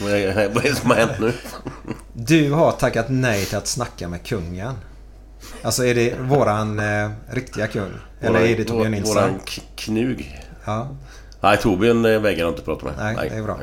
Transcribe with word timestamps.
Är 0.00 0.48
vad 0.48 0.64
är 0.64 0.68
det 0.70 0.74
som 0.74 0.90
har 0.90 0.96
hänt 0.96 1.12
nu? 1.20 1.32
Du 2.12 2.52
har 2.52 2.72
tackat 2.72 3.06
nej 3.08 3.44
till 3.44 3.56
att 3.58 3.66
snacka 3.66 4.08
med 4.08 4.26
kungen. 4.26 4.74
Alltså 5.62 5.84
är 5.84 5.94
det 5.94 6.14
våran 6.20 6.78
eh, 6.78 7.10
riktiga 7.30 7.66
kung? 7.66 7.90
Eller 8.20 8.40
är 8.40 8.56
det 8.56 8.64
Torbjörn 8.64 8.92
Nilsson? 8.92 9.14
Våran 9.14 9.40
knug. 9.76 10.40
Ja, 10.64 10.88
Nej, 11.40 11.56
Torbjörn 11.56 12.04
eh, 12.04 12.20
vägrar 12.20 12.48
inte 12.48 12.62
prata 12.62 12.84
med. 12.84 12.94
nej, 12.98 13.28
det 13.30 13.36
är 13.36 13.42
bra. 13.42 13.58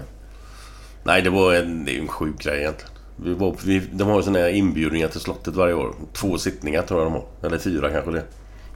Nej, 1.04 1.22
det 1.22 1.30
var 1.30 1.54
en, 1.54 1.86
det 1.86 1.98
är 1.98 2.02
en 2.02 2.08
sjuk 2.08 2.44
grej 2.44 2.60
egentligen. 2.60 2.92
Vi 3.24 3.34
var, 3.34 3.56
vi, 3.66 3.80
de 3.92 4.08
har 4.08 4.16
ju 4.18 4.24
såna 4.24 4.40
här 4.40 4.50
inbjudningar 4.50 5.08
till 5.08 5.20
slottet 5.20 5.54
varje 5.56 5.74
år. 5.74 5.94
Två 6.14 6.38
sittningar 6.38 6.82
tror 6.82 7.00
jag 7.02 7.12
de 7.12 7.14
har. 7.14 7.26
Eller 7.44 7.58
fyra 7.58 7.90
kanske 7.90 8.12
det. 8.12 8.24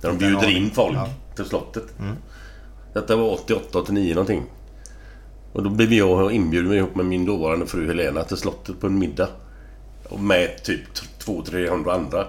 Där 0.02 0.10
de 0.10 0.18
bjuder 0.18 0.50
in 0.58 0.72
folk 0.72 0.96
Ja. 0.98 1.08
till 1.36 1.46
slottet. 1.46 1.84
Detta 2.94 3.16
var 3.16 3.34
88, 3.34 3.80
89 3.80 4.14
någonting. 4.14 4.44
Och 5.54 5.64
då 5.64 5.70
blev 5.70 5.94
jag 5.94 6.32
inbjuden 6.32 6.74
ihop 6.74 6.96
med 6.96 7.06
min 7.06 7.26
dåvarande 7.26 7.66
fru 7.66 7.88
Helena 7.88 8.24
till 8.24 8.38
slottet 8.38 8.80
på 8.80 8.88
en 8.88 9.00
middag. 9.00 9.28
Och 10.10 10.20
med 10.20 10.64
typ 10.64 10.82
200-300 11.26 11.94
andra. 11.94 12.28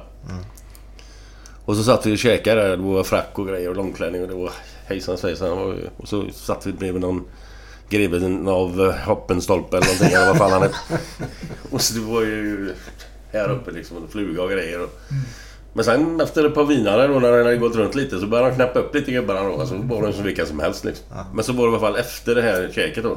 Och 1.64 1.76
så 1.76 1.82
satt 1.82 2.06
vi 2.06 2.14
och 2.14 2.18
käkade 2.18 2.62
där. 2.62 2.76
Det 2.76 2.82
var 2.82 3.04
frack 3.04 3.38
och 3.38 3.48
grejer 3.48 3.68
och 3.68 3.76
långklänning 3.76 4.22
och 4.22 4.28
det 4.28 4.34
var 4.34 4.52
hejsan 4.86 5.18
svejsan. 5.18 5.52
Och 5.96 6.08
så 6.08 6.30
satt 6.32 6.66
vi 6.66 6.72
bredvid 6.72 7.00
någon 7.00 7.24
greven 7.88 8.48
av 8.48 8.92
Hoppenstolpe 8.92 9.76
eller 9.76 9.86
någonting 9.86 10.12
eller 10.12 10.26
vad 10.26 10.38
fan 10.38 10.52
han 10.52 10.62
hette. 10.62 10.76
Och 11.70 11.80
så 11.80 11.94
det 11.94 12.00
var 12.00 12.22
ju 12.22 12.74
här 13.32 13.50
uppe 13.50 13.70
liksom 13.70 13.96
en 13.96 14.08
fluga 14.08 14.42
och 14.42 14.50
grejer. 14.50 14.82
Och... 14.82 14.90
Men 15.72 15.84
sen 15.84 16.20
efter 16.20 16.44
ett 16.46 16.54
par 16.54 16.64
vinare 16.64 17.06
då 17.06 17.18
när 17.18 17.32
det 17.32 17.44
hade 17.44 17.56
gått 17.56 17.76
runt 17.76 17.94
lite 17.94 18.18
så 18.18 18.26
började 18.26 18.48
han 18.48 18.56
knäppa 18.56 18.78
upp 18.78 18.94
lite 18.94 19.12
gubbarna 19.12 19.42
då. 19.42 19.60
Alltså 19.60 19.74
var 19.76 20.02
de 20.02 20.12
som 20.12 20.24
vilka 20.24 20.46
som 20.46 20.60
helst 20.60 20.84
liksom. 20.84 21.06
Men 21.34 21.44
så 21.44 21.52
var 21.52 21.64
det 21.66 21.70
i 21.70 21.76
alla 21.76 21.80
fall 21.80 21.96
efter 21.96 22.34
det 22.34 22.42
här 22.42 22.70
käket 22.74 23.04
då. 23.04 23.16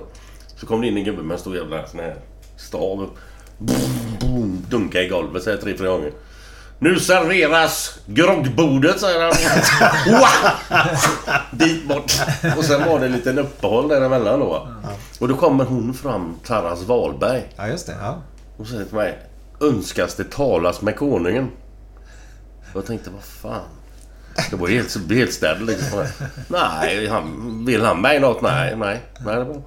Så 0.59 0.65
kom 0.65 0.81
det 0.81 0.87
in 0.87 0.97
en 0.97 1.03
gubbe 1.03 1.23
med 1.23 1.33
en 1.35 1.39
stor 1.39 1.55
jävla 1.55 1.87
sån 1.87 1.99
här 1.99 2.15
stav. 2.57 3.09
Boom, 3.57 4.17
boom, 4.19 4.65
dunka 4.69 5.01
i 5.01 5.07
golvet 5.07 5.43
så 5.43 5.49
här 5.49 5.57
tre, 5.57 5.77
fyra 5.77 5.87
gånger. 5.87 6.11
Nu 6.79 6.99
serveras 6.99 7.99
groggbordet 8.05 8.99
säger 8.99 9.21
han. 9.21 9.33
Dit 11.51 11.87
bort. 11.87 12.11
Och 12.57 12.65
sen 12.65 12.89
var 12.89 12.99
det 12.99 13.05
en 13.05 13.11
liten 13.11 13.39
uppehåll 13.39 13.87
däremellan 13.87 14.39
då. 14.39 14.45
va. 14.45 14.67
Och 15.19 15.27
då 15.27 15.35
kommer 15.35 15.65
hon 15.65 15.93
fram, 15.93 16.35
Taras 16.45 16.83
Wahlberg. 16.83 17.43
Ja, 17.55 17.67
just 17.67 17.87
det. 17.87 17.95
Ja. 18.01 18.21
Och 18.57 18.67
säger 18.67 18.85
till 18.85 18.95
mig. 18.95 19.19
Önskas 19.61 20.15
det 20.15 20.31
talas 20.31 20.81
med 20.81 20.95
konungen? 20.95 21.47
Och 22.75 22.79
jag 22.81 22.87
tänkte, 22.87 23.09
vad 23.09 23.23
fan. 23.23 23.67
Det 24.49 24.55
var 24.55 24.67
helt, 24.67 25.11
helt 25.11 25.33
ställd 25.33 25.65
liksom. 25.67 26.05
Nej, 26.47 27.07
han, 27.07 27.65
vill 27.65 27.81
han 27.85 28.01
mig 28.01 28.19
något? 28.19 28.41
Nej, 28.41 28.75
nej. 28.75 29.01
nej 29.25 29.35
det 29.35 29.43
var. 29.43 29.61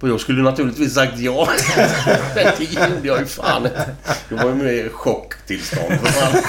Och 0.00 0.08
jag 0.08 0.20
skulle 0.20 0.42
naturligtvis 0.42 0.94
sagt 0.94 1.18
ja. 1.18 1.48
Men 2.34 2.46
det 2.58 2.72
gjorde 2.72 3.08
jag 3.08 3.18
ju 3.18 3.26
fan. 3.26 3.62
Det 4.28 4.34
var 4.34 4.44
ju 4.44 4.54
mer 4.54 4.88
chocktillstånd 4.88 6.00
för 6.00 6.06
fan. 6.06 6.42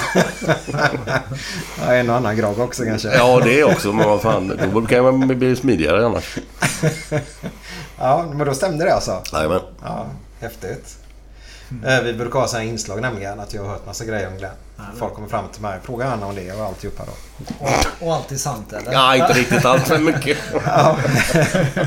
ja, 1.79 1.94
en 1.94 2.09
och 2.09 2.16
annan 2.16 2.38
grogg 2.38 2.59
också 2.59 2.84
kanske. 2.84 3.07
Ja, 3.07 3.41
det 3.44 3.63
också. 3.63 3.94
Men 3.94 4.07
vad 4.07 4.22
fan. 4.22 4.59
Då 4.73 4.81
kan 4.81 5.03
man 5.03 5.40
bli 5.40 5.56
smidigare 5.56 6.06
annars. 6.06 6.38
Ja, 8.00 8.25
men 8.34 8.47
då 8.47 8.53
stämde 8.53 8.85
det 8.85 8.94
alltså? 8.94 9.23
Jajamän. 9.34 9.62
Ja, 9.84 10.07
häftigt. 10.40 10.97
Eh, 11.85 12.01
Vi 12.03 12.13
brukar 12.13 12.39
ha 12.39 12.47
sådana 12.47 12.63
här 12.66 12.72
inslag 12.72 13.01
nämligen 13.01 13.39
att 13.39 13.53
jag 13.53 13.61
har 13.63 13.69
hört 13.69 13.85
massa 13.85 14.05
grejer 14.05 14.28
om 14.28 14.38
Glenn. 14.38 14.51
Folk 15.00 15.13
kommer 15.13 15.28
fram 15.28 15.45
till 15.53 15.61
mig 15.61 15.78
och 15.79 15.85
frågar 15.85 16.07
han 16.07 16.23
om 16.23 16.35
det 16.35 16.51
och 16.51 16.66
alltihopa 16.66 17.03
då. 17.05 17.67
Och 18.05 18.13
alltid 18.16 18.39
sant 18.39 18.73
eller? 18.73 18.91
Ja, 18.94 19.16
inte 19.16 19.33
riktigt 19.33 19.66
allt 19.66 19.88
för 19.88 19.97
mycket. 20.00 20.38
Ja. 20.66 20.97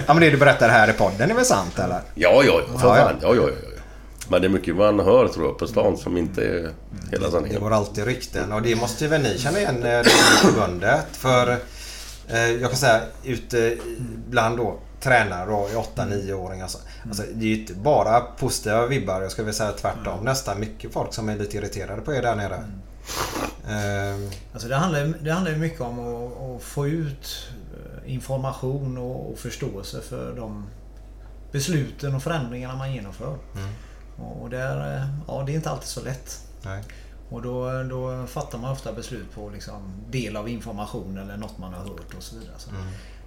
men 0.07 0.21
det 0.21 0.31
du 0.31 0.37
berättar 0.37 0.69
här 0.69 0.91
i 0.91 0.93
podden 0.93 1.31
är 1.31 1.35
väl 1.35 1.45
sant 1.45 1.79
eller? 1.79 2.01
Ja, 2.15 2.43
ja, 2.45 2.61
för 2.79 2.89
Ja, 2.89 2.99
ja. 2.99 3.05
fan. 3.05 3.17
Ja, 3.23 3.35
ja, 3.35 3.43
ja. 3.43 3.49
ja. 3.49 3.81
Men 4.29 4.41
det 4.41 4.47
är 4.47 4.51
mycket 4.51 4.77
man 4.77 5.01
hör 5.01 5.29
tror 5.29 5.47
jag 5.47 5.59
på 5.59 5.67
stan 5.67 5.97
som 5.97 6.17
inte 6.17 6.43
är 6.43 6.71
hela 7.11 7.27
Det 7.27 7.33
sanningen. 7.33 7.61
går 7.61 7.73
alltid 7.73 8.05
rykten 8.05 8.53
och 8.53 8.63
det 8.63 8.77
måste 8.77 9.05
ju 9.05 9.11
väl 9.11 9.23
ni 9.23 9.39
känna 9.39 9.59
igen 9.59 9.77
eh, 9.77 9.83
det 9.99 10.05
förbundet. 10.43 11.07
För 11.13 11.57
eh, 12.29 12.51
jag 12.51 12.71
kan 12.71 12.79
säga 12.79 13.01
ute 13.25 13.77
bland 14.29 14.57
då 14.57 14.79
tränare 15.01 15.51
och 15.51 15.69
8-9-åringar. 15.97 16.63
Alltså, 16.63 16.79
alltså, 17.07 17.23
det 17.35 17.45
är 17.45 17.49
ju 17.49 17.61
inte 17.61 17.75
bara 17.75 18.21
positiva 18.21 18.87
vibbar. 18.87 19.23
Jag 19.23 19.31
skulle 19.33 19.45
vilja 19.47 19.59
säga 19.59 19.73
tvärtom. 19.73 20.25
Nästan 20.25 20.61
mycket 20.61 20.93
folk 20.93 21.15
som 21.15 21.29
är 21.29 21.37
lite 21.37 21.57
irriterade 21.57 22.03
på 22.03 22.15
er 22.15 22.23
där 22.23 22.35
nere. 22.37 22.65
Eh, 23.69 24.31
Alltså 24.53 24.69
det, 24.69 24.77
handlar, 24.77 25.01
ju- 25.05 25.15
det 25.23 25.31
handlar 25.33 25.53
mycket 25.57 25.81
om 25.81 25.99
att, 25.99 26.33
att 26.57 26.63
få 26.63 26.87
ut 26.89 27.49
eh, 27.75 28.13
information 28.15 28.99
och, 28.99 29.31
och 29.33 29.39
förståelse 29.39 30.01
för 30.01 30.37
de 30.37 30.67
besluten 31.53 32.15
och 32.15 32.23
förändringarna 32.23 32.75
man 32.77 32.93
genomför. 32.95 33.37
Och 34.41 34.51
där, 34.51 34.97
eh, 34.97 35.07
ja, 35.29 35.43
det 35.47 35.53
är 35.53 35.57
inte 35.57 35.71
alltid 35.71 35.89
så 35.89 36.03
lätt. 36.03 36.41
nej. 36.63 36.83
Och 37.31 37.43
då, 37.43 37.83
då 37.83 38.27
fattar 38.27 38.59
man 38.59 38.73
ofta 38.73 38.93
beslut 38.93 39.35
på 39.35 39.49
liksom 39.51 39.93
del 40.11 40.37
av 40.37 40.49
information 40.49 41.19
eller 41.19 41.37
något 41.37 41.59
man 41.59 41.75
har 41.75 41.81
hört 41.81 42.15
och 42.17 42.23
så 42.23 42.37
vidare. 42.39 42.55
Så, 42.59 42.71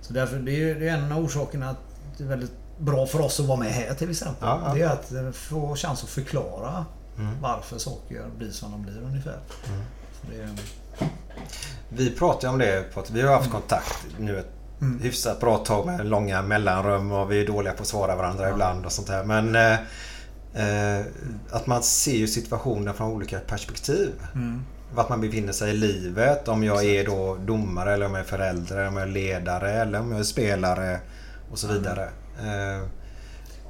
så 0.04 0.14
därför, 0.14 0.40
det 0.40 0.52
är 0.52 0.58
ju 0.58 0.80
det 0.80 0.90
är 0.90 0.94
en 0.98 1.12
av 1.12 1.24
orsakerna 1.24 1.70
att 1.70 1.78
det 2.18 2.24
är 2.24 2.28
väldigt 2.28 2.54
bra 2.78 3.06
för 3.06 3.22
oss 3.22 3.40
att 3.40 3.46
vara 3.46 3.60
med 3.60 3.72
här 3.72 3.94
till 3.94 4.10
exempel. 4.10 4.48
Ja, 4.48 4.62
ja. 4.66 4.74
Det 4.74 4.82
är 4.82 4.90
att 4.90 5.12
eh, 5.12 5.32
få 5.32 5.76
chans 5.76 6.04
att 6.04 6.10
förklara 6.10 6.86
varför 7.42 7.78
saker 7.78 8.26
blir 8.38 8.52
som 8.52 8.72
de 8.72 8.82
blir 8.82 9.02
ungefär. 9.04 9.40
Så 10.22 10.28
det, 10.32 10.50
Vi 11.90 12.12
pratar 12.12 12.48
ju 12.48 12.52
om 12.54 12.60
det. 12.60 12.94
På 12.94 13.00
att 13.00 13.12
vi 13.12 13.22
har 13.22 13.34
haft 13.34 13.52
kontakt 13.52 14.06
nu 14.18 14.40
ett 14.40 14.52
hyfsat 15.02 15.40
bra 15.40 15.58
tag 15.58 15.86
med 15.86 16.06
långa 16.06 16.42
mellanrum 16.42 17.12
och 17.12 17.32
vi 17.32 17.42
är 17.42 17.48
dåliga 17.48 17.74
på 17.74 17.82
att 17.82 17.88
svara 17.88 18.16
varandra 18.16 18.50
ibland 18.50 18.86
och 18.86 18.92
sånt 18.92 19.08
där. 19.08 19.24
Men 19.24 19.56
eh, 19.56 21.00
eh, 21.00 21.06
att 21.52 21.68
man 21.68 21.84
ser 21.84 22.16
ju 22.16 22.28
situationen 22.28 22.94
från 22.94 23.12
olika 23.12 23.40
perspektiv. 23.40 24.12
Vart 24.96 25.10
man 25.10 25.22
befinner 25.22 25.54
sig 25.54 25.70
i 25.72 25.78
livet. 25.78 26.48
Om 26.48 26.64
jag 26.64 26.86
är 26.86 27.06
då 27.06 27.36
domare 27.36 27.94
eller 27.94 28.06
om 28.06 28.12
jag 28.12 28.20
är 28.20 28.26
förälder 28.28 28.76
eller 28.78 28.88
om 28.88 28.98
jag 28.98 29.08
är 29.08 29.12
ledare 29.12 29.72
eller 29.72 30.00
om 30.00 30.12
jag 30.12 30.20
är 30.20 30.24
spelare. 30.24 31.00
och 31.52 31.60
så 31.60 31.68
vidare. 31.68 32.04
Eh, 32.40 32.88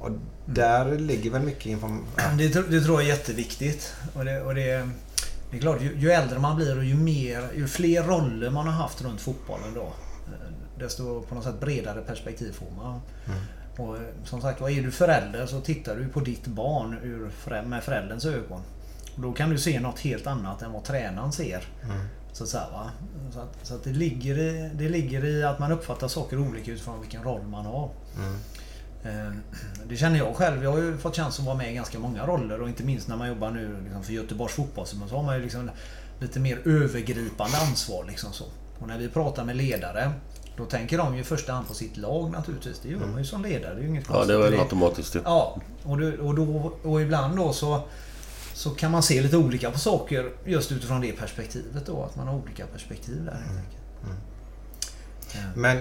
och 0.00 0.10
där 0.46 0.98
ligger 0.98 1.30
väl 1.30 1.42
mycket 1.42 1.66
information. 1.66 2.06
Det, 2.38 2.70
det 2.70 2.80
tror 2.80 3.00
jag 3.02 3.10
är 3.10 3.14
jätteviktigt. 3.16 3.94
Och 4.14 4.24
det, 4.24 4.42
och 4.42 4.54
det, 4.54 4.88
det 5.50 5.56
är 5.56 5.60
klart, 5.60 5.82
ju, 5.82 5.94
ju 5.98 6.10
äldre 6.10 6.38
man 6.38 6.56
blir 6.56 6.78
och 6.78 6.84
ju, 6.84 6.94
mer, 6.94 7.48
ju 7.56 7.66
fler 7.68 8.02
roller 8.02 8.50
man 8.50 8.66
har 8.66 8.72
haft 8.72 9.02
runt 9.02 9.20
fotbollen 9.20 9.74
då. 9.74 9.82
eh, 9.82 10.78
Desto 10.78 11.22
på 11.22 11.34
något 11.34 11.44
sätt 11.44 11.60
bredare 11.60 12.00
perspektiv 12.02 12.52
får 12.52 12.84
man. 12.84 13.00
Och 13.76 13.96
eh, 13.96 14.02
som 14.24 14.40
sagt 14.40 14.60
var, 14.60 14.70
är 14.70 14.82
du 14.82 14.90
förälder 14.90 15.46
så 15.46 15.60
tittar 15.60 15.96
du 15.96 16.08
på 16.08 16.20
ditt 16.20 16.46
barn 16.46 16.96
ur, 17.02 17.30
med 17.62 17.82
förälderns 17.82 18.24
ögon. 18.24 18.62
Och 19.16 19.22
då 19.22 19.32
kan 19.32 19.50
du 19.50 19.58
se 19.58 19.80
något 19.80 19.98
helt 19.98 20.26
annat 20.26 20.62
än 20.62 20.72
vad 20.72 20.84
tränaren 20.84 21.32
ser. 21.32 21.64
Så 22.32 22.44
att, 22.44 22.50
säga, 22.50 22.70
va? 22.72 22.90
så 23.32 23.40
att, 23.40 23.58
så 23.62 23.74
att 23.74 23.84
det, 23.84 23.90
ligger 23.90 24.38
i, 24.38 24.70
det 24.74 24.88
ligger 24.88 25.24
i 25.24 25.44
att 25.44 25.58
man 25.58 25.72
uppfattar 25.72 26.08
saker 26.08 26.38
olika 26.38 26.72
utifrån 26.72 27.00
vilken 27.00 27.22
roll 27.22 27.42
man 27.42 27.66
har. 27.66 27.90
Eh, 29.04 29.32
Det 29.88 29.96
känner 29.96 30.18
jag 30.18 30.36
själv. 30.36 30.64
Jag 30.64 30.72
har 30.72 30.78
ju 30.78 30.98
fått 30.98 31.16
chans 31.16 31.38
att 31.38 31.44
vara 31.44 31.56
med 31.56 31.72
i 31.72 31.74
ganska 31.74 31.98
många 31.98 32.26
roller 32.26 32.62
och 32.62 32.68
inte 32.68 32.84
minst 32.84 33.08
när 33.08 33.16
man 33.16 33.28
jobbar 33.28 33.50
nu 33.50 33.76
liksom 33.84 34.02
för 34.02 34.12
Göteborgs 34.12 34.54
fotbollsförbund 34.54 35.10
så 35.10 35.16
har 35.16 35.22
man 35.22 35.36
ju 35.36 35.42
liksom 35.42 35.70
lite 36.20 36.40
mer 36.40 36.68
övergripande 36.68 37.58
ansvar. 37.58 38.04
Liksom 38.08 38.32
så. 38.32 38.44
Och 38.78 38.88
när 38.88 38.98
vi 38.98 39.08
pratar 39.08 39.44
med 39.44 39.56
ledare 39.56 40.12
då 40.56 40.64
tänker 40.64 40.98
de 40.98 41.14
ju 41.14 41.20
i 41.20 41.24
första 41.24 41.52
hand 41.52 41.68
på 41.68 41.74
sitt 41.74 41.96
lag 41.96 42.30
naturligtvis. 42.30 42.80
Det 42.82 42.88
gör 42.88 42.98
man 42.98 43.18
ju 43.18 43.24
som 43.24 43.42
ledare. 43.42 43.74
Det 43.74 43.80
är 43.80 43.82
ju 43.82 43.88
inget 43.88 44.04
Ja, 44.08 44.12
det 44.12 44.18
konstigt 44.18 44.36
är 44.36 44.50
väl 44.50 44.60
automatiskt. 44.60 45.16
Ja, 45.24 45.60
och, 45.82 45.98
då, 45.98 46.26
och, 46.26 46.34
då, 46.34 46.72
och 46.82 47.02
ibland 47.02 47.36
då 47.36 47.52
så, 47.52 47.80
så 48.54 48.70
kan 48.70 48.90
man 48.90 49.02
se 49.02 49.22
lite 49.22 49.36
olika 49.36 49.70
på 49.70 49.78
saker 49.78 50.32
just 50.44 50.72
utifrån 50.72 51.00
det 51.00 51.12
perspektivet 51.12 51.86
då. 51.86 52.02
Att 52.02 52.16
man 52.16 52.28
har 52.28 52.34
olika 52.34 52.66
perspektiv 52.66 53.24
där 53.24 53.32
helt 53.32 53.58
enkelt. 53.58 53.82
Men 55.56 55.78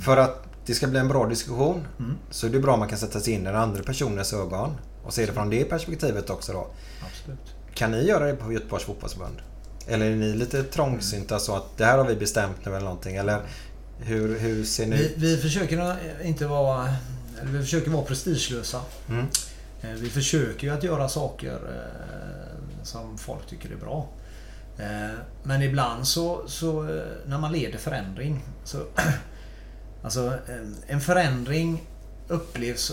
för 0.00 0.16
att 0.16 0.46
det 0.66 0.74
ska 0.74 0.86
bli 0.86 0.98
en 0.98 1.08
bra 1.08 1.26
diskussion 1.26 1.86
Mm. 1.98 2.16
så 2.30 2.46
är 2.46 2.50
det 2.50 2.58
bra 2.60 2.72
om 2.72 2.78
man 2.78 2.88
kan 2.88 2.98
sätta 2.98 3.20
sig 3.20 3.32
in 3.32 3.40
i 3.40 3.44
den 3.44 3.56
andra 3.56 3.82
personens 3.82 4.32
ögon 4.32 4.76
och 5.04 5.14
se 5.14 5.26
det 5.26 5.32
från 5.32 5.50
det 5.50 5.64
perspektivet 5.64 6.30
också 6.30 6.52
då. 6.52 6.66
Absolut. 7.06 7.54
Kan 7.74 7.90
ni 7.90 8.06
göra 8.06 8.26
det 8.26 8.34
på 8.36 8.52
Göteborgs 8.52 8.84
fotbollsförbund? 8.84 9.36
Eller 9.88 10.10
är 10.10 10.16
ni 10.16 10.34
lite 10.34 10.62
trångsynta 10.62 11.38
så 11.38 11.56
att 11.56 11.76
det 11.76 11.84
här 11.84 11.98
har 11.98 12.04
vi 12.04 12.16
bestämt 12.16 12.56
nu 12.64 12.70
eller 12.70 12.84
någonting? 12.84 13.16
Eller 13.16 13.40
hur, 13.98 14.38
hur 14.38 14.64
ser 14.64 14.86
ni 14.86 14.96
Vi, 14.96 15.14
vi 15.16 15.36
försöker 15.36 15.96
inte 16.24 16.46
vara... 16.46 16.88
Vi 17.42 17.60
försöker 17.60 17.90
vara 17.90 18.04
prestigelösa. 18.04 18.80
Eh, 19.84 19.90
vi 20.00 20.10
försöker 20.10 20.66
ju 20.66 20.72
att 20.74 20.82
göra 20.82 21.08
saker 21.08 21.52
eh, 21.54 22.82
som 22.84 23.18
folk 23.18 23.46
tycker 23.46 23.70
är 23.70 23.76
bra. 23.76 24.08
Eh, 24.78 25.18
men 25.42 25.62
ibland 25.62 26.06
så, 26.06 26.42
så 26.48 26.82
när 27.26 27.38
man 27.38 27.52
leder 27.52 27.78
förändring 27.78 28.44
så... 28.64 28.78
Alltså 30.02 30.38
en- 30.86 31.00
förändring 31.00 31.82
upplevs 32.28 32.92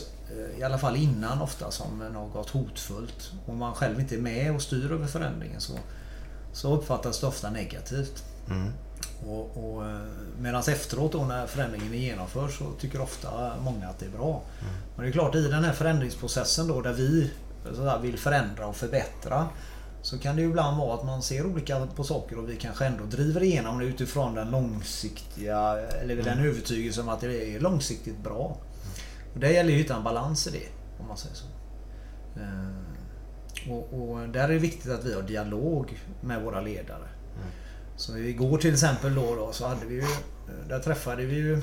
i 0.58 0.64
alla 0.64 0.78
fall 0.78 0.96
innan 0.96 1.42
ofta 1.42 1.72
som 1.72 2.00
något 2.14 2.50
hotfullt. 2.50 3.32
Om 3.46 3.58
man 3.58 3.74
själv 3.74 4.00
inte 4.00 4.16
är 4.16 4.20
med 4.20 4.56
och 4.56 4.62
styr 4.62 4.92
över 4.92 5.08
förändringen 5.08 5.62
så, 5.62 5.74
så 6.54 6.76
uppfattas 6.76 7.20
det 7.20 7.28
ofta 7.28 7.50
negativt. 7.50 8.24
Mm. 8.50 8.72
Och, 9.28 9.58
och, 9.58 9.84
Medan 10.40 10.62
efteråt 10.62 11.12
då 11.12 11.26
när 11.26 11.48
förändringen 11.48 11.94
är 11.94 11.98
genomförd 11.98 12.52
så 12.52 12.72
tycker 12.80 13.02
ofta 13.02 13.54
många 13.62 13.88
att 13.88 14.00
det 14.00 14.06
är 14.06 14.10
bra. 14.10 14.42
Men 14.96 15.06
det 15.06 15.10
är 15.10 15.14
klart 15.14 15.36
i 15.36 15.48
den 15.48 15.64
här 15.64 15.74
förändringsprocessen 15.74 16.68
då 16.68 16.82
där 16.82 16.94
vi 16.94 17.32
sådär, 17.76 18.00
vill 18.00 18.18
förändra 18.18 18.68
och 18.68 18.76
förbättra. 18.76 19.48
Så 20.02 20.20
kan 20.20 20.36
det 20.36 20.42
ibland 20.42 20.78
vara 20.78 20.94
att 20.94 21.06
man 21.06 21.22
ser 21.22 21.46
olika 21.46 21.88
på 21.96 22.04
saker 22.04 22.38
och 22.40 22.50
vi 22.50 22.56
kanske 22.56 22.86
ändå 22.86 23.04
driver 23.04 23.44
igenom 23.44 23.80
det 23.80 23.86
utifrån 23.86 24.36
den 24.36 24.52
långsiktiga 24.52 25.78
eller 26.02 26.16
den 26.16 26.40
övertygelsen 26.40 27.04
om 27.04 27.10
att 27.10 27.22
det 27.22 27.56
är 27.56 27.60
långsiktigt 27.60 28.18
bra. 28.18 28.58
Och 29.34 29.40
det 29.40 29.52
gäller 29.52 29.70
ju 29.70 29.76
att 29.76 29.84
hitta 29.84 29.96
en 29.96 30.04
balans 30.04 30.48
i 30.48 30.52
det 30.52 30.68
om 31.00 31.08
man 31.08 31.18
säger 31.18 31.36
så. 31.36 31.46
Eh, 32.40 33.72
Och, 33.74 33.94
och 33.94 34.30
där 34.30 34.44
är 34.44 34.48
det 34.54 34.60
viktigt 34.60 34.92
att 34.92 35.06
vi 35.06 35.14
har 35.14 35.22
dialog 35.22 36.00
med 36.22 36.42
våra 36.42 36.62
ledare. 36.62 37.08
Så 37.96 38.18
igår 38.18 38.58
till 38.58 38.74
exempel 38.74 39.16
då, 39.16 39.36
då 39.36 39.52
så 39.52 39.68
hade 39.68 39.86
vi 39.86 39.96
ju, 39.96 40.06
där 40.70 40.80
träffade 40.80 41.26
vi 41.26 41.36
ju 41.36 41.62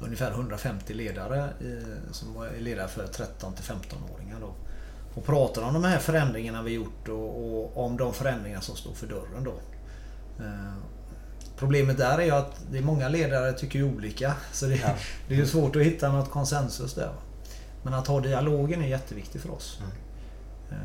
ungefär 0.00 0.30
150 0.30 0.94
ledare 0.94 1.48
i, 1.60 1.82
som 2.12 2.34
var 2.34 2.50
ledare 2.58 2.88
för 2.88 3.06
13 3.06 3.54
till 3.54 3.64
15-åringar 3.64 4.40
då. 4.40 4.54
Och 5.14 5.24
pratade 5.24 5.66
om 5.66 5.74
de 5.74 5.84
här 5.84 5.98
förändringarna 5.98 6.62
vi 6.62 6.72
gjort 6.72 7.08
och, 7.08 7.54
och 7.54 7.84
om 7.84 7.96
de 7.96 8.12
förändringar 8.14 8.60
som 8.60 8.76
står 8.76 8.94
för 8.94 9.06
dörren 9.06 9.44
då. 9.44 9.54
Eh, 10.44 10.74
Problemet 11.56 11.98
där 11.98 12.18
är 12.18 12.24
ju 12.24 12.30
att 12.30 12.60
det 12.70 12.78
är 12.78 12.82
många 12.82 13.08
ledare 13.08 13.52
tycker 13.52 13.78
ju 13.78 13.84
olika. 13.84 14.34
Så 14.52 14.66
det, 14.66 14.76
det 15.28 15.34
är 15.34 15.38
ju 15.38 15.46
svårt 15.46 15.76
att 15.76 15.82
hitta 15.82 16.12
något 16.12 16.30
konsensus 16.30 16.94
där. 16.94 17.12
Men 17.82 17.94
att 17.94 18.06
ha 18.06 18.20
dialogen 18.20 18.82
är 18.82 18.86
jätteviktigt 18.86 19.42
för 19.42 19.50
oss. 19.50 19.78
Eh, 20.70 20.76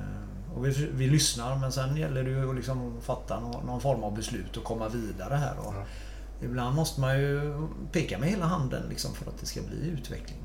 Och 0.55 0.65
vi, 0.65 0.89
vi 0.93 1.07
lyssnar 1.07 1.55
men 1.59 1.71
sen 1.71 1.97
gäller 1.97 2.23
det 2.23 2.29
ju 2.29 2.49
att 2.49 2.55
liksom 2.55 3.01
fatta 3.01 3.39
någon, 3.39 3.65
någon 3.65 3.81
form 3.81 4.03
av 4.03 4.15
beslut 4.15 4.57
och 4.57 4.63
komma 4.63 4.87
vidare 4.87 5.35
här. 5.35 5.55
Och 5.59 5.73
Ibland 6.41 6.75
måste 6.75 7.01
man 7.01 7.19
ju 7.19 7.67
peka 7.91 8.17
med 8.17 8.29
hela 8.29 8.45
handen 8.45 8.83
liksom 8.89 9.13
för 9.13 9.31
att 9.31 9.39
det 9.39 9.45
ska 9.45 9.61
bli 9.61 9.89
utveckling. 9.89 10.37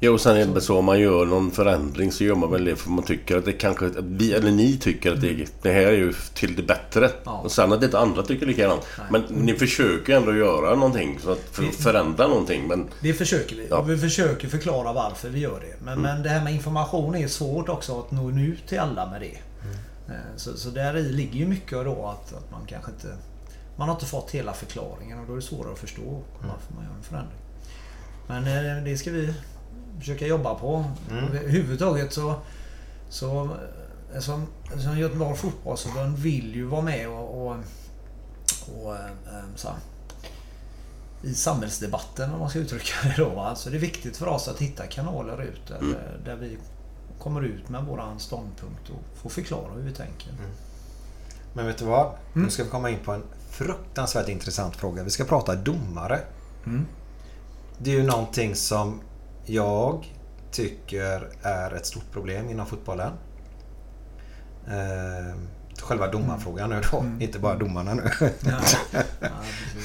Jo, 0.00 0.12
och 0.12 0.20
sen 0.20 0.36
är 0.36 0.46
det 0.46 0.60
så 0.60 0.78
om 0.78 0.84
man 0.84 1.00
gör 1.00 1.26
någon 1.26 1.50
förändring 1.50 2.12
så 2.12 2.24
gör 2.24 2.34
man 2.34 2.50
väl 2.50 2.64
det 2.64 2.76
för 2.76 2.90
man 2.90 3.04
tycker 3.04 3.36
att 3.36 3.44
det 3.44 3.52
kanske... 3.52 3.86
Att 3.86 3.94
vi, 3.98 4.32
eller 4.32 4.50
ni 4.50 4.78
tycker 4.78 5.12
att 5.12 5.20
det, 5.20 5.46
det 5.62 5.72
här 5.72 5.80
är 5.80 5.92
ju 5.92 6.12
till 6.34 6.56
det 6.56 6.62
bättre. 6.62 7.10
Ja. 7.24 7.32
Och 7.32 7.52
sen 7.52 7.72
att 7.72 7.82
inte 7.82 7.98
andra 7.98 8.22
tycker 8.22 8.46
likadant. 8.46 8.86
Men 9.10 9.22
ni 9.30 9.54
försöker 9.54 10.16
ändå 10.16 10.34
göra 10.34 10.74
någonting 10.74 11.18
för 11.18 11.32
att 11.32 11.40
för 11.52 11.62
att 11.62 11.74
förändra 11.74 12.26
någonting. 12.26 12.68
Men 12.68 12.88
Det 13.02 13.12
försöker 13.12 13.56
vi. 13.56 13.66
Ja. 13.70 13.78
Och 13.78 13.90
vi 13.90 13.98
försöker 13.98 14.48
förklara 14.48 14.92
varför 14.92 15.28
vi 15.28 15.40
gör 15.40 15.60
det. 15.60 15.84
Men, 15.84 16.00
men 16.00 16.22
det 16.22 16.28
här 16.28 16.44
med 16.44 16.54
information 16.54 17.14
är 17.14 17.28
svårt 17.28 17.68
också 17.68 17.98
att 18.00 18.10
nå 18.10 18.30
ut 18.30 18.66
till 18.66 18.78
alla 18.78 19.10
med 19.10 19.20
det. 19.20 19.38
Eh, 20.08 20.14
Så, 20.36 20.56
så 20.56 20.70
där 20.70 20.96
i 20.96 21.02
ligger 21.12 21.38
ju 21.38 21.46
mycket 21.46 21.72
då 21.84 22.06
att, 22.06 22.32
att 22.34 22.50
man 22.50 22.60
kanske 22.66 22.90
inte... 22.90 23.08
Man 23.76 23.88
har 23.88 23.94
inte 23.94 24.06
fått 24.06 24.30
hela 24.30 24.52
förklaringen 24.52 25.18
och 25.18 25.26
då 25.26 25.32
är 25.32 25.36
det 25.36 25.42
svårare 25.42 25.72
att 25.72 25.78
förstå 25.78 26.22
varför 26.40 26.74
man 26.74 26.84
gör 26.84 26.92
en 26.96 27.02
förändring. 27.02 27.38
Men 28.26 28.76
eh, 28.78 28.84
det 28.84 28.96
ska 28.96 29.10
vi 29.10 29.34
försöka 29.98 30.26
jobba 30.26 30.54
på. 30.54 30.84
Överhuvudtaget 31.10 32.12
så... 32.12 32.34
så 33.08 33.44
eh, 34.14 34.20
som, 34.20 34.46
som 34.78 34.98
Göteborgs 34.98 35.40
fotbollsförbund 35.40 36.18
vill 36.18 36.54
ju 36.54 36.64
vara 36.64 36.82
med 36.82 37.08
och, 37.08 37.46
och, 37.46 37.56
och 38.76 38.94
eh, 38.96 39.04
eh, 39.04 39.44
så 39.56 39.68
här, 39.68 39.76
i 41.22 41.34
samhällsdebatten 41.34 42.32
om 42.32 42.40
man 42.40 42.50
ska 42.50 42.58
uttrycka 42.58 42.94
det 43.02 43.14
då. 43.16 43.28
va. 43.28 43.54
Så 43.54 43.70
det 43.70 43.76
är 43.76 43.80
viktigt 43.80 44.16
för 44.16 44.26
oss 44.26 44.48
att 44.48 44.58
hitta 44.58 44.86
kanaler 44.86 45.42
ut 45.42 45.66
där, 45.68 45.80
där 46.24 46.36
vi 46.36 46.58
kommer 47.18 47.44
ut 47.44 47.68
med 47.68 47.84
våran 47.84 48.20
ståndpunkt 48.20 48.90
och 48.90 49.20
får 49.22 49.30
förklara 49.30 49.72
hur 49.74 49.82
vi 49.82 49.92
tänker. 49.92 50.32
Men 51.52 51.66
vet 51.66 51.78
du 51.78 51.84
vad? 51.84 52.12
Nu 52.32 52.50
ska 52.50 52.64
vi 52.64 52.70
komma 52.70 52.90
in 52.90 52.98
på 53.04 53.12
en 53.12 53.22
fruktansvärt 53.50 54.28
intressant 54.28 54.76
fråga. 54.76 55.02
Vi 55.02 55.10
ska 55.10 55.24
prata 55.24 55.54
domare. 55.54 56.20
Det 57.78 57.90
är 57.90 57.94
ju 57.94 58.02
någonting 58.02 58.54
som 58.54 59.00
jag 59.48 60.06
tycker 60.50 61.28
är 61.42 61.74
ett 61.74 61.86
stort 61.86 62.12
problem 62.12 62.50
inom 62.50 62.66
fotbollen. 62.66 63.12
Eh, 64.66 65.36
själva 65.82 66.08
domarfrågan 66.08 66.70
nu 66.70 66.80
då. 66.92 67.04
Inte 67.20 67.38
bara 67.38 67.54
domarna 67.54 67.94
nu. 67.94 68.10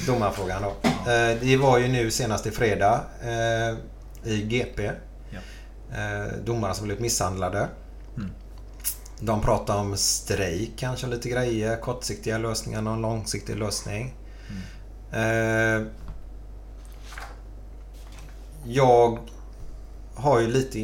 Domarfrågan 0.06 0.62
då. 0.62 0.88
Eh, 1.10 1.40
det 1.40 1.56
var 1.56 1.78
ju 1.78 1.88
nu 1.88 2.10
senast 2.10 2.46
i 2.46 2.50
fredag 2.50 3.04
eh, 3.22 3.76
i 4.32 4.42
GP. 4.42 4.90
Ja. 5.30 5.38
Eh, 5.98 6.32
domare 6.44 6.74
som 6.74 6.84
blivit 6.84 7.02
misshandlade. 7.02 7.68
De 9.20 9.40
pratar 9.40 9.76
om 9.76 9.96
strejk 9.96 10.72
kanske 10.76 11.06
lite 11.06 11.28
grejer. 11.28 11.76
Kortsiktiga 11.76 12.38
lösningar, 12.38 12.82
någon 12.82 13.00
långsiktig 13.00 13.56
lösning. 13.56 14.14
Eh, 15.12 15.82
jag 18.64 19.18
har 20.14 20.40
ju 20.40 20.46
lite 20.46 20.78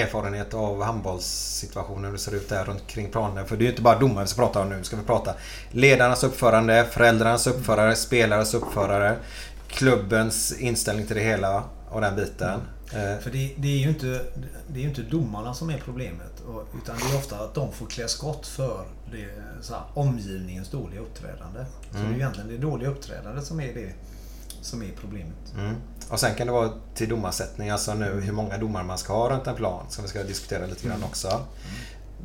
erfarenhet 0.00 0.54
av 0.54 0.82
handbollssituationen 0.82 2.04
hur 2.04 2.12
det 2.12 2.18
ser 2.18 2.34
ut 2.34 2.48
där 2.48 2.64
runt 2.64 2.86
kring 2.86 3.10
planen. 3.10 3.46
För 3.46 3.56
det 3.56 3.62
är 3.62 3.66
ju 3.66 3.70
inte 3.70 3.82
bara 3.82 3.98
domare 3.98 4.24
vi 4.24 4.28
ska 4.30 4.42
prata 4.42 4.60
om 4.60 4.68
nu. 4.68 4.84
Ska 4.84 4.96
vi 4.96 5.02
prata 5.02 5.34
ledarnas 5.70 6.24
uppförande, 6.24 6.86
föräldrarnas 6.90 7.46
uppförare, 7.46 7.96
spelares 7.96 8.54
uppförare, 8.54 9.16
klubbens 9.68 10.52
inställning 10.58 11.06
till 11.06 11.16
det 11.16 11.22
hela 11.22 11.64
och 11.90 12.00
den 12.00 12.16
biten. 12.16 12.60
Eh, 12.92 13.18
För 13.22 13.30
det, 13.30 13.54
det 13.56 13.68
är 13.68 13.78
ju 13.78 13.88
inte, 13.88 14.20
det 14.68 14.80
är 14.80 14.84
inte 14.84 15.02
domarna 15.02 15.54
som 15.54 15.70
är 15.70 15.78
problemet. 15.84 16.42
Utan 16.82 16.96
det 16.96 17.14
är 17.14 17.18
ofta 17.18 17.38
att 17.38 17.54
de 17.54 17.72
får 17.72 17.86
klä 17.86 18.08
skott 18.08 18.46
för 18.46 18.84
det, 19.12 19.28
så 19.60 19.74
här, 19.74 19.82
omgivningens 19.94 20.70
dåliga 20.70 21.00
uppträdande. 21.00 21.64
Så 21.92 21.98
det 21.98 22.04
är 22.04 22.10
ju 22.10 22.16
egentligen 22.16 22.48
det 22.48 22.58
dåliga 22.58 22.88
uppträdandet 22.88 23.44
som 23.44 23.60
är 23.60 23.74
det 23.74 23.92
som 24.60 24.82
är 24.82 24.90
problemet. 25.00 25.54
Mm. 25.58 25.74
Och 26.10 26.20
sen 26.20 26.34
kan 26.34 26.46
det 26.46 26.52
vara 26.52 26.70
till 26.94 27.08
domarsättning, 27.08 27.70
alltså 27.70 27.94
nu 27.94 28.20
hur 28.20 28.32
många 28.32 28.58
domare 28.58 28.84
man 28.84 28.98
ska 28.98 29.12
ha 29.12 29.30
runt 29.30 29.46
en 29.46 29.54
plan 29.54 29.84
som 29.88 30.04
vi 30.04 30.08
ska 30.10 30.22
diskutera 30.22 30.66
lite 30.66 30.88
grann 30.88 31.02
också. 31.04 31.40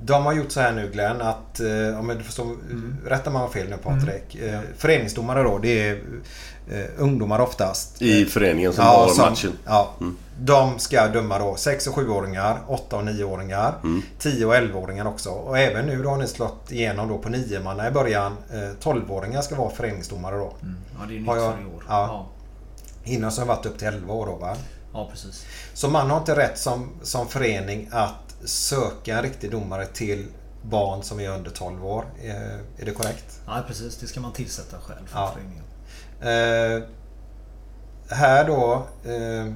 de 0.04 0.26
har 0.26 0.34
gjort 0.34 0.52
så 0.52 0.60
här 0.60 0.72
nu 0.72 0.90
Glenn 0.94 1.22
att, 1.22 1.60
eh, 1.60 2.00
om 2.00 2.08
du 2.18 2.24
förstår, 2.24 2.44
Mm. 2.44 2.98
rätta 3.08 3.30
mig 3.30 3.38
om 3.38 3.42
jag 3.42 3.54
fel 3.54 3.70
nu 3.70 3.78
Patrik. 3.78 4.36
Eh, 4.36 4.60
föreningsdomare 4.78 5.44
då, 5.44 5.58
det 5.58 5.88
är 5.90 5.94
eh, 6.72 6.86
ungdomar 6.98 7.40
oftast. 7.40 8.02
I 8.02 8.26
föreningen 8.26 8.74
som 8.74 8.86
har 8.86 9.08
som- 9.08 9.30
matchen. 9.30 9.52
Ja, 9.66 9.94
De 10.40 10.80
ska 10.80 11.08
döma 11.08 11.40
då 11.40 11.56
6 11.56 11.88
och 11.88 11.96
7-åringar, 11.96 12.60
8 12.68 12.96
och 12.98 13.04
9-åringar, 13.06 13.74
10 14.20 14.46
och 14.46 14.56
11-åringar 14.56 15.06
också. 15.08 15.30
Och 15.30 15.60
även 15.60 15.86
nu 15.86 16.04
då 16.04 16.10
har 16.10 16.18
ni 16.18 16.28
slått 16.28 16.72
igenom 16.72 17.10
då 17.10 17.18
på 17.18 17.30
9 17.30 17.60
manna 17.60 17.88
i 17.88 17.92
början. 17.92 18.38
Eh, 18.54 18.78
12-åringar 18.84 19.42
ska 19.42 19.56
vara 19.56 19.70
föreningsdomare 19.70 20.36
då. 20.38 20.54
Ja, 20.62 21.06
det 21.08 21.14
är 21.16 21.20
nytt 21.20 21.28
jag- 21.28 21.36
för 21.54 21.62
i 21.62 21.66
år. 21.66 21.84
ja. 21.88 22.08
Ja. 22.08 22.28
Innan 23.04 23.32
så 23.32 23.42
har 23.42 23.46
varit 23.48 23.66
upp 23.66 23.78
till 23.78 23.88
11 23.88 24.14
år 24.14 24.26
då 24.26 24.36
va? 24.36 24.56
ja, 24.94 25.08
precis. 25.12 25.46
Så 25.74 25.90
man 25.90 26.10
har 26.10 26.18
inte 26.18 26.36
rätt 26.36 26.58
som, 26.58 26.90
som 27.04 27.28
förening 27.28 27.90
att 27.92 28.36
söka 28.46 29.18
en 29.18 29.24
riktig 29.24 29.52
domare 29.52 29.86
till 29.86 30.28
barn 30.64 31.04
som 31.04 31.20
är 31.20 31.30
under 31.30 31.52
12 31.52 31.86
år. 31.86 32.06
Eh, 32.24 32.36
är 32.54 32.86
det 32.86 32.92
korrekt? 32.92 33.40
Ja, 33.46 33.64
precis. 33.68 33.98
Det 33.98 34.08
ska 34.08 34.20
man 34.20 34.34
tillsätta 34.34 34.78
själv 34.78 35.08
för 35.08 35.20
Ja. 35.20 35.34
föreningen. 35.34 35.64
Eh, 36.22 36.84
här 38.18 38.48
då. 38.48 38.86
Eh, 39.06 39.54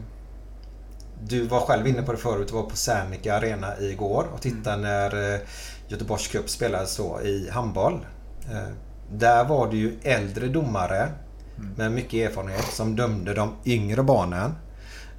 du 1.24 1.48
var 1.48 1.60
själv 1.60 1.88
inne 1.88 2.02
på 2.02 2.12
det 2.12 2.18
förut. 2.18 2.48
Du 2.48 2.54
var 2.54 2.64
på 2.64 2.76
Serneke 2.76 3.36
Arena 3.36 3.80
igår 3.80 4.26
och 4.34 4.42
tittade 4.42 4.78
när 4.78 5.34
eh, 5.34 5.40
Göteborgs 5.88 6.28
Cup 6.28 6.50
spelades 6.50 6.98
då 6.98 7.22
i 7.22 7.50
handboll. 7.50 8.06
Eh, 8.52 8.72
där 9.12 9.44
var 9.46 9.68
det 9.72 9.78
ju 9.78 10.00
äldre 10.04 10.48
domare 10.48 11.10
med 11.78 11.92
mycket 11.92 12.30
erfarenhet 12.30 12.66
som 12.74 12.96
dömde 12.96 13.34
de 13.34 13.54
yngre 13.66 14.04
barnen. 14.04 14.52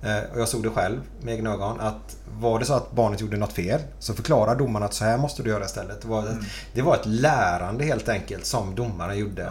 Eh, 0.03 0.33
och 0.35 0.41
jag 0.41 0.49
såg 0.49 0.63
det 0.63 0.71
själv 0.71 1.01
med 1.23 1.35
egna 1.35 1.51
ögon 1.53 1.81
att 1.81 2.17
var 2.41 2.59
det 2.59 2.65
så 2.65 2.75
att 2.75 2.93
barnet 2.93 3.21
gjorde 3.21 3.37
något 3.37 3.53
fel 3.53 3.81
så 3.99 4.15
förklarar 4.15 4.57
domaren 4.57 4.85
att 4.87 4.95
så 4.95 5.05
här 5.05 5.19
måste 5.19 5.43
du 5.43 5.51
göra 5.51 5.65
istället. 5.65 6.01
Det 6.03 6.09
var, 6.09 6.25
det 6.75 6.83
var 6.83 6.95
ett 6.95 7.07
lärande 7.07 7.85
helt 7.85 8.09
enkelt 8.09 8.47
som 8.47 8.75
domaren 8.75 9.19
gjorde. 9.19 9.45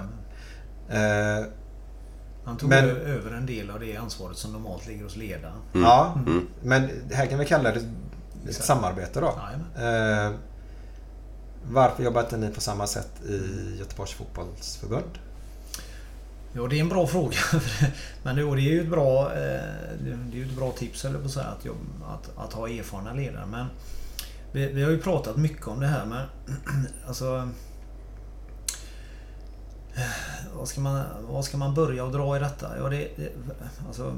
Eh, 0.89 1.46
Han 2.46 2.58
tog 2.58 2.70
Men- 2.70 2.89
över 2.89 3.32
en 3.32 3.46
del 3.46 3.70
av 3.70 3.80
det 3.80 3.98
ansvaret 3.98 4.38
som 4.38 4.51
normalt 4.54 4.88
ligger 4.88 5.04
hos 5.04 5.15
ledaren. 5.15 5.58
Ja, 5.74 6.15
men 6.63 6.89
det 7.10 7.15
här 7.15 7.25
kan 7.25 7.39
vi 7.39 7.46
kalla 7.46 7.72
det 7.72 7.80
ett 8.50 8.56
samarbete 8.56 9.20
då. 9.20 9.27
Eh, 9.84 10.32
varför 11.72 12.04
jobbar 12.04 12.22
inte 12.22 12.38
ni 12.38 12.50
på 12.50 12.62
samma 12.62 12.88
sätt 12.88 13.10
i 13.30 13.75
Göteborgs 13.80 14.12
fotbollsförbund? 14.13 15.20
Ja, 16.57 16.67
det 16.67 16.75
är 16.75 16.81
en 16.81 16.89
bra 16.89 17.07
fråga. 17.07 17.38
Men 18.24 18.38
jo, 18.38 18.55
det 18.55 18.62
är 18.62 18.71
ju 18.71 18.81
ett 18.81 18.89
bra, 18.89 19.33
eh, 19.33 19.62
det 20.31 20.39
är 20.39 20.45
ett 20.45 20.55
bra 20.55 20.71
tips 20.71 21.05
eller 21.05 21.19
på 21.19 21.27
så 21.27 21.33
säga, 21.33 21.45
att, 21.45 21.65
jobba, 21.65 21.79
att, 22.07 22.38
att 22.38 22.53
ha 22.53 22.69
erfarna 22.69 23.13
ledare. 23.13 23.45
Men 23.45 23.65
vi, 24.51 24.74
vi 24.74 24.83
har 24.83 24.91
ju 24.91 25.01
pratat 25.01 25.38
mycket 25.38 25.67
om 25.67 25.79
det 25.79 25.88
här 25.88 26.05
men 26.05 26.25
alltså... 27.07 27.50
Eh, 29.95 30.01
vad 30.57 30.67
ska 30.67 30.81
man, 30.81 31.03
vad 31.21 31.45
ska 31.45 31.57
man 31.57 31.74
börja 31.74 32.03
och 32.05 32.12
dra 32.12 32.38
i 32.38 32.39
detta? 32.39 32.77
Ja, 32.77 32.89
det, 32.89 33.09
det, 33.17 33.31
alltså, 33.88 34.13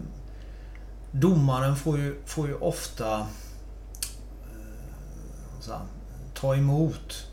domaren 1.11 1.75
får 1.75 1.97
ju, 1.97 2.21
får 2.25 2.47
ju 2.47 2.55
ofta 2.55 3.19
eh, 3.19 3.25
så 5.59 5.71
här, 5.71 5.81
ta 6.33 6.55
emot 6.55 7.26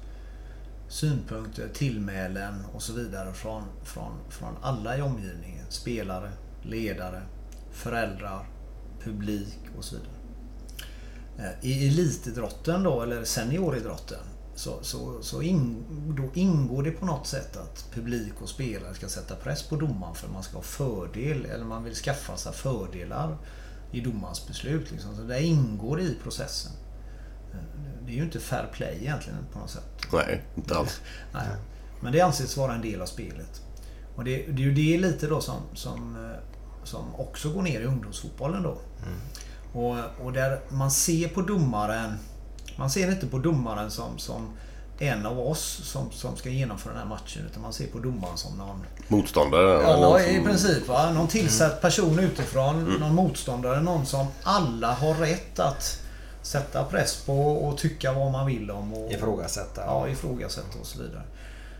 synpunkter, 0.95 1.69
tillmälen 1.69 2.65
och 2.73 2.83
så 2.83 2.93
vidare 2.93 3.33
från, 3.33 3.63
från, 3.83 4.13
från 4.31 4.57
alla 4.63 4.99
i 4.99 5.03
omgivningen. 5.03 5.67
Spelare, 5.69 6.33
ledare, 6.63 7.23
föräldrar, 7.73 8.49
publik 9.01 9.59
och 9.77 9.85
så 9.85 9.97
vidare. 9.97 10.15
Eh, 11.39 11.71
I 11.71 11.89
elitidrotten 11.89 12.83
då, 12.83 13.03
eller 13.03 13.25
senioridrotten, 13.25 14.19
så, 14.55 14.79
så, 14.83 15.23
så 15.23 15.43
in, 15.43 15.85
då 16.17 16.41
ingår 16.41 16.83
det 16.83 16.91
på 16.91 17.07
något 17.07 17.27
sätt 17.27 17.57
att 17.57 17.87
publik 17.95 18.43
och 18.43 18.49
spelare 18.49 18.95
ska 18.95 19.09
sätta 19.09 19.37
press 19.37 19.63
på 19.63 19.77
domaren 19.77 20.15
för 20.15 20.27
att 20.27 20.33
man 20.33 20.43
ska 20.43 20.57
ha 20.57 20.63
fördel, 20.63 21.45
eller 21.45 21.65
man 21.65 21.85
vill 21.85 21.95
skaffa 21.95 22.37
sig 22.37 22.53
fördelar 22.53 23.37
i 23.93 24.01
domarens 24.01 24.47
beslut. 24.47 24.91
Liksom. 24.91 25.17
Så 25.17 25.23
det 25.23 25.43
ingår 25.43 26.01
i 26.01 26.15
processen. 26.23 26.73
Det 28.07 28.13
är 28.13 28.17
ju 28.17 28.23
inte 28.23 28.41
fair 28.41 28.67
play 28.73 28.99
egentligen 29.01 29.39
på 29.53 29.59
något 29.59 29.71
sätt. 29.71 29.85
Nej, 30.13 30.43
inte 30.57 30.77
alls. 30.77 31.01
Nej. 31.33 31.47
Men 32.01 32.13
det 32.13 32.21
anses 32.21 32.57
vara 32.57 32.75
en 32.75 32.83
del 32.83 33.03
av 33.03 33.07
spelet. 33.07 33.61
Och 34.17 34.25
det, 34.25 34.37
det 34.37 34.63
är 34.63 34.67
ju 34.67 34.75
det 34.75 34.99
lite 34.99 35.27
då 35.27 35.41
som, 35.41 35.57
som, 35.75 36.17
eh, 36.25 36.39
som 36.85 37.15
också 37.15 37.53
går 37.53 37.63
ner 37.63 37.81
i 37.81 37.85
ungdomsfotbollen 37.85 38.63
då. 38.63 38.79
Och, 39.73 39.97
och 40.25 40.33
där 40.33 40.61
man 40.69 40.91
ser 40.91 41.29
på 41.29 41.43
domaren 41.43 42.13
Man 42.77 42.91
ser 42.91 43.11
inte 43.11 43.27
på 43.27 43.39
domaren 43.39 43.91
som, 43.91 44.19
som 44.19 44.49
en 44.99 45.27
av 45.27 45.41
oss 45.41 45.81
som, 45.85 46.11
som 46.11 46.37
ska 46.37 46.49
genomföra 46.49 46.93
den 46.93 47.03
här 47.03 47.09
matchen. 47.09 47.43
Utan 47.51 47.63
man 47.63 47.73
ser 47.73 47.87
på 47.87 47.99
domaren 47.99 48.37
som 48.37 48.59
någon... 48.59 48.85
Motståndare? 49.09 49.83
Ja, 49.83 50.01
någon 50.01 50.21
i 50.21 50.35
som- 50.37 50.45
princip. 50.45 50.89
Va? 50.89 51.11
Någon 51.13 51.29
tillsatt 51.29 51.81
person 51.81 52.19
utifrån. 52.19 52.85
Någon 53.01 53.15
motståndare. 53.15 53.81
Någon 53.81 54.07
som 54.07 54.27
alla 54.43 54.93
har 54.93 55.15
rätt 55.15 55.59
att 55.59 56.01
sätta 56.45 56.85
press 56.85 57.25
på 57.27 57.49
och 57.49 57.79
tycka 57.79 58.13
vad 58.13 58.33
man 58.33 58.47
vill 58.47 58.71
om. 58.71 58.95
Och, 58.95 59.13
Ifrågasätta. 59.13 59.85
Ja, 59.85 60.09
ifrågasätta 60.09 60.79
och 60.81 60.87
så 60.87 61.03
vidare. 61.03 61.23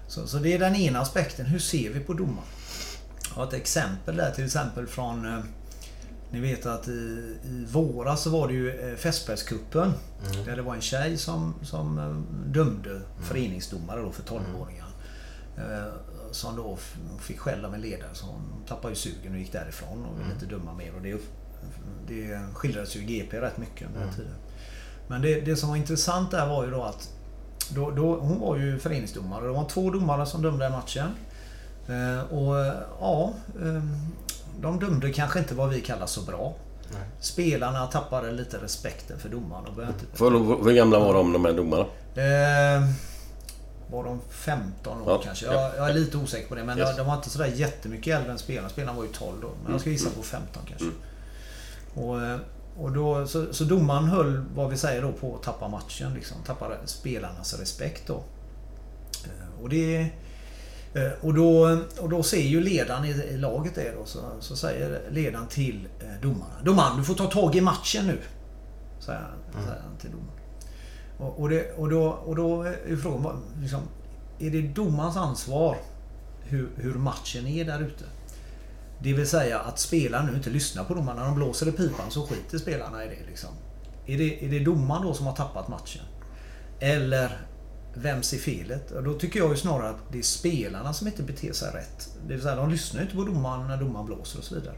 Så, 0.09 0.27
så 0.27 0.39
det 0.39 0.53
är 0.53 0.59
den 0.59 0.77
ena 0.77 1.01
aspekten. 1.01 1.47
Hur 1.47 1.59
ser 1.59 1.91
vi 1.91 2.01
på 2.01 2.13
domaren? 2.13 2.49
Jag 3.29 3.35
har 3.35 3.47
ett 3.47 3.53
exempel 3.53 4.17
där 4.17 4.31
till 4.31 4.45
exempel 4.45 4.87
från... 4.87 5.27
Eh, 5.27 5.45
ni 6.31 6.41
vet 6.41 6.67
att 6.67 6.89
i, 6.89 7.37
i 7.45 7.67
våras 7.71 8.23
så 8.23 8.31
var 8.31 8.49
det 8.49 8.55
ju 8.55 8.91
eh, 8.91 8.97
Fässbergscupen. 8.97 9.93
Där 10.45 10.57
det 10.57 10.63
var 10.63 10.75
en 10.75 10.81
tjej 10.81 11.19
som, 11.19 11.55
som 11.63 11.99
eh, 11.99 12.17
dömde 12.53 13.01
föreningsdomare 13.23 14.01
då 14.01 14.13
för 14.13 14.23
12-åringar. 14.23 14.89
Eh, 15.57 15.93
som 16.31 16.57
då 16.57 16.79
fick 17.21 17.39
skäll 17.39 17.65
av 17.65 17.75
en 17.75 17.81
ledare 17.81 18.11
så 18.13 18.27
hon 18.27 18.65
tappade 18.69 18.93
ju 18.93 18.97
sugen 18.97 19.33
och 19.33 19.39
gick 19.39 19.53
därifrån 19.53 20.05
och 20.05 20.21
ville 20.21 20.33
inte 20.33 20.47
döma 20.47 20.75
mer. 20.75 20.95
Och 20.95 21.03
det, 21.03 21.21
det 22.09 22.41
skildrades 22.55 22.97
ju 22.97 23.01
i 23.01 23.05
GP 23.05 23.41
rätt 23.41 23.59
mycket 23.59 23.89
under 23.89 24.01
den 24.01 24.15
tiden. 24.15 24.35
Men 25.09 25.23
det, 25.23 25.41
det 25.41 25.57
som 25.57 25.69
var 25.69 25.77
intressant 25.77 26.31
där 26.31 26.47
var 26.49 26.65
ju 26.65 26.71
då 26.71 26.83
att 26.83 27.09
då, 27.71 27.91
då, 27.91 28.17
hon 28.17 28.41
var 28.41 28.57
ju 28.57 28.79
föreningsdomare. 28.79 29.45
Det 29.47 29.53
var 29.53 29.69
två 29.69 29.91
domare 29.91 30.27
som 30.27 30.43
dömde 30.43 30.65
den 30.65 30.73
matchen. 30.73 31.09
Eh, 31.89 32.33
och 32.33 32.57
ja, 33.01 33.33
eh, 33.63 33.83
de 34.61 34.79
dömde 34.81 35.13
kanske 35.13 35.39
inte 35.39 35.55
vad 35.55 35.69
vi 35.69 35.81
kallar 35.81 36.07
så 36.07 36.21
bra. 36.21 36.55
Spelarna 37.21 37.87
tappade 37.87 38.33
lite 38.33 38.59
respekten 38.59 39.19
för 39.19 39.29
domaren 39.29 39.65
och 39.67 39.75
började 39.75 39.95
inte... 39.95 40.17
För, 40.17 40.31
hur 40.65 40.73
gamla 40.75 40.99
var 40.99 41.15
de, 41.15 41.33
de 41.33 41.45
här 41.45 41.53
domarna? 41.53 41.83
Eh, 42.15 42.89
var 43.91 44.05
de 44.05 44.21
15 44.31 45.03
år 45.03 45.05
Ja, 45.07 45.21
kanske? 45.25 45.47
ja. 45.47 45.53
Jag, 45.53 45.77
jag 45.77 45.91
är 45.91 45.95
lite 45.95 46.17
osäker 46.17 46.49
på 46.49 46.55
det. 46.55 46.65
Men 46.65 46.79
Yes. 46.79 46.97
de 46.97 47.07
var 47.07 47.15
inte 47.15 47.31
sådär 47.31 47.47
jättemycket 47.55 48.17
äldre 48.17 48.33
än 48.33 48.39
spelarna. 48.39 48.69
Spelarna 48.69 48.97
var 48.99 49.05
ju 49.05 49.11
12 49.11 49.33
då. 49.43 49.49
Men 49.65 49.73
jag 49.73 49.81
ska 49.81 49.91
gissa 49.91 50.11
på 50.11 50.23
15 50.23 50.63
kanske. 50.69 50.87
Och, 51.95 52.23
eh, 52.23 52.39
och 52.77 52.93
då, 52.93 53.27
så, 53.27 53.53
så 53.55 53.65
domaren 53.65 54.05
höll, 54.05 54.45
vad 54.55 54.71
vi 54.71 54.77
säger 54.77 55.03
då, 55.03 55.13
på 55.13 55.35
att 55.37 55.43
tappa 55.43 55.69
matchen. 55.69 56.15
Liksom. 56.15 56.37
Tappade 56.47 56.77
spelarnas 56.85 57.59
respekt 57.61 58.07
då. 58.07 58.15
Eh, 59.25 59.63
Och 59.63 59.69
det... 59.69 59.97
eh, 60.95 61.11
Och 61.23 61.35
då, 61.35 61.79
och 62.01 62.09
då 62.09 62.23
ser 62.23 62.43
ju 62.43 62.61
ledaren 62.61 63.05
i, 63.05 63.37
laget 63.37 63.75
det 63.75 63.93
då. 63.99 64.05
Så, 64.05 64.19
så 64.41 64.57
säger 64.57 65.01
ledaren 65.11 65.47
till 65.47 65.89
eh, 66.01 66.21
domaren. 66.23 66.65
Domaren, 66.65 66.97
du 66.99 67.05
får 67.05 67.15
ta 67.15 67.27
tag 67.27 67.55
i 67.57 67.61
matchen 67.61 68.07
nu. 68.07 68.19
Säger 69.01 69.21
han, 69.21 69.63
säger 69.65 69.81
han 69.89 69.97
till 70.01 70.11
domaren. 70.11 70.31
Och, 71.19 71.41
och, 71.41 71.49
det, 71.49 71.73
och, 71.73 71.91
då, 71.91 72.05
och 72.07 72.37
då 72.37 72.63
är 72.63 72.97
frågan, 73.03 73.43
liksom, 73.61 73.81
är 74.39 74.51
det 74.51 74.63
domarens 74.63 75.17
ansvar 75.17 75.77
hur, 76.43 76.69
hur 76.77 76.95
matchen 76.95 77.47
är 77.47 77.65
där 77.65 77.81
ute? 77.83 78.05
Det 78.99 79.13
vill 79.13 79.29
säga 79.29 79.59
att 79.59 79.79
spelarna 79.79 80.31
nu 80.31 80.37
inte 80.37 80.51
lyssnar 80.51 80.85
på 80.85 80.95
domaren. 80.95 81.19
När 81.19 81.25
de 81.25 81.35
blåser 81.35 81.69
i 81.69 81.73
pipan 81.73 82.11
så 82.11 82.27
skiter 82.27 82.59
spelarna 82.59 83.05
i 83.05 83.09
det. 83.09 83.27
Liksom. 83.27 83.51
Är, 84.07 84.19
det 84.19 84.45
är 84.45 84.51
det 84.51 84.59
domaren 84.59 85.03
då 85.03 85.15
som 85.15 85.27
har 85.27 85.37
tappat 85.37 85.69
matchen? 85.69 86.03
Eller 86.81 87.47
vems 87.95 88.33
är 88.33 88.39
felet? 88.39 88.91
Och 88.91 89.03
då 89.03 89.19
tycker 89.19 89.41
jag 89.41 89.51
ju 89.51 89.57
snarare 89.57 89.91
att 89.91 90.13
det 90.13 90.19
är 90.19 90.23
spelarna 90.23 90.93
som 90.93 91.07
inte 91.07 91.23
beter 91.23 91.53
sig 91.53 91.73
rätt. 91.73 92.09
Det 92.27 92.35
vill 92.35 92.43
säga 92.43 92.57
de 92.57 92.71
lyssnar 92.71 93.03
inte 93.03 93.17
på 93.17 93.25
domaren 93.25 93.69
när 93.69 93.77
domaren 93.77 94.07
blåser 94.07 94.39
och 94.39 94.45
så 94.45 94.55
vidare. 94.55 94.75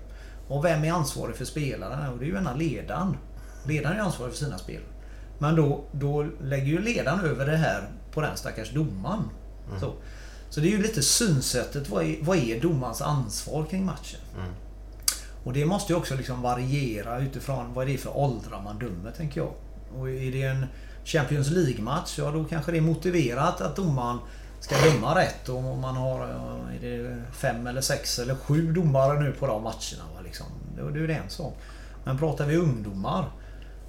Och 0.49 0.65
vem 0.65 0.85
är 0.85 0.93
ansvarig 0.93 1.37
för 1.37 1.45
spelarna? 1.45 2.11
Och 2.11 2.19
det 2.19 2.25
är 2.25 2.29
ju 2.29 2.37
ena 2.37 2.55
ledaren. 2.55 3.17
Ledaren 3.67 3.97
är 3.97 4.01
ansvarig 4.01 4.33
för 4.33 4.45
sina 4.45 4.59
spel. 4.59 4.83
Men 5.39 5.57
då, 5.57 5.85
då 5.93 6.27
lägger 6.41 6.67
ju 6.67 6.83
ledaren 6.83 7.21
över 7.21 7.47
det 7.47 7.57
här 7.57 7.89
på 8.13 8.21
den 8.21 8.37
stackars 8.37 8.73
domaren. 8.75 9.23
Så. 9.81 9.95
Så 10.57 10.63
det 10.63 10.69
är 10.69 10.71
ju 10.71 10.83
lite 10.83 11.03
synsättet. 11.03 11.89
Vad 11.89 12.05
är, 12.05 12.17
vad 12.23 12.39
är 12.39 12.61
domarens 12.61 13.03
ansvar 13.03 13.65
kring 13.65 13.85
matchen? 13.85 14.21
Och 15.45 15.53
det 15.53 15.67
måste 15.67 15.93
ju 15.93 15.99
också 15.99 16.15
liksom 16.15 16.43
variera 16.43 17.19
utifrån 17.19 17.75
vad 17.75 17.89
är 17.89 17.93
det 17.93 17.99
för 17.99 18.17
åldrar 18.17 18.63
man 18.63 18.79
dömer, 18.79 19.11
tänker 19.11 19.41
jag. 19.41 19.53
Och 19.99 20.11
är 20.11 20.33
det 20.33 20.43
en 20.43 20.67
Champions 21.05 21.51
League-match, 21.51 22.19
ja 22.19 22.31
då 22.31 22.45
kanske 22.45 22.73
det 22.73 22.79
är 22.79 22.83
motiverat 22.83 23.61
att 23.61 23.77
domaren 23.77 24.19
ska 24.61 24.77
döma 24.77 25.19
rätt. 25.19 25.49
Och 25.49 25.59
om 25.59 25.81
man 25.81 25.97
har 25.97 26.21
är 26.21 26.81
det 26.81 27.23
fem 27.33 27.67
eller 27.67 27.81
sex 27.81 28.19
eller 28.19 28.35
sju 28.35 28.73
domare 28.73 29.21
nu 29.21 29.33
på 29.33 29.47
de 29.47 29.63
matcherna. 29.63 30.05
Va, 30.15 30.21
liksom. 30.25 30.47
Det 30.77 31.01
är 31.01 31.07
det 31.07 31.15
en 31.15 31.31
sak. 31.31 31.59
Men 32.05 32.19
pratar 32.19 32.47
vi 32.47 32.57
ungdomar 32.57 33.31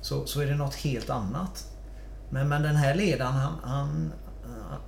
så, 0.02 0.26
så 0.26 0.42
är 0.42 0.46
det 0.46 0.56
något 0.56 0.76
helt 0.76 1.10
annat. 1.10 1.68
Men, 2.30 2.50
men 2.50 2.62
den 2.62 2.76
här 2.76 2.96
ledaren 2.96 3.34
han, 3.34 3.54
han, 3.64 4.14
han 4.70 4.80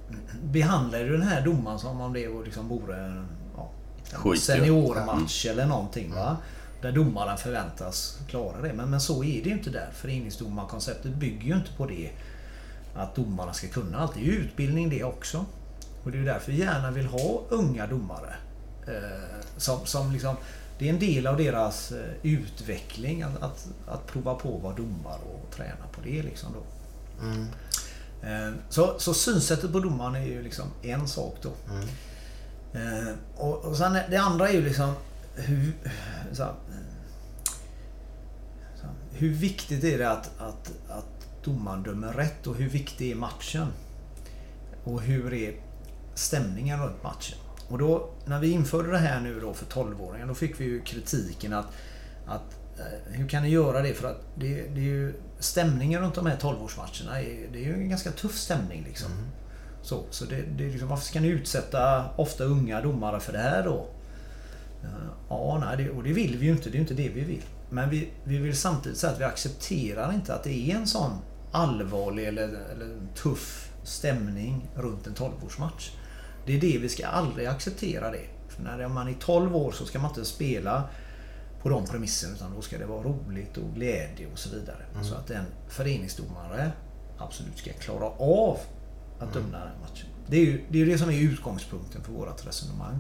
behandlade 0.44 1.04
ju 1.04 1.12
den 1.12 1.28
här 1.28 1.46
domaren 1.46 1.80
som 1.80 2.02
om 2.02 2.14
det 2.14 2.28
liksom 2.46 2.68
vore 2.68 2.98
en 2.98 3.26
ja, 3.58 3.72
en 4.12 4.20
Skit, 4.20 4.50
ja. 4.50 4.56
seniormatch 4.56 5.46
eller 5.46 5.66
någonting. 5.66 6.14
Va? 6.14 6.38
Där 6.82 6.92
domaren 6.92 7.38
förväntas 7.38 8.20
klara 8.28 8.62
det. 8.62 8.74
Men, 8.74 8.90
men 8.90 9.02
så 9.02 9.24
är 9.24 9.44
det 9.44 9.50
ju 9.50 9.52
inte 9.52 9.70
där. 9.70 9.90
Föreningsdomarkonceptet 9.94 11.16
bygger 11.16 11.48
ju 11.48 11.56
inte 11.56 11.72
på 11.78 11.86
det. 11.86 12.10
Att 12.96 13.16
domarna 13.16 13.54
ska 13.54 13.68
kunna 13.68 13.98
allt. 13.98 14.14
Det 14.14 14.20
är 14.20 14.24
ju 14.24 14.32
utbildning 14.32 14.90
det 14.90 15.04
också. 15.04 15.46
Och 16.04 16.12
det 16.12 16.18
är 16.18 16.20
ju 16.20 16.26
därför 16.26 16.52
vi 16.52 16.60
gärna 16.60 16.92
vill 16.92 17.06
ha 17.06 17.42
unga 17.50 17.88
domare. 17.88 18.34
Eh, 18.88 19.46
som, 19.58 19.86
som 19.86 20.12
liksom, 20.12 20.36
det 20.80 20.90
är 20.90 20.94
en 20.94 21.00
del 21.00 21.28
av 21.28 21.38
deras 21.38 21.92
eh, 21.92 22.14
utveckling 22.24 23.22
att, 23.22 23.44
att, 23.44 23.68
att 23.88 24.08
prova 24.08 24.36
på 24.36 24.56
att 24.56 24.64
vara 24.64 24.76
domare 24.76 25.22
och 25.34 25.52
träna 25.56 25.88
på 25.92 26.02
det. 26.02 26.24
Liksom 26.24 26.50
då. 26.54 26.60
Eh, 27.26 27.46
Så, 28.70 29.00
så 29.00 29.14
synsättet 29.14 29.72
på 29.72 29.80
domaren 29.80 30.16
är 30.16 30.26
ju 30.26 30.42
liksom 30.44 30.66
en 30.82 31.08
sak 31.08 31.36
då. 31.42 31.50
Eh, 32.80 33.14
Och, 33.36 33.66
och 33.66 33.78
sen 33.78 33.98
det 34.10 34.18
andra 34.18 34.50
är 34.50 34.54
ju 34.54 34.62
liksom 34.62 34.94
hur, 35.36 35.74
så 36.32 36.44
här, 36.44 36.54
så 38.76 38.84
här, 38.86 38.94
hur 39.12 39.34
viktigt 39.34 39.84
är 39.84 39.98
det 39.98 40.12
att, 40.12 40.32
att, 40.40 40.72
att 40.90 41.44
domaren 41.44 41.84
dömer 41.84 42.14
rätt 42.14 42.48
och 42.48 42.56
hur 42.56 42.70
viktig 42.70 43.12
är 43.12 43.16
matchen? 43.16 43.68
Och 44.84 45.02
hur 45.02 45.34
är 45.34 45.56
stämningen 46.16 46.80
runt 46.84 47.04
matchen? 47.04 47.38
Och 47.68 47.78
då 47.78 48.10
när 48.26 48.40
vi 48.40 48.52
införde 48.52 48.92
det 48.92 48.98
här 48.98 49.20
nu 49.22 49.40
då 49.40 49.54
för 49.54 49.66
12-åringar 49.66 50.28
då 50.28 50.34
fick 50.36 50.60
vi 50.60 50.66
ju 50.66 50.82
kritiken 50.82 51.54
att, 51.54 51.66
att 52.28 52.42
eh, 52.54 52.59
hur 53.08 53.28
kan 53.28 53.44
ni 53.44 53.50
göra 53.50 53.82
det? 53.82 53.94
För 53.94 54.08
att 54.10 54.22
det, 54.36 54.54
det 54.56 54.80
är 54.80 54.86
ju 54.86 55.14
stämningen 55.40 56.02
runt 56.02 56.16
de 56.16 56.26
här 56.26 56.38
12-årsmatcherna. 56.38 57.16
är- 57.20 57.48
Det 57.54 57.60
är 57.60 57.64
ju 57.68 57.74
en 57.74 57.90
ganska 57.90 58.12
tuff 58.12 58.38
stämning 58.38 58.84
liksom. 58.88 59.12
Så, 59.82 60.04
så 60.10 60.26
det, 60.26 60.42
det 60.58 60.66
är 60.66 60.70
liksom, 60.70 60.88
varför 60.90 61.06
ska 61.06 61.20
ni 61.20 61.28
utsätta 61.28 62.06
ofta 62.16 62.44
unga 62.44 62.82
domare 62.82 63.20
för 63.20 63.34
det 63.34 63.40
här 63.40 63.64
då? 63.64 63.88
Eh, 64.84 64.90
Ja, 65.30 65.64
nej, 65.66 65.78
det, 65.86 65.90
och 65.92 66.04
det 66.04 66.14
vill 66.14 66.38
vi 66.38 66.46
ju 66.46 66.52
inte. 66.52 66.64
Det 66.70 66.74
är 66.74 66.74
ju 66.76 66.82
inte 66.82 66.94
det 66.94 67.10
vi 67.10 67.22
vill. 67.22 67.44
Men 67.70 67.90
vi, 67.90 68.10
vi 68.24 68.38
vill 68.38 68.58
samtidigt 68.58 68.98
säga 68.98 69.14
att 69.14 69.20
vi 69.20 69.24
accepterar 69.24 70.14
inte 70.14 70.34
att 70.34 70.44
det 70.44 70.72
är 70.72 70.76
en 70.76 70.88
sån 70.88 71.12
allvarlig 71.52 72.28
eller, 72.28 72.44
eller 72.48 72.98
tuff 73.16 73.72
stämning 73.84 74.70
runt 74.76 75.08
en 75.08 75.14
12-årsmatch. 75.16 75.90
Det 76.46 76.56
är 76.58 76.62
det 76.62 76.78
vi 76.78 76.90
ska 76.90 77.08
aldrig 77.08 77.48
acceptera 77.48 78.12
det. 78.12 78.26
För 78.48 78.64
när 78.64 78.88
man 78.88 79.08
är 79.08 79.14
12 79.14 79.56
år 79.56 79.72
så 79.72 79.86
ska 79.86 80.00
man 80.00 80.10
inte 80.12 80.26
spela 80.26 80.84
på 81.62 81.70
de 81.70 81.86
premisserna 81.86 82.34
utan 82.36 82.56
då 82.56 82.62
ska 82.62 82.78
det 82.78 82.86
vara 82.86 83.04
roligt 83.04 83.58
och 83.58 83.76
glädje 83.76 84.28
och 84.32 84.40
så 84.40 84.50
vidare. 84.50 84.86
Så 85.02 85.16
att 85.16 85.30
en 85.30 85.46
föreningsdomare 85.68 86.72
absolut 87.18 87.58
ska 87.58 87.74
klara 87.74 88.06
av 88.10 88.58
att 89.20 89.34
döma 89.34 89.48
den 89.52 89.62
här 89.62 89.78
matchen. 89.82 90.08
Det 90.28 90.38
är 90.38 90.46
ju 90.46 90.66
det, 90.70 90.82
är 90.82 90.86
det 90.86 90.98
som 90.98 91.10
är 91.10 91.22
utgångspunkten 91.22 92.04
för 92.04 92.12
vårt 92.12 92.48
resonemang. 92.48 93.00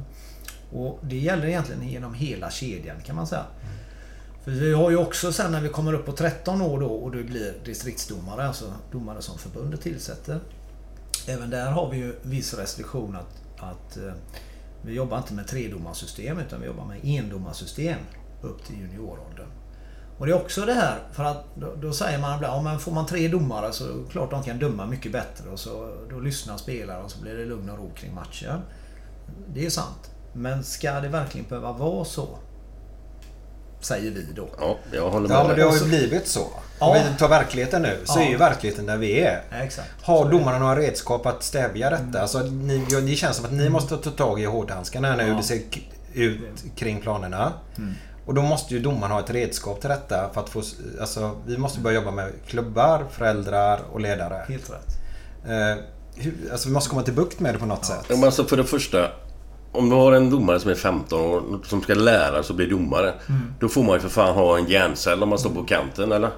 Och 0.71 0.99
det 1.01 1.17
gäller 1.17 1.45
egentligen 1.47 1.89
genom 1.89 2.13
hela 2.13 2.51
kedjan 2.51 3.01
kan 3.05 3.15
man 3.15 3.27
säga. 3.27 3.45
För 4.43 4.51
vi 4.51 4.73
har 4.73 4.89
ju 4.89 4.97
också 4.97 5.33
sen 5.33 5.51
när 5.51 5.61
vi 5.61 5.69
kommer 5.69 5.93
upp 5.93 6.05
på 6.05 6.11
13 6.11 6.61
år 6.61 6.79
då 6.79 6.87
och 6.87 7.11
du 7.11 7.23
blir 7.23 7.53
distriktsdomare, 7.65 8.47
alltså 8.47 8.73
domare 8.91 9.21
som 9.21 9.37
förbundet 9.37 9.81
tillsätter. 9.81 10.39
Även 11.27 11.49
där 11.49 11.71
har 11.71 11.91
vi 11.91 11.97
ju 11.97 12.15
viss 12.21 12.53
restriktion 12.53 13.15
att, 13.15 13.61
att 13.63 13.97
eh, 13.97 14.13
vi 14.81 14.93
jobbar 14.93 15.17
inte 15.17 15.33
med 15.33 15.47
tredomarsystem 15.47 16.39
utan 16.39 16.61
vi 16.61 16.67
jobbar 16.67 16.85
med 16.85 16.99
endomarsystem 17.03 17.99
upp 18.41 18.65
till 18.65 18.75
junioråldern. 18.79 19.47
Och 20.17 20.25
det 20.25 20.31
är 20.31 20.35
också 20.35 20.65
det 20.65 20.73
här, 20.73 20.99
för 21.11 21.23
att 21.23 21.45
då, 21.55 21.75
då 21.75 21.93
säger 21.93 22.19
man 22.19 22.35
ibland, 22.35 22.53
ja, 22.57 22.61
men 22.61 22.79
får 22.79 22.91
man 22.91 23.05
tre 23.05 23.27
domare 23.27 23.73
så 23.73 24.03
klart 24.11 24.31
de 24.31 24.43
kan 24.43 24.59
döma 24.59 24.85
mycket 24.85 25.11
bättre 25.11 25.49
och 25.49 25.59
så 25.59 25.95
då 26.09 26.19
lyssnar 26.19 26.57
spelare 26.57 27.03
och 27.03 27.11
så 27.11 27.21
blir 27.21 27.33
det 27.35 27.45
lugn 27.45 27.69
och 27.69 27.77
ro 27.77 27.91
kring 27.95 28.15
matchen. 28.15 28.59
Det 29.53 29.65
är 29.65 29.69
sant. 29.69 30.11
Men 30.33 30.63
ska 30.63 30.91
det 30.91 31.07
verkligen 31.07 31.47
behöva 31.49 31.71
vara 31.71 32.05
så? 32.05 32.27
Säger 33.81 34.11
vi 34.11 34.25
då. 34.35 34.49
Ja, 34.59 34.77
jag 34.91 35.09
håller 35.09 35.27
med 35.27 35.37
Ja, 35.37 35.47
men 35.47 35.55
det 35.55 35.63
har 35.63 35.77
ju 35.77 35.85
blivit 35.85 36.27
så. 36.27 36.47
Ja. 36.79 36.87
Om 36.87 36.93
vi 37.11 37.19
tar 37.19 37.29
verkligheten 37.29 37.81
nu 37.81 37.99
så 38.05 38.19
Ja. 38.19 38.25
är 38.25 38.29
ju 38.29 38.37
verkligheten 38.37 38.85
där 38.85 38.97
vi 38.97 39.19
är. 39.19 39.41
Ja, 39.51 39.57
exakt. 39.57 39.89
Har 40.01 40.31
domarna 40.31 40.59
några 40.59 40.75
redskap 40.75 41.25
att 41.25 41.43
stävja 41.43 41.89
detta? 41.89 42.21
Alltså, 42.21 42.39
ni, 42.39 42.85
det 43.01 43.15
känns 43.15 43.35
som 43.35 43.45
att 43.45 43.51
ni 43.51 43.69
måste 43.69 43.97
ta 43.97 44.09
tag 44.11 44.41
i 44.41 44.45
hårdhandskarna 44.45 45.15
nu 45.15 45.23
hur 45.23 45.35
det 45.35 45.43
ser 45.43 45.61
ut 46.13 46.39
kring 46.75 47.01
planerna. 47.01 47.53
Och 48.29 48.35
då 48.35 48.41
måste 48.41 48.73
ju 48.73 48.79
domaren 48.79 49.11
ha 49.11 49.19
ett 49.19 49.29
redskap 49.29 49.81
till 49.81 49.89
detta 49.89 50.29
för 50.33 50.41
att 50.41 50.49
få... 50.49 50.61
Alltså, 50.99 51.31
vi 51.45 51.57
måste 51.57 51.79
börja 51.79 51.95
jobba 51.95 52.11
med 52.11 52.31
klubbar, 52.47 53.05
föräldrar 53.11 53.79
och 53.91 53.99
ledare. 53.99 54.45
Helt 54.47 54.69
rätt. 54.69 54.87
Eh, 55.45 55.83
hur, 56.15 56.33
alltså, 56.51 56.67
vi 56.67 56.73
måste 56.73 56.89
komma 56.89 57.01
till 57.01 57.13
bukt 57.13 57.39
med 57.39 57.55
det 57.55 57.59
på 57.59 57.65
något 57.65 57.85
sätt. 57.85 58.05
Ja, 58.07 58.15
men 58.15 58.23
alltså 58.23 58.43
för 58.43 58.57
det 58.57 58.63
första. 58.63 59.07
Om 59.71 59.89
du 59.89 59.95
har 59.95 60.11
en 60.11 60.29
domare 60.29 60.59
som 60.59 60.71
är 60.71 60.75
15 60.75 61.21
år 61.21 61.43
som 61.65 61.81
ska 61.81 61.93
lära 61.93 62.43
sig 62.43 62.53
att 62.53 62.57
bli 62.57 62.65
domare. 62.65 63.13
Då 63.59 63.69
får 63.69 63.83
man 63.83 63.95
ju 63.95 63.99
för 63.99 64.09
fan 64.09 64.35
ha 64.35 64.57
en 64.57 64.65
hjärncell 64.67 65.23
om 65.23 65.29
man 65.29 65.39
står 65.39 65.49
på 65.49 65.63
kanten 65.63 66.11
eller? 66.11 66.29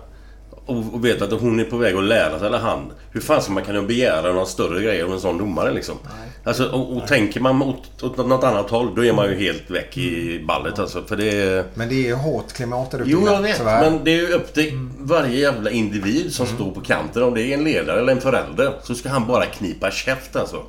Och, 0.66 0.78
och 0.94 1.06
veta 1.06 1.26
att 1.26 1.42
hon 1.42 1.60
är 1.60 1.64
på 1.64 1.78
väg 1.78 1.96
att 1.96 2.04
lära 2.04 2.40
sig, 2.40 2.48
eller 2.48 2.60
han. 2.60 2.92
Hur 3.12 3.22
fan 3.22 3.42
ska 3.42 3.52
man 3.52 3.64
kunna 3.64 3.82
begära 3.82 4.34
några 4.34 4.46
större 4.46 4.84
grejer 4.84 5.04
av 5.04 5.12
en 5.12 5.20
sån 5.20 5.38
domare 5.38 5.72
liksom? 5.72 5.96
Alltså, 6.44 6.70
och, 6.70 6.98
och 6.98 7.08
tänker 7.08 7.40
man 7.40 7.62
åt, 7.62 8.04
åt 8.04 8.18
något 8.18 8.44
annat 8.44 8.70
håll, 8.70 8.96
då 8.96 9.06
är 9.06 9.14
man 9.14 9.30
ju 9.30 9.36
helt 9.36 9.70
väck 9.72 9.98
i 9.98 10.44
ballet 10.48 10.80
alltså. 10.80 11.04
För 11.04 11.16
det 11.16 11.42
är... 11.42 11.66
Men 11.74 11.90
det 11.90 11.96
är 11.96 12.08
ju 12.08 12.14
hårt 12.14 12.54
klimat 12.54 12.92
där 12.92 13.00
ute. 13.00 13.10
Jo, 13.10 13.26
jag 13.26 13.42
vet. 13.42 13.58
tyvärr. 13.58 13.92
Men 13.92 14.04
det 14.04 14.12
är 14.12 14.16
ju 14.16 14.34
upp 14.34 14.54
till 14.54 14.90
varje 15.00 15.40
jävla 15.40 15.70
individ 15.70 16.34
som 16.34 16.46
står 16.46 16.72
på 16.72 16.82
kanten. 16.82 17.24
Om 17.24 17.34
det 17.34 17.42
är 17.44 17.58
en 17.58 17.64
ledare 17.64 18.00
eller 18.00 18.12
en 18.12 18.22
förälder. 18.22 18.74
Så 18.84 18.96
ska 18.96 19.10
han 19.10 19.28
bara 19.28 19.46
knipa 19.46 19.92
käft 19.92 20.36
alltså. 20.36 20.64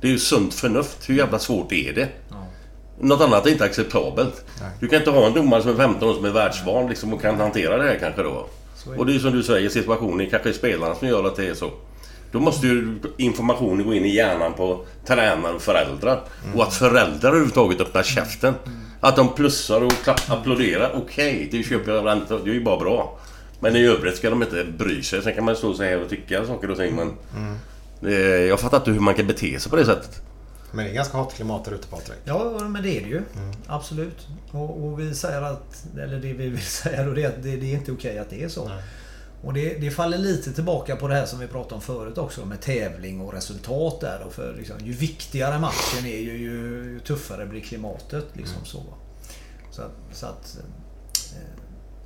Det 0.00 0.06
är 0.06 0.12
ju 0.12 0.18
sunt 0.18 0.54
förnuft. 0.54 1.08
Hur 1.08 1.14
jävla 1.14 1.38
svårt 1.38 1.72
är 1.72 1.92
det? 1.92 2.08
Något 3.00 3.20
annat 3.20 3.46
är 3.46 3.50
inte 3.50 3.64
acceptabelt. 3.64 4.44
Du 4.80 4.88
kan 4.88 4.98
inte 4.98 5.10
ha 5.10 5.26
en 5.26 5.32
domare 5.34 5.62
som 5.62 5.70
är 5.70 5.76
15 5.76 6.08
år 6.08 6.14
som 6.14 6.24
är 6.24 6.30
världsvan 6.30 6.88
liksom, 6.88 7.14
och 7.14 7.22
kan 7.22 7.40
hantera 7.40 7.76
det 7.76 7.82
här 7.88 7.98
kanske 8.00 8.22
då. 8.22 8.46
Och 8.96 9.06
det 9.06 9.12
är 9.12 9.14
ju 9.14 9.20
som 9.20 9.32
du 9.32 9.42
säger, 9.42 9.68
situationen 9.68 10.30
kanske 10.30 10.48
är 10.48 10.52
spelarna 10.52 10.94
som 10.94 11.08
gör 11.08 11.24
att 11.24 11.36
det 11.36 11.46
är 11.46 11.54
så. 11.54 11.70
Då 12.32 12.40
måste 12.40 12.66
ju 12.66 12.98
informationen 13.16 13.86
gå 13.86 13.94
in 13.94 14.04
i 14.04 14.14
hjärnan 14.14 14.54
på 14.54 14.84
tränare 15.06 15.52
och 15.52 15.62
föräldrar. 15.62 16.20
Och 16.54 16.62
att 16.62 16.74
föräldrar 16.74 17.28
överhuvudtaget 17.28 17.80
öppnar 17.80 18.02
käften. 18.02 18.54
Att 19.00 19.16
de 19.16 19.34
plussar 19.34 19.80
och 19.80 19.92
klapp, 19.92 20.30
applåderar. 20.30 20.92
Okej, 20.94 21.48
det 21.50 21.62
köper 21.62 21.92
jag 21.92 22.06
rent. 22.06 22.28
Det 22.28 22.34
är 22.34 22.54
ju 22.54 22.64
bara 22.64 22.78
bra. 22.78 23.18
Men 23.60 23.76
i 23.76 23.86
övrigt 23.86 24.16
ska 24.16 24.30
de 24.30 24.42
inte 24.42 24.64
bry 24.64 25.02
sig. 25.02 25.22
Sen 25.22 25.34
kan 25.34 25.44
man 25.44 25.56
stå 25.56 25.74
så 25.74 25.82
här 25.82 26.02
och 26.02 26.08
tycka 26.08 26.46
saker 26.46 26.70
och 26.70 26.76
ting 26.76 26.96
men... 26.96 27.12
Det, 28.00 28.46
jag 28.46 28.60
fattar 28.60 28.78
inte 28.78 28.90
hur 28.90 29.00
man 29.00 29.14
kan 29.14 29.26
bete 29.26 29.60
sig 29.60 29.70
på 29.70 29.76
det 29.76 29.84
sättet. 29.84 30.22
Men 30.72 30.84
det 30.84 30.90
är 30.90 30.94
ganska 30.94 31.18
hårt 31.18 31.34
klimat 31.34 31.64
där 31.64 31.72
ute 31.72 31.88
Patrik. 31.88 32.18
Ja, 32.24 32.58
men 32.58 32.82
det 32.82 32.98
är 32.98 33.00
det 33.00 33.08
ju. 33.08 33.22
Absolut. 33.66 34.26
Och, 34.50 34.84
och 34.84 35.00
vi 35.00 35.14
säger 35.14 35.42
att, 35.42 35.84
eller 35.94 36.20
det 36.20 36.32
vi 36.32 36.48
vill 36.48 36.62
säga 36.66 37.04
då, 37.04 37.12
det 37.12 37.22
är 37.22 37.28
att 37.28 37.42
det, 37.42 37.56
det 37.56 37.66
är 37.66 37.74
inte 37.74 37.92
okej 37.92 38.18
att 38.18 38.30
det 38.30 38.42
är 38.42 38.48
så. 38.48 38.70
Och 39.42 39.52
det, 39.54 39.74
det 39.80 39.90
faller 39.90 40.18
lite 40.18 40.52
tillbaka 40.52 40.96
på 40.96 41.08
det 41.08 41.14
här 41.14 41.26
som 41.26 41.38
vi 41.38 41.46
pratade 41.46 41.74
om 41.74 41.80
förut 41.80 42.18
också 42.18 42.44
med 42.46 42.60
tävling 42.60 43.20
och 43.20 43.32
resultat 43.32 44.00
där. 44.00 44.22
Och 44.26 44.32
för 44.32 44.54
liksom, 44.58 44.76
ju 44.84 44.92
viktigare 44.92 45.58
matchen 45.58 46.06
är 46.06 46.18
ju, 46.18 46.36
ju, 46.38 46.50
ju 46.92 47.00
tuffare 47.00 47.46
blir 47.46 47.60
klimatet. 47.60 48.24
Liksom 48.32 48.64
så. 48.64 48.78
va. 48.78 48.94
Så, 49.70 49.82
att- 49.82 50.16
så 50.16 50.26
att 50.26 50.56
eh, 50.58 51.40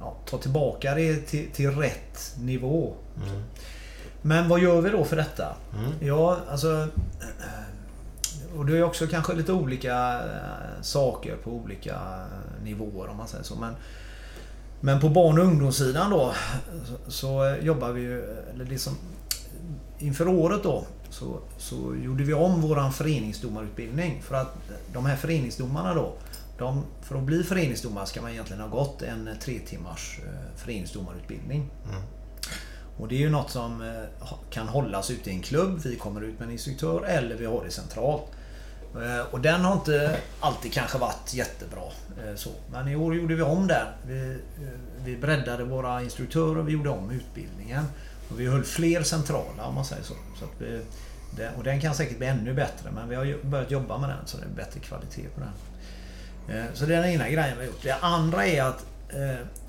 ja, 0.00 0.16
ta 0.26 0.38
tillbaka 0.38 0.94
det 0.94 1.16
till, 1.16 1.50
till 1.52 1.70
rätt 1.70 2.34
nivå. 2.40 2.94
Men 4.22 4.48
vad 4.48 4.60
gör 4.60 4.80
vi 4.80 4.90
då 4.90 5.04
för 5.04 5.16
detta? 5.16 5.56
Ja, 6.00 6.38
alltså... 6.50 6.88
Och 8.56 8.66
det 8.66 8.78
är 8.78 8.82
också 8.82 9.06
kanske 9.06 9.34
lite 9.34 9.52
olika 9.52 10.14
eh, 10.24 10.82
saker 10.82 11.36
på 11.36 11.50
olika 11.50 11.92
eh, 11.94 12.64
nivåer 12.64 13.08
om 13.08 13.16
man 13.16 13.28
säger 13.28 13.44
så. 13.44 13.54
Men, 13.54 13.74
men 14.84 15.00
på 15.00 15.08
barn 15.08 15.38
och 15.38 15.44
ungdomssidan 15.44 16.10
då 16.10 16.34
så, 17.08 17.56
jobbar 17.62 17.92
vi 17.92 18.00
ju... 18.00 18.22
Eller 18.54 18.64
det 18.64 18.78
som, 18.78 18.96
inför 19.98 20.28
året 20.28 20.62
då 20.62 20.84
så, 21.10 21.40
så 21.58 21.96
gjorde 22.04 22.24
vi 22.24 22.34
om 22.34 22.60
våran 22.60 22.92
föreningsdomarutbildning. 22.92 24.22
För 24.22 24.34
att 24.34 24.54
de 24.92 25.06
här 25.06 25.16
föreningsdomarna 25.16 25.94
då 25.94 26.14
de, 26.58 26.84
för 27.02 27.16
att 27.16 27.22
bli 27.22 27.42
föreningsdomare 27.42 28.06
ska 28.06 28.22
man 28.22 28.30
egentligen 28.30 28.62
ha 28.62 28.68
gått 28.68 29.02
en 29.02 29.28
tre 29.40 29.58
timmars 29.58 30.20
eh, 30.26 30.56
föreningsdomarutbildning. 30.56 31.70
Och 32.96 33.08
det 33.08 33.14
är 33.14 33.20
ju 33.20 33.30
något 33.30 33.50
som 33.50 33.82
eh, 33.82 34.28
kan 34.50 34.68
hållas 34.68 35.10
ute 35.10 35.30
i 35.30 35.32
en 35.32 35.42
klubb. 35.42 35.80
Vi 35.84 35.96
kommer 35.96 36.20
ut 36.20 36.38
med 36.38 36.46
en 36.46 36.52
instruktör 36.52 37.04
eller 37.04 37.36
vi 37.36 37.46
har 37.46 37.64
det 37.64 37.70
centralt. 37.70 38.22
Eh, 38.96 39.26
och 39.30 39.40
den 39.40 39.60
har 39.60 39.72
inte 39.72 40.20
alltid 40.40 40.72
kanske 40.72 40.98
varit 40.98 41.34
jättebra. 41.34 41.82
Eh, 42.24 42.34
så. 42.34 42.50
Men 42.72 42.88
i 42.88 42.96
år 42.96 43.14
gjorde 43.14 43.34
vi 43.34 43.42
om 43.42 43.66
den. 43.66 43.86
Vi, 44.06 44.30
eh, 44.30 44.68
vi 45.04 45.16
breddade 45.16 45.64
våra 45.64 46.02
instruktörer 46.02 46.58
och 46.58 46.68
vi 46.68 46.72
gjorde 46.72 46.90
om 46.90 47.10
utbildningen. 47.10 47.84
Och 48.30 48.40
vi 48.40 48.46
höll 48.46 48.64
fler 48.64 49.02
centrala 49.02 49.64
om 49.64 49.74
man 49.74 49.84
säger 49.84 50.02
så. 50.02 50.14
så 50.38 50.44
att 50.44 50.50
vi, 50.58 50.80
och 51.56 51.64
den 51.64 51.80
kan 51.80 51.94
säkert 51.94 52.18
bli 52.18 52.26
ännu 52.26 52.54
bättre 52.54 52.90
men 52.90 53.08
vi 53.08 53.14
har 53.14 53.44
börjat 53.44 53.70
jobba 53.70 53.98
med 53.98 54.08
den 54.08 54.18
så 54.26 54.36
det 54.36 54.44
är 54.44 54.48
bättre 54.48 54.80
kvalitet 54.80 55.28
på 55.34 55.40
den. 55.40 55.50
Så 56.74 56.86
det 56.86 56.94
är 56.94 57.02
den 57.02 57.10
ena 57.10 57.28
grejen 57.28 57.58
vi 57.58 57.64
har 57.64 57.72
gjort. 57.72 57.82
Det 57.82 57.94
andra 58.00 58.46
är 58.46 58.62
att, 58.62 58.86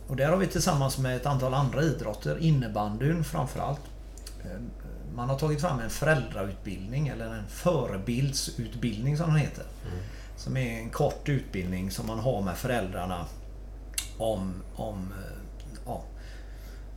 och 0.07 0.15
där 0.15 0.27
har 0.27 0.37
vi 0.37 0.47
tillsammans 0.47 0.97
med 0.97 1.15
ett 1.15 1.25
antal 1.25 1.53
andra 1.53 1.81
idrotter, 1.81 2.37
innebandyn 2.37 3.23
framförallt 3.23 3.81
man 5.15 5.29
har 5.29 5.39
tagit 5.39 5.61
fram 5.61 5.79
en 5.79 5.89
föräldrautbildning 5.89 7.07
eller 7.07 7.33
en 7.33 7.47
förebildsutbildning 7.47 9.17
som 9.17 9.27
den 9.27 9.35
heter. 9.35 9.65
Som 10.37 10.57
är 10.57 10.79
en 10.79 10.89
kort 10.89 11.29
utbildning 11.29 11.91
som 11.91 12.07
man 12.07 12.19
har 12.19 12.41
med 12.41 12.57
föräldrarna 12.57 13.25
om, 14.17 14.63
om 14.75 15.11
eh, 15.11 15.37
ja, 15.85 16.03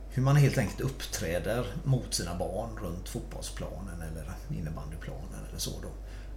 hur 0.09 0.23
man 0.23 0.35
helt 0.35 0.57
enkelt 0.57 0.81
uppträder 0.81 1.65
mot 1.83 2.13
sina 2.13 2.35
barn 2.35 2.69
runt 2.81 3.09
fotbollsplanen 3.09 4.01
eller 4.01 4.57
innebandyplanen 4.59 5.45
eller 5.49 5.59
så 5.59 5.71
då. 5.81 5.89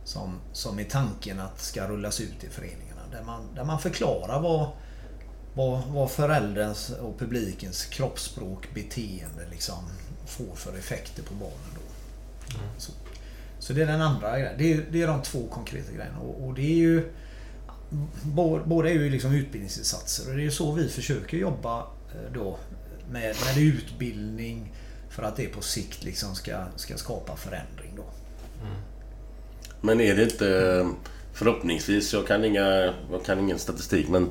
Som, 0.05 0.41
som 0.53 0.79
är 0.79 0.85
tanken 0.85 1.41
att 1.41 1.61
ska 1.61 1.89
rullas 1.89 2.21
ut 2.21 2.45
i 2.45 2.49
föreningarna. 2.49 3.01
Där 3.13 3.23
man, 3.23 3.55
där 3.55 3.65
man 3.65 3.81
förklarar 3.81 4.41
vad, 4.41 4.69
vad, 5.55 5.83
vad 5.87 6.11
förälderns 6.11 6.91
och 6.91 7.19
publikens 7.19 7.85
kroppsspråk, 7.85 8.75
beteende 8.75 9.47
liksom 9.51 9.85
får 10.31 10.55
för 10.55 10.79
effekter 10.79 11.23
på 11.23 11.35
barnen 11.35 11.71
då. 11.75 11.81
Så, 12.79 12.93
så 13.59 13.73
det 13.73 13.83
är 13.83 13.87
den 13.87 14.01
andra 14.03 14.39
grejen. 14.39 14.55
Det 14.59 14.73
är, 14.73 14.85
det 14.91 15.03
är 15.03 15.07
de 15.07 15.23
två 15.23 15.47
konkreta 15.49 15.93
grejerna. 15.93 16.19
Och, 16.19 16.47
och 16.47 16.55
det 16.55 16.63
är 16.63 16.77
ju... 16.77 17.11
bå- 18.23 18.63
Båda 18.67 18.89
är 18.91 18.93
ju 18.95 19.11
liksom 19.11 19.33
utbildningsinsatser 19.35 20.29
och 20.31 20.37
det 20.37 20.41
är 20.43 20.45
ju 20.45 20.51
så 20.51 20.73
vi 20.73 20.89
försöker 20.89 21.37
jobba 21.37 21.79
eh, 21.81 22.33
då 22.35 22.59
med, 23.11 23.37
med 23.47 23.57
utbildning 23.59 24.73
för 25.11 25.23
att 25.23 25.37
det 25.37 25.47
på 25.47 25.61
sikt 25.63 26.05
liksom 26.05 26.35
ska, 26.35 26.65
ska 26.77 26.97
skapa 26.97 27.37
förändring 27.37 27.93
då. 27.97 28.05
Men 29.81 30.01
är 30.01 30.17
det 30.17 30.23
inte... 30.23 30.87
Förhoppningsvis, 31.33 32.13
jag 32.13 32.27
kan, 32.27 32.45
inga, 32.45 32.95
jag 33.11 33.25
kan 33.25 33.39
ingen 33.39 33.59
statistik 33.59 34.09
men 34.09 34.31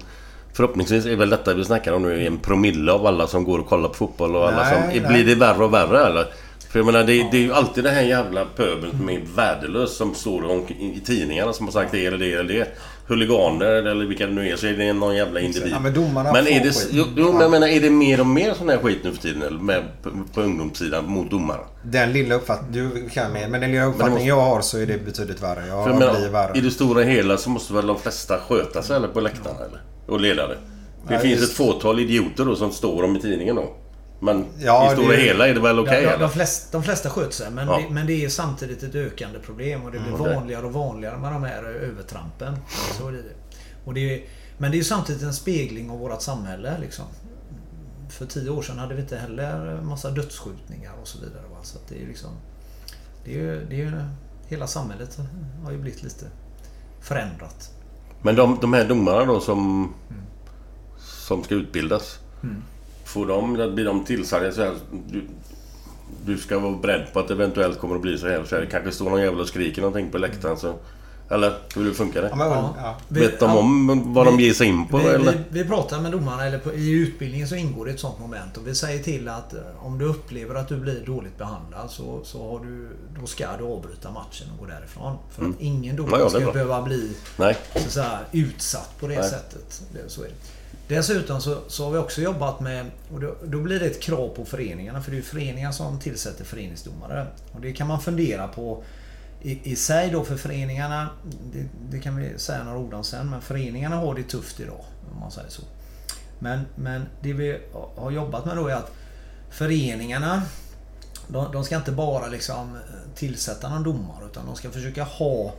Förhoppningsvis 0.53 1.05
är 1.05 1.15
väl 1.15 1.29
detta 1.29 1.53
vi 1.53 1.65
snackar 1.65 1.93
om 1.93 2.01
nu 2.03 2.25
en 2.27 2.38
promille 2.38 2.91
av 2.91 3.05
alla 3.05 3.27
som 3.27 3.43
går 3.43 3.59
och 3.59 3.67
kollar 3.69 3.89
på 3.89 3.93
fotboll 3.95 4.35
och 4.35 4.47
alla 4.47 4.63
Nej, 4.63 4.73
som... 4.73 5.01
nej. 5.03 5.12
Blir 5.13 5.25
det 5.25 5.35
värre 5.35 5.63
och 5.63 5.73
värre 5.73 6.05
eller? 6.05 6.25
För 6.71 6.79
jag 6.79 6.85
menar 6.85 7.03
det, 7.03 7.27
det 7.31 7.38
är 7.38 7.41
ju 7.41 7.53
alltid 7.53 7.83
den 7.83 7.93
här 7.93 8.01
jävla 8.01 8.45
pöbeln 8.45 8.91
som 8.97 9.09
är 9.09 9.21
värdelös 9.35 9.97
som 9.97 10.15
står 10.15 10.45
i, 10.69 11.01
tidningarna 11.05 11.53
som 11.53 11.65
har 11.65 11.73
sagt 11.73 11.91
det 11.91 12.05
eller 12.05 12.17
det 12.17 12.33
eller 12.33 12.53
det. 12.53 12.67
Huliganer 13.07 13.65
eller 13.65 14.05
vilka 14.05 14.25
det 14.27 14.33
nu 14.33 14.49
är 14.49 14.55
så 14.55 14.67
är 14.67 14.73
det 14.73 14.93
någon 14.93 15.15
jävla 15.15 15.39
individ. 15.39 15.71
Ja, 15.71 15.79
men 15.79 15.93
domarna 15.93 16.33
men 16.33 16.47
är 16.47 16.63
det, 16.63 16.71
skit. 16.71 16.89
jo, 16.91 17.05
jo, 17.15 17.31
men 17.31 17.41
jag 17.41 17.51
menar 17.51 17.67
är 17.67 17.81
det 17.81 17.89
mer 17.89 18.19
och 18.19 18.25
mer 18.27 18.53
sån 18.53 18.69
här 18.69 18.77
skit 18.77 18.99
nu 19.03 19.12
för 19.12 19.21
tiden 19.21 19.41
eller 19.41 19.59
med, 19.59 19.83
på, 20.03 20.09
på 20.33 20.41
ungdomssidan 20.41 21.05
mot 21.05 21.31
domare? 21.31 21.59
Den 21.83 22.13
lilla 22.13 22.35
uppfattningen, 22.35 22.91
du 22.93 23.09
kan 23.09 23.33
mer, 23.33 23.47
men 23.47 23.62
den 23.62 23.71
lilla 23.71 23.85
uppfattningen 23.85 24.13
måste- 24.13 24.27
jag 24.27 24.41
har 24.41 24.62
så 24.62 24.77
är 24.77 24.85
det 24.85 25.05
betydligt 25.05 25.43
värre. 25.43 25.67
Jag 25.67 25.83
För 25.83 25.89
jag 25.91 25.97
blir 25.99 26.07
menar, 26.07 26.29
värre. 26.29 26.57
I 26.57 26.62
det 26.62 26.71
stora 26.71 27.03
hela 27.03 27.38
så 27.38 27.49
måste 27.49 27.73
väl 27.73 27.88
de 27.88 27.99
flesta 27.99 28.39
sköta 28.49 28.81
sig 28.81 28.95
eller 28.95 29.07
på 29.07 29.19
läktarna 29.19 29.59
eller? 29.65 29.81
Och 30.10 30.19
ledare. 30.22 30.58
Det 31.08 31.13
Ja, 31.13 31.19
finns 31.19 31.39
just- 31.39 31.52
ett 31.52 31.58
fåtal 31.58 32.00
idioter 32.00 32.45
då 32.45 32.56
som 32.56 32.72
står 32.72 33.04
om 33.04 33.15
i 33.15 33.22
tidningen 33.22 33.56
då. 33.56 33.76
Men 34.22 34.45
Ja, 34.60 34.91
i 34.91 34.95
stora 34.95 35.15
det- 35.15 35.22
hela 35.22 35.48
är 35.48 35.54
det 35.54 35.60
väl 35.60 35.80
okej 35.80 35.95
de, 35.95 36.02
de, 36.02 36.08
eller? 36.08 36.19
de, 36.19 36.30
flesta, 36.32 36.78
de 36.78 36.84
flesta 36.84 37.10
sköter 37.10 37.32
sig 37.32 37.52
men, 37.52 37.67
Ja. 37.67 37.78
det, 37.88 37.93
men 37.93 38.08
det 38.08 38.26
är 38.26 38.30
samtidigt 38.30 38.84
ett 38.84 38.95
ökande 38.95 39.39
problem 39.39 39.84
och 39.84 39.91
det 39.91 40.00
blir 40.00 40.13
okej. 40.22 40.36
vanligare 40.36 40.65
och 40.65 40.74
vanligare 40.74 41.17
med 41.17 41.32
de 41.32 41.43
här 41.43 41.63
övertrampen. 41.63 42.58
Så 42.98 43.08
är 43.08 43.12
det. 43.12 43.24
Och 43.86 43.93
det 43.93 44.15
är, 44.15 44.24
men 44.58 44.72
det 44.72 44.76
är 44.76 44.80
ju 44.80 44.84
samtidigt 44.84 45.24
en 45.24 45.34
spegling 45.34 45.89
av 45.89 46.00
vårt 46.00 46.22
samhälle. 46.22 46.78
Liksom. 46.82 47.06
För 48.10 48.26
tio 48.26 48.50
år 48.50 48.62
sedan 48.62 48.78
hade 48.78 48.95
vi 48.95 49.02
inte 49.02 49.17
heller 49.17 49.82
massa 49.82 50.10
dödsskjutningar 50.12 50.93
och 51.02 51.08
så 51.08 51.17
vidare. 51.19 51.43
Så 51.63 51.78
det 51.89 52.02
är 52.04 52.08
liksom... 52.08 52.30
Det 53.26 53.39
är 53.39 53.65
det 53.69 53.82
är 53.82 54.10
hela 54.48 54.67
samhället 54.67 55.19
har 55.63 55.72
ju 55.72 55.78
blivit 55.78 56.04
lite 56.04 56.26
förändrat. 57.02 57.72
Men 58.21 58.36
de, 58.36 58.58
de 58.62 58.73
här 58.73 58.86
domarna 58.86 59.25
då 59.25 59.39
som... 59.39 59.93
Som 60.97 61.43
ska 61.43 61.55
utbildas. 61.55 62.19
Får 63.05 63.25
de, 63.25 63.53
blir 63.75 63.86
de 63.86 64.05
tillsagda 64.05 64.51
så 64.51 64.62
här... 64.62 64.75
Du, 65.08 65.27
du 66.25 66.38
ska 66.38 66.60
vara 66.60 66.77
beredd 66.77 67.13
på 67.13 67.19
att 67.19 67.27
det 67.27 67.34
eventuellt 67.34 67.79
kommer 67.79 67.95
att 67.95 68.01
bli 68.01 68.17
så 68.17 68.27
här. 68.27 68.43
Så 68.43 68.55
här. 68.55 68.62
Det 68.62 68.67
kanske 68.67 68.91
står 68.91 69.10
någon 69.10 69.21
jävel 69.21 69.39
och 69.39 69.47
skriker 69.47 69.82
någonting 69.82 70.12
på 70.12 70.17
läktaren 70.17 70.58
så... 70.58 70.73
Eller 71.32 71.58
hur 71.76 71.94
funkar 71.94 72.22
det? 72.22 72.28
Ja, 72.30 72.36
men, 72.36 72.48
ja. 72.84 72.98
Vet 73.08 73.39
de 73.39 73.58
om 73.58 74.13
vad 74.13 74.26
de 74.26 74.39
ger 74.39 74.54
sig 74.54 74.68
in 74.68 74.88
på 74.88 74.98
vi, 74.98 75.04
eller? 75.08 75.32
vi, 75.32 75.62
vi 75.62 75.65
pratar 75.70 76.02
med 76.02 76.12
domarna, 76.12 76.46
eller 76.46 76.60
på, 76.60 76.74
i 76.74 76.89
utbildningen 76.92 77.48
så 77.48 77.56
ingår 77.56 77.86
det 77.86 77.92
ett 77.92 78.00
sånt 78.00 78.20
moment. 78.20 78.58
Och 78.58 78.68
vi 78.68 78.76
säger 78.76 79.04
till 79.04 79.28
att 79.30 79.54
eh, 79.54 79.60
om 79.80 79.98
du 79.98 80.06
upplever 80.06 80.56
att 80.56 80.68
du 80.68 80.78
blir 80.78 81.06
dåligt 81.06 81.38
behandlad 81.38 81.92
så, 81.92 82.20
så 82.24 82.50
har 82.52 82.65
du, 82.65 82.89
då 83.20 83.28
ska 83.28 83.58
du 83.58 83.63
avbryta 83.63 84.12
matchen 84.12 84.48
och 84.54 84.60
gå 84.60 84.72
därifrån. 84.72 85.18
För 85.32 85.46
att 85.46 85.56
ingen 85.60 85.96
domare 85.96 86.15
Mm. 86.15 86.24
Ja, 86.24 86.30
ska 86.30 86.39
bra. 86.39 86.54
behöva 86.54 86.82
bli 86.82 87.12
Nej. 87.38 87.58
så 87.74 87.80
att 87.80 87.92
säga, 87.92 88.20
utsatt 88.32 88.89
på 89.00 89.08
det 89.08 89.15
Nej. 89.20 89.30
sättet. 89.30 89.82
Det, 89.94 90.10
så 90.10 90.22
är 90.22 90.26
det. 90.28 90.96
Dessutom 90.96 91.42
så, 91.42 91.58
så 91.68 91.84
har 91.86 91.92
vi 91.92 91.98
också 91.98 92.22
jobbat 92.22 92.60
med, 92.60 92.86
och 93.13 93.20
då, 93.20 93.36
då 93.46 93.58
blir 93.60 93.80
det 93.80 93.86
ett 93.86 94.02
krav 94.02 94.28
på 94.36 94.46
föreningarna, 94.46 95.02
för 95.02 95.12
det 95.12 95.15
är 95.15 95.20
ju 95.20 95.24
föreningar 95.24 95.72
som 95.72 96.00
tillsätter 96.00 96.46
föreningsdomare. 96.46 97.28
Och 97.52 97.62
det 97.62 97.72
kan 97.74 97.88
man 97.88 98.02
fundera 98.02 98.48
på 98.48 98.84
i, 99.41 99.71
i 99.71 99.75
sig 99.75 100.10
då 100.10 100.23
för 100.23 100.38
föreningarna, 100.38 101.10
det, 101.54 101.65
det 101.89 101.99
kan 101.99 102.15
vi 102.15 102.39
säga 102.39 102.63
några 102.63 102.78
ord 102.78 102.93
om 102.93 103.04
sen, 103.04 103.30
men 103.30 103.41
föreningarna 103.41 103.95
har 103.95 104.15
det 104.15 104.23
tufft 104.23 104.60
idag. 104.60 104.86
Om 105.13 105.19
man 105.19 105.32
säger 105.32 105.49
så. 105.49 105.62
Men, 106.39 106.65
men 106.75 107.06
det 107.21 107.34
vi 107.34 107.62
har 107.95 108.12
jobbat 108.12 108.45
med 108.45 108.58
då 108.58 108.67
är 108.67 108.75
att 108.75 108.91
föreningarna 109.49 110.41
de, 111.28 111.52
de 111.52 111.63
ska 111.63 111.75
inte 111.75 111.91
bara 111.91 112.28
liksom 112.28 112.78
tillsätta 113.15 113.69
någon 113.69 113.84
domare 113.84 114.25
utan 114.32 114.45
de 114.45 114.56
ska 114.56 114.71
försöka 114.71 115.04
ha 115.04 115.54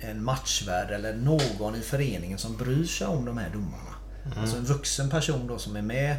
en 0.00 0.24
matchvärd 0.24 0.90
eller 0.90 1.14
någon 1.14 1.74
i 1.74 1.80
föreningen 1.80 2.38
som 2.38 2.56
bryr 2.56 2.84
sig 2.84 3.06
om 3.06 3.24
de 3.24 3.38
här 3.38 3.50
domarna. 3.50 3.94
Alltså 4.40 4.56
en 4.56 4.64
vuxen 4.64 5.10
person 5.10 5.46
då 5.46 5.58
som 5.58 5.76
är 5.76 5.82
med 5.82 6.16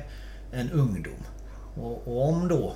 en 0.52 0.72
ungdom. 0.72 1.24
Och, 1.76 2.08
och 2.08 2.30
om 2.30 2.48
då 2.48 2.76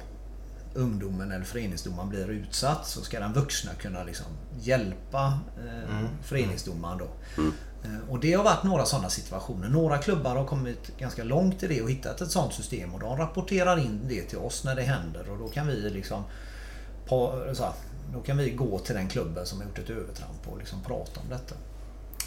ungdomen 0.74 1.32
eller 1.32 1.46
föreningsdomaren 1.46 2.10
blir 2.10 2.30
utsatt 2.30 2.88
så 2.88 3.02
ska 3.02 3.20
den 3.20 3.34
vuxna 3.34 3.72
kunna 3.74 4.04
liksom 4.04 4.26
hjälpa 4.60 5.40
eh, 5.58 6.06
föreningsdomaren 6.24 6.98
då. 6.98 7.08
Eh, 7.84 8.10
Och 8.10 8.20
det 8.20 8.34
har 8.34 8.44
varit 8.44 8.64
några 8.64 8.86
sådana 8.86 9.10
situationer. 9.10 9.70
Några 9.70 9.98
klubbar 9.98 10.36
har 10.36 10.46
kommit 10.46 10.98
ganska 10.98 11.24
långt 11.24 11.64
i 11.64 11.68
det 11.68 11.82
och 11.82 11.90
hittat 11.92 12.22
ett 12.22 12.32
sådant 12.32 12.54
system 12.54 12.94
och 12.94 13.00
de 13.00 13.18
rapporterar 13.18 13.78
in 13.80 14.02
det 14.08 14.22
till 14.22 14.38
oss 14.38 14.64
när 14.64 14.76
det 14.76 14.82
händer 14.82 15.30
och 15.30 15.38
då 15.38 15.48
kan 15.50 15.68
vi 15.68 15.90
liksom 15.90 16.24
på, 17.08 17.44
så 17.54 17.64
här, 17.64 17.74
då 18.14 18.22
kan 18.22 18.38
vi 18.38 18.50
gå 18.52 18.80
till 18.80 18.96
den 18.96 19.08
klubben 19.08 19.46
som 19.46 19.60
har 19.60 19.66
gjort 19.68 19.80
ett 19.80 19.90
övertramp 19.90 20.48
och 20.48 20.58
liksom 20.58 20.82
prata 20.84 21.20
om 21.20 21.30
detta. 21.30 21.56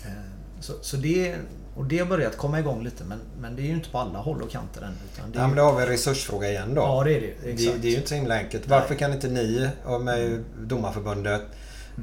Eh, 0.04 0.12
Så, 0.61 0.72
så 0.83 0.96
det, 0.96 1.37
och 1.76 1.84
det 1.84 1.98
har 1.98 2.06
börjat 2.06 2.37
komma 2.37 2.58
igång 2.58 2.84
lite 2.84 3.04
men, 3.04 3.18
men 3.40 3.56
det 3.56 3.62
är 3.62 3.66
ju 3.66 3.72
inte 3.74 3.90
på 3.90 3.98
alla 3.98 4.18
håll 4.18 4.42
och 4.42 4.50
kanter 4.50 4.82
än. 4.82 4.94
Utan 5.12 5.30
det 5.32 5.38
är, 5.38 5.42
Ja, 5.42 5.46
men 5.46 5.56
då 5.56 5.62
har 5.62 5.76
vi 5.76 5.82
en 5.82 5.88
resursfråga 5.88 6.50
igen 6.50 6.74
då. 6.74 6.82
ja 6.82 7.04
det 7.04 7.16
är 7.16 7.20
det. 7.20 7.34
Det, 7.44 7.50
Exakt. 7.52 7.82
det 7.82 7.88
är 7.88 7.90
ju 7.90 7.96
inte 7.96 8.08
så 8.08 8.14
himla 8.14 8.34
enkelt. 8.34 8.68
Varför 8.68 8.94
kan 8.94 9.12
inte 9.12 9.28
ni 9.28 9.68
och 9.84 10.00
med 10.00 10.44
Domarförbundet 10.60 11.42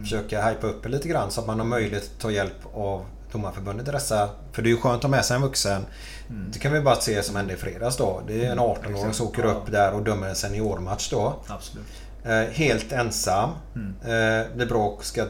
försöka 0.01 0.49
hypa 0.49 0.67
upp 0.67 0.86
er 0.86 0.89
lite 0.89 1.07
grann 1.07 1.31
så 1.31 1.41
att 1.41 1.47
man 1.47 1.60
har 1.60 1.65
möjlighet 1.65 2.03
att 2.03 2.19
ta 2.21 2.31
hjälp 2.31 2.65
av 2.73 3.05
Domarförbundet 3.31 3.88
i 3.88 3.91
dessa... 3.91 4.29
För 4.51 4.62
det 4.62 4.69
är 4.69 4.71
ju 4.71 4.77
skönt 4.77 4.95
att 4.95 5.03
ha 5.03 5.10
med 5.10 5.25
sig 5.25 5.36
en 5.36 5.41
vuxen. 5.41 5.86
Det 6.53 6.60
kan 6.60 6.73
vi 6.73 6.81
bara 6.81 6.95
se 6.95 7.23
som 7.23 7.36
hände 7.36 7.53
i 7.53 7.57
fredags 7.57 7.97
då. 7.97 8.21
Det 8.27 8.45
är 8.45 8.51
en 8.51 8.60
18-åring 8.60 9.13
som 9.13 9.27
åker 9.27 9.45
upp 9.45 9.71
där 9.71 9.93
och 9.93 10.03
dömer 10.03 10.27
en 10.27 10.36
seniormatch 10.36 11.10
då. 11.10 11.36
Absolut. 11.47 11.86
Eh, 12.23 12.53
helt 12.53 12.91
ensam. 12.91 13.49
Eh, 14.01 14.55
blir 14.55 14.65
bråk, 14.65 15.03
ska 15.03 15.25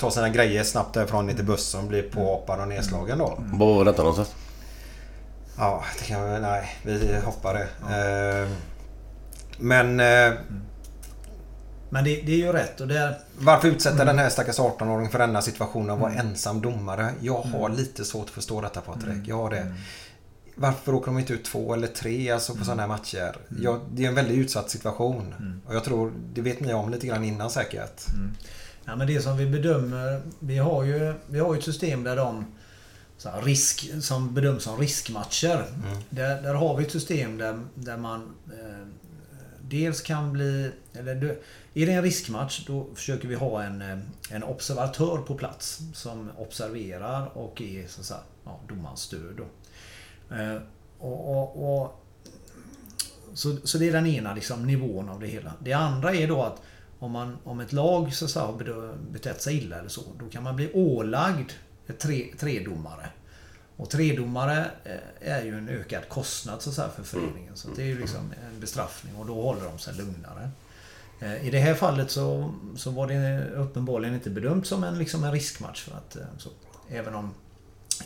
ta 0.00 0.10
sina 0.10 0.28
grejer 0.28 0.64
snabbt 0.64 0.94
därifrån 0.94 1.26
ner 1.26 1.34
till 1.34 1.44
bussen. 1.44 1.88
Blir 1.88 2.02
påhoppad 2.02 2.60
och 2.60 2.68
nedslagen 2.68 3.18
då. 3.18 3.38
Var 3.52 3.74
var 3.74 3.84
detta 3.84 3.98
någonstans? 4.02 4.34
Ja, 5.58 5.84
det 5.98 6.04
kan 6.04 6.32
vi... 6.32 6.40
Nej, 6.40 6.76
vi 6.82 7.16
hoppar 7.24 7.54
det. 7.54 7.66
Eh, 8.44 8.48
men 9.58 10.00
eh, 10.00 10.32
Men 11.90 12.04
det, 12.04 12.20
det 12.26 12.32
är 12.32 12.36
ju 12.36 12.52
rätt 12.52 12.80
och 12.80 12.88
där... 12.88 13.18
varför 13.38 13.68
utsätta 13.68 14.04
den 14.04 14.18
här 14.18 14.28
stackars 14.28 14.58
18-åringen 14.58 15.08
för 15.10 15.18
denna 15.18 15.42
situation 15.42 15.90
att 15.90 15.98
vara 15.98 16.12
ensam 16.12 16.60
domare? 16.60 17.10
Jag 17.20 17.42
har 17.42 17.68
lite 17.68 18.04
svårt 18.04 18.24
att 18.26 18.30
förstå 18.30 18.60
detta 18.60 18.80
Patrik. 18.80 19.22
Jag 19.28 19.36
har 19.36 19.50
det. 19.50 19.74
Varför 20.54 20.94
åker 20.94 21.06
de 21.06 21.18
inte 21.18 21.32
ut 21.32 21.44
två 21.44 21.74
eller 21.74 21.86
tre 21.86 22.30
alltså 22.30 22.54
på 22.54 22.64
sådana 22.64 22.82
här 22.82 22.88
matcher? 22.88 23.36
Ja, 23.62 23.80
det 23.92 24.04
är 24.04 24.08
en 24.08 24.14
väldigt 24.14 24.38
utsatt 24.38 24.70
situation. 24.70 25.34
Och 25.66 25.74
jag 25.74 25.84
tror, 25.84 26.12
det 26.34 26.40
vet 26.40 26.60
ni 26.60 26.74
om 26.74 26.90
lite 26.90 27.06
grann 27.06 27.24
innan 27.24 27.50
säkert. 27.50 28.04
Ja, 28.84 28.96
men 28.96 29.06
det 29.06 29.20
som 29.20 29.36
vi 29.36 29.46
bedömer, 29.46 30.22
vi 30.38 30.58
har 30.58 30.84
ju, 30.84 31.14
vi 31.26 31.38
har 31.38 31.54
ju 31.54 31.58
ett 31.58 31.64
system 31.64 32.04
där 32.04 32.16
de 32.16 32.44
risk, 33.42 33.90
som 34.00 34.34
bedöms 34.34 34.62
som 34.62 34.78
riskmatcher. 34.78 35.64
Där, 36.10 36.42
där 36.42 36.54
har 36.54 36.76
vi 36.76 36.84
ett 36.84 36.92
system 36.92 37.38
där, 37.38 37.60
där 37.74 37.96
man 37.96 38.34
eh, 38.46 38.86
dels 39.60 40.00
kan 40.00 40.32
bli... 40.32 40.72
Eller, 40.92 41.38
är 41.74 41.86
det 41.86 41.92
en 41.92 42.02
riskmatch 42.02 42.66
då 42.66 42.86
försöker 42.94 43.28
vi 43.28 43.34
ha 43.34 43.62
en, 43.62 43.82
eh, 43.82 43.98
en 44.30 44.42
observatör 44.42 45.18
på 45.18 45.34
plats 45.34 45.80
som 45.94 46.30
observerar 46.38 47.38
och 47.38 47.62
är 47.62 47.86
så 47.86 48.00
att 48.00 48.06
säga, 48.06 48.20
ja, 48.44 48.60
domarens 48.68 49.00
stöd. 49.00 49.36
Då. 49.36 49.44
Eh, 50.36 50.56
och, 50.98 51.30
och, 51.30 51.80
och 51.82 52.04
så, 53.34 53.56
så 53.64 53.78
det 53.78 53.88
är 53.88 53.92
den 53.92 54.06
ena 54.06 54.34
liksom, 54.34 54.66
nivån 54.66 55.08
av 55.08 55.20
det 55.20 55.26
hela. 55.26 55.52
Det 55.60 55.72
andra 55.72 56.14
är 56.14 56.28
då 56.28 56.42
att 56.42 56.62
om, 57.00 57.10
man, 57.10 57.38
om 57.44 57.60
ett 57.60 57.72
lag 57.72 58.14
så 58.14 58.28
säga, 58.28 58.44
har 58.46 58.94
betett 59.12 59.42
sig 59.42 59.56
illa 59.56 59.78
eller 59.78 59.88
så, 59.88 60.02
då 60.18 60.28
kan 60.28 60.42
man 60.42 60.56
bli 60.56 60.72
ålagd 60.72 61.50
tre, 61.98 62.34
tredomare. 62.38 63.08
Och 63.76 63.90
tredomare 63.90 64.70
eh, 64.84 65.34
är 65.34 65.44
ju 65.44 65.58
en 65.58 65.68
ökad 65.68 66.08
kostnad 66.08 66.62
så 66.62 66.72
säga, 66.72 66.88
för 66.88 67.02
föreningen. 67.02 67.56
Så 67.56 67.68
det 67.76 67.82
är 67.82 67.86
ju 67.86 68.00
liksom 68.00 68.20
en 68.20 68.60
bestraffning 68.60 69.16
och 69.16 69.26
då 69.26 69.42
håller 69.42 69.64
de 69.64 69.78
sig 69.78 69.94
lugnare. 69.94 70.50
Eh, 71.20 71.46
I 71.46 71.50
det 71.50 71.58
här 71.58 71.74
fallet 71.74 72.10
så, 72.10 72.54
så 72.76 72.90
var 72.90 73.06
det 73.06 73.50
uppenbarligen 73.54 74.14
inte 74.14 74.30
bedömt 74.30 74.66
som 74.66 74.84
en, 74.84 74.98
liksom 74.98 75.24
en 75.24 75.32
riskmatch. 75.32 75.82
För 75.82 75.96
att, 75.96 76.16
eh, 76.16 76.22
så, 76.38 76.50
även 76.88 77.14
om 77.14 77.34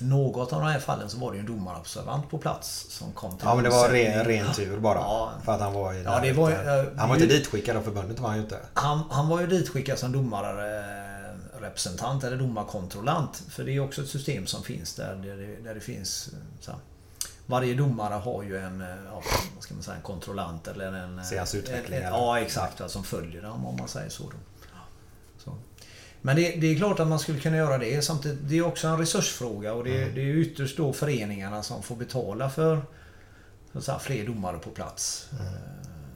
något 0.01 0.53
av 0.53 0.61
de 0.61 0.69
här 0.69 0.79
fallen 0.81 1.11
så 1.11 1.19
var 1.19 1.33
det 1.33 1.39
en 1.39 1.47
domarobservant 1.47 2.31
på 2.31 2.39
plats 2.39 2.87
som 2.89 3.13
kom 3.13 3.31
till 3.39 3.47
Ja 3.47 3.55
men 3.55 3.65
det 3.65 3.71
var 3.71 3.89
ren, 3.89 4.25
ren 4.25 4.53
tur 4.55 4.79
bara. 4.81 4.99
Ja. 4.99 5.33
För 5.45 5.53
att 5.53 5.61
han 5.61 5.73
var 5.73 5.93
i 5.95 6.03
Ja, 6.03 6.21
det 6.23 6.33
var- 6.33 6.97
Han 6.99 7.09
var 7.09 7.17
inte 7.17 7.29
ju- 7.29 7.39
ditskickad 7.39 7.77
av 7.77 7.83
förbundet 7.83 8.19
var 8.21 8.29
han 8.29 8.37
ju 8.39 8.43
inte. 8.43 8.59
Han, 8.75 9.03
han 9.11 9.29
var 9.29 9.41
ju 9.41 9.47
ditskickad 9.47 9.99
som 9.99 10.13
domarrepresentant 10.13 12.25
eller 12.25 12.37
domarkontrollant. 12.37 13.43
För 13.49 13.65
det 13.65 13.73
är 13.73 13.81
också 13.81 14.03
ett 14.03 14.09
system 14.09 14.47
som 14.47 14.63
finns 14.63 14.95
där, 14.95 15.15
där, 15.15 15.37
det, 15.37 15.57
där 15.69 15.75
det 15.75 15.81
finns... 15.81 16.31
Så 16.61 16.71
här, 16.71 16.81
varje 17.47 17.75
domare 17.75 18.15
har 18.15 18.43
ju 18.43 18.59
en, 18.59 18.81
ja, 18.81 19.23
vad 19.55 19.63
ska 19.63 19.75
man 19.75 19.83
säga, 19.83 19.97
en 19.97 20.03
kontrollant 20.03 20.69
eller 20.69 20.93
en... 20.93 21.25
Se 21.25 21.39
hans 21.39 21.55
utveckling, 21.55 21.99
en- 21.99 22.05
en-? 22.05 22.13
Ja, 22.13 22.41
exakt. 22.41 22.91
Som 22.91 23.05
följer 23.05 23.43
dem 23.43 23.67
om 23.67 23.77
man 23.77 23.89
säger 23.89 24.11
så. 24.11 24.23
Då. 24.23 24.37
Men 26.27 26.37
det, 26.37 26.51
det 26.61 26.67
är 26.67 26.77
klart 26.77 27.01
att 27.01 27.09
man 27.09 27.19
skulle 27.19 27.41
kunna 27.41 27.57
göra 27.57 27.79
det. 27.79 28.03
Samtidigt, 28.05 28.39
det 28.43 28.59
är 28.59 28.67
också 28.67 28.89
en 28.89 28.99
resursfråga 28.99 29.73
och 29.75 29.85
det, 29.85 30.03
Mm. 30.03 30.15
det 30.15 30.21
är 30.21 30.25
ju 30.25 30.43
ytterst 30.43 30.77
då 30.77 30.93
föreningarna 30.93 31.63
som 31.63 31.83
får 31.83 31.97
betala 31.97 32.51
för 32.51 32.83
så 33.73 33.79
att 33.79 33.85
säga, 33.85 33.99
fler 33.99 34.27
domare 34.27 34.59
på 34.59 34.71
plats. 34.71 35.29
Eh, 35.33 35.37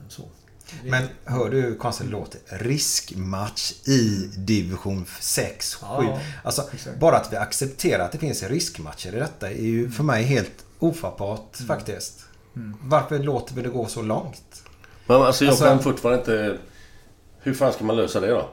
Så. 0.09 0.21
Det- 0.21 0.87
Mm. 0.87 0.89
Men 0.91 1.09
hör 1.35 1.49
du 1.49 1.61
hur 1.61 1.75
konstigt 1.75 2.05
det 2.05 2.11
låter? 2.11 2.39
Riskmatch 2.47 3.71
i 3.87 4.29
division 4.37 5.05
6, 5.19 5.73
7. 5.75 5.85
Ja, 5.85 6.19
alltså, 6.43 6.65
exakt. 6.73 6.99
bara 6.99 7.17
att 7.17 7.33
vi 7.33 7.37
accepterar 7.37 8.05
att 8.05 8.11
det 8.11 8.17
finns 8.17 8.43
riskmatcher 8.43 9.15
i 9.15 9.19
detta 9.19 9.49
är 9.51 9.61
ju 9.63 9.91
för 9.91 10.03
mig 10.03 10.23
helt 10.23 10.65
ofattbart 10.79 11.55
Mm. 11.59 11.67
faktiskt. 11.67 12.25
Varför 12.83 13.19
låter 13.19 13.55
vi 13.55 13.61
det 13.61 13.69
gå 13.69 13.85
så 13.87 14.01
långt? 14.01 14.63
Men 15.07 15.21
alltså 15.21 15.43
jag 15.45 15.49
Alltså- 15.51 15.65
kan 15.65 15.79
fortfarande 15.83 16.19
inte... 16.19 16.57
Hur 17.41 17.53
fan 17.53 17.73
ska 17.73 17.83
man 17.83 17.95
lösa 17.95 18.19
det 18.19 18.27
då? 18.27 18.49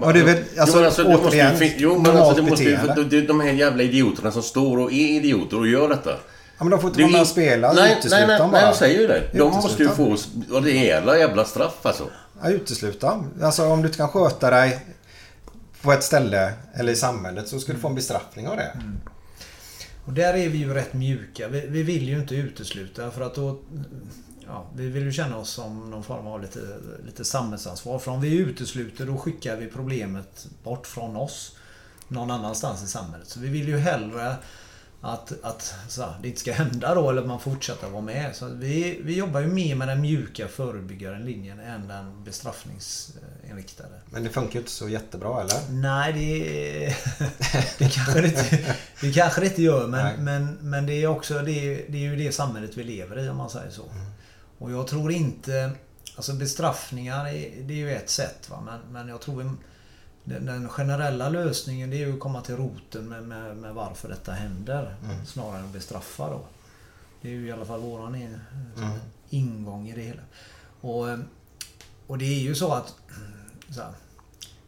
Ja, 0.00 0.12
det 0.12 0.20
är 0.20 0.24
väl- 0.24 0.44
alltså, 0.58 0.78
jo, 0.78 0.84
alltså, 0.84 1.02
måste 1.04 1.22
ju 1.24 1.28
återigen, 1.28 1.56
fin- 1.56 1.74
Jo, 1.76 1.98
men 1.98 2.16
alltså, 2.16 2.42
det 2.42 2.50
måste 2.50 2.64
ju... 2.64 2.76
beteende. 2.76 3.04
Det 3.04 3.18
är 3.18 3.26
de 3.28 3.40
här 3.40 3.52
jävla 3.52 3.82
idioterna 3.82 4.30
som 4.32 4.42
står 4.42 4.78
och 4.78 4.92
är 4.92 4.96
idioter 5.16 5.58
och 5.58 5.66
gör 5.68 5.88
detta. 5.88 6.10
Ja, 6.58 6.64
men 6.64 6.70
de 6.70 6.80
får 6.80 6.90
inte 6.90 7.02
vara 7.02 7.12
med 7.12 7.20
och 7.20 7.26
spela. 7.26 7.72
Nej, 7.72 7.92
utesluta 7.92 8.16
nej, 8.16 8.26
nej, 8.26 8.38
dem 8.38 8.50
nej, 8.50 8.60
bara. 8.60 8.66
jag 8.68 8.76
säger 8.76 9.00
ju 9.00 9.06
det. 9.06 9.22
De 9.38 9.52
måste 9.52 9.82
ju 9.82 9.88
Utesluta. 9.88 10.18
få 10.48 10.60
rejäla 10.60 11.18
jävla 11.18 11.44
straff 11.44 11.76
alltså. 11.86 12.04
Ja, 12.42 12.48
utesluta. 12.50 13.24
Alltså 13.42 13.64
om 13.66 13.82
du 13.82 13.86
inte 13.88 13.98
kan 13.98 14.08
sköta 14.08 14.50
dig 14.50 14.78
på 15.82 15.92
ett 15.92 16.04
ställe 16.04 16.52
eller 16.74 16.92
i 16.92 16.96
samhället 16.96 17.48
så 17.48 17.58
ska 17.60 17.72
du 17.72 17.78
få 17.78 17.88
en 17.88 17.94
bestraffning 17.94 18.48
av 18.48 18.56
det. 18.56 18.72
Och 20.04 20.12
där 20.12 20.34
är 20.34 20.48
vi 20.48 20.58
ju 20.58 20.74
rätt 20.74 20.92
mjuka. 20.94 21.48
Vi, 21.48 21.66
vi 21.68 21.82
vill 21.82 22.08
ju 22.08 22.14
inte 22.18 22.34
utesluta 22.34 23.10
för 23.10 23.20
att 23.22 23.34
då... 23.34 23.58
Ja, 24.48 24.66
vi 24.76 24.88
vill 24.88 25.04
ju 25.04 25.12
känna 25.12 25.36
oss 25.36 25.50
som 25.50 25.90
någon 25.90 26.04
form 26.04 26.26
av 26.26 26.42
lite, 26.42 26.60
lite 27.06 27.24
samhällsansvar. 27.24 27.98
För 27.98 28.10
om 28.10 28.20
vi 28.20 28.36
utesluter 28.36 29.06
då 29.06 29.16
skickar 29.16 29.56
vi 29.56 29.66
problemet 29.66 30.46
bort 30.62 30.86
från 30.86 31.16
oss. 31.16 31.56
Någon 32.08 32.30
annanstans 32.30 32.82
i 32.82 32.86
samhället. 32.86 33.28
Så 33.28 33.40
vi 33.40 33.48
vill 33.48 33.68
ju 33.68 33.78
hellre 33.78 34.36
att, 35.00 35.32
att 35.42 35.74
här, 35.96 36.14
det 36.22 36.28
inte 36.28 36.40
ska 36.40 36.52
hända 36.52 36.94
då 36.94 37.10
eller 37.10 37.22
att 37.22 37.28
man 37.28 37.40
fortsätter 37.40 37.88
vara 37.88 38.02
med. 38.02 38.36
Så 38.36 38.48
vi, 38.48 39.00
vi 39.04 39.16
jobbar 39.16 39.40
ju 39.40 39.46
mer 39.46 39.74
med 39.74 39.88
den 39.88 40.00
mjuka 40.00 40.48
förebyggaren 40.48 41.24
linjen 41.24 41.60
än 41.60 41.88
den 41.88 42.24
bestraffningsinriktade. 42.24 44.00
Men 44.10 44.24
det 44.24 44.30
funkar 44.30 44.54
ju 44.54 44.58
inte 44.58 44.70
så 44.70 44.88
jättebra 44.88 45.40
eller? 45.40 45.70
Nej, 45.70 46.12
det, 46.12 46.96
det, 47.78 47.88
kanske 47.94 48.20
det, 48.20 48.28
inte, 48.28 48.74
det 49.00 49.12
kanske 49.12 49.40
det 49.40 49.46
inte 49.46 49.62
gör. 49.62 49.86
Nej. 49.86 50.14
Men, 50.18 50.24
men, 50.24 50.70
men 50.70 50.86
det 50.86 51.02
är 51.02 51.06
också 51.06 51.34
det, 51.34 51.84
det 51.88 51.98
är 51.98 52.10
ju 52.10 52.16
det 52.16 52.32
samhället 52.32 52.70
vi 52.76 52.84
lever 52.84 53.24
i 53.24 53.28
om 53.28 53.36
man 53.36 53.50
säger 53.50 53.70
så. 53.70 53.84
Och 54.58 54.72
jag 54.72 54.86
tror 54.86 55.12
inte... 55.12 55.72
Alltså 56.16 56.32
bestraffningar 56.32 57.26
är, 57.26 57.62
det 57.62 57.74
är 57.74 57.78
ju 57.78 57.92
ett 57.92 58.10
sätt. 58.10 58.50
Va? 58.50 58.60
Men, 58.60 58.80
men 58.92 59.08
jag 59.08 59.20
tror 59.20 59.56
den, 60.24 60.46
den 60.46 60.68
generella 60.68 61.28
lösningen 61.28 61.90
det 61.90 61.96
är 61.96 62.06
ju 62.06 62.14
att 62.14 62.20
komma 62.20 62.40
till 62.40 62.56
roten 62.56 63.08
med, 63.08 63.22
med, 63.22 63.56
med 63.56 63.74
varför 63.74 64.08
detta 64.08 64.32
händer. 64.32 64.96
Snarare 65.26 65.58
än 65.58 65.64
att 65.64 65.72
bestraffa 65.72 66.30
då. 66.30 66.40
Det 67.22 67.28
är 67.28 67.32
ju 67.32 67.46
i 67.48 67.52
alla 67.52 67.64
fall 67.64 67.80
våran 67.80 68.14
i- 68.14 68.36
ingång 69.30 69.88
i 69.88 69.92
det 69.94 70.02
hela. 70.02 70.22
Och, 70.80 71.10
eh, 71.10 71.18
och 72.06 72.18
det 72.18 72.24
är 72.24 72.40
ju 72.40 72.54
så 72.54 72.72
att... 72.72 72.94
Så 73.70 73.80
här, 73.80 73.92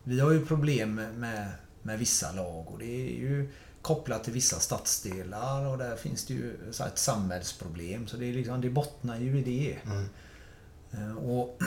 vi 0.05 0.21
har 0.21 0.31
ju 0.31 0.47
problem 0.47 0.95
med, 0.95 1.51
med 1.83 1.99
vissa 1.99 2.33
lag 2.33 2.71
och 2.73 2.79
det 2.79 2.85
är 3.07 3.19
ju 3.19 3.51
kopplat 3.83 4.25
till 4.25 4.33
vissa 4.33 4.61
stadsdelar 4.61 5.67
och 5.67 5.79
där 5.79 5.97
finns 5.97 6.27
det 6.27 6.35
ju 6.35 6.57
ett 6.87 6.99
samhällsproblem. 6.99 8.07
Så 8.07 8.17
det, 8.17 8.27
är 8.27 8.33
liksom, 8.33 8.61
det 8.61 8.71
bottnar 8.71 9.21
ju 9.21 9.39
i 9.39 9.43
det. 9.43 9.79
Eh, 10.99 11.17
Och 11.17 11.59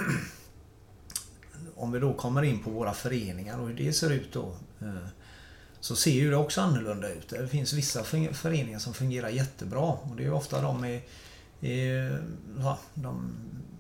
om 1.76 1.92
vi 1.92 2.00
då 2.00 2.14
kommer 2.14 2.44
in 2.44 2.64
på 2.64 2.70
våra 2.70 2.94
föreningar 2.94 3.60
och 3.60 3.68
hur 3.68 3.76
det 3.76 3.94
ser 3.94 4.10
ut 4.10 4.34
då. 4.34 4.56
eh, 4.82 5.08
Så 5.80 5.96
ser 5.96 6.12
ju 6.12 6.30
det 6.30 6.38
också 6.38 6.62
annorlunda 6.62 7.10
ut. 7.14 7.30
Det 7.30 7.48
finns 7.48 7.74
vissa 7.74 8.04
föreningar 8.34 8.80
som 8.80 8.94
fungerar 8.94 9.30
jättebra 9.30 9.82
och 9.92 10.16
det 10.18 10.26
är 10.26 10.34
ofta 10.34 10.62
de 10.62 10.86
i, 10.86 11.02
de 12.94 13.34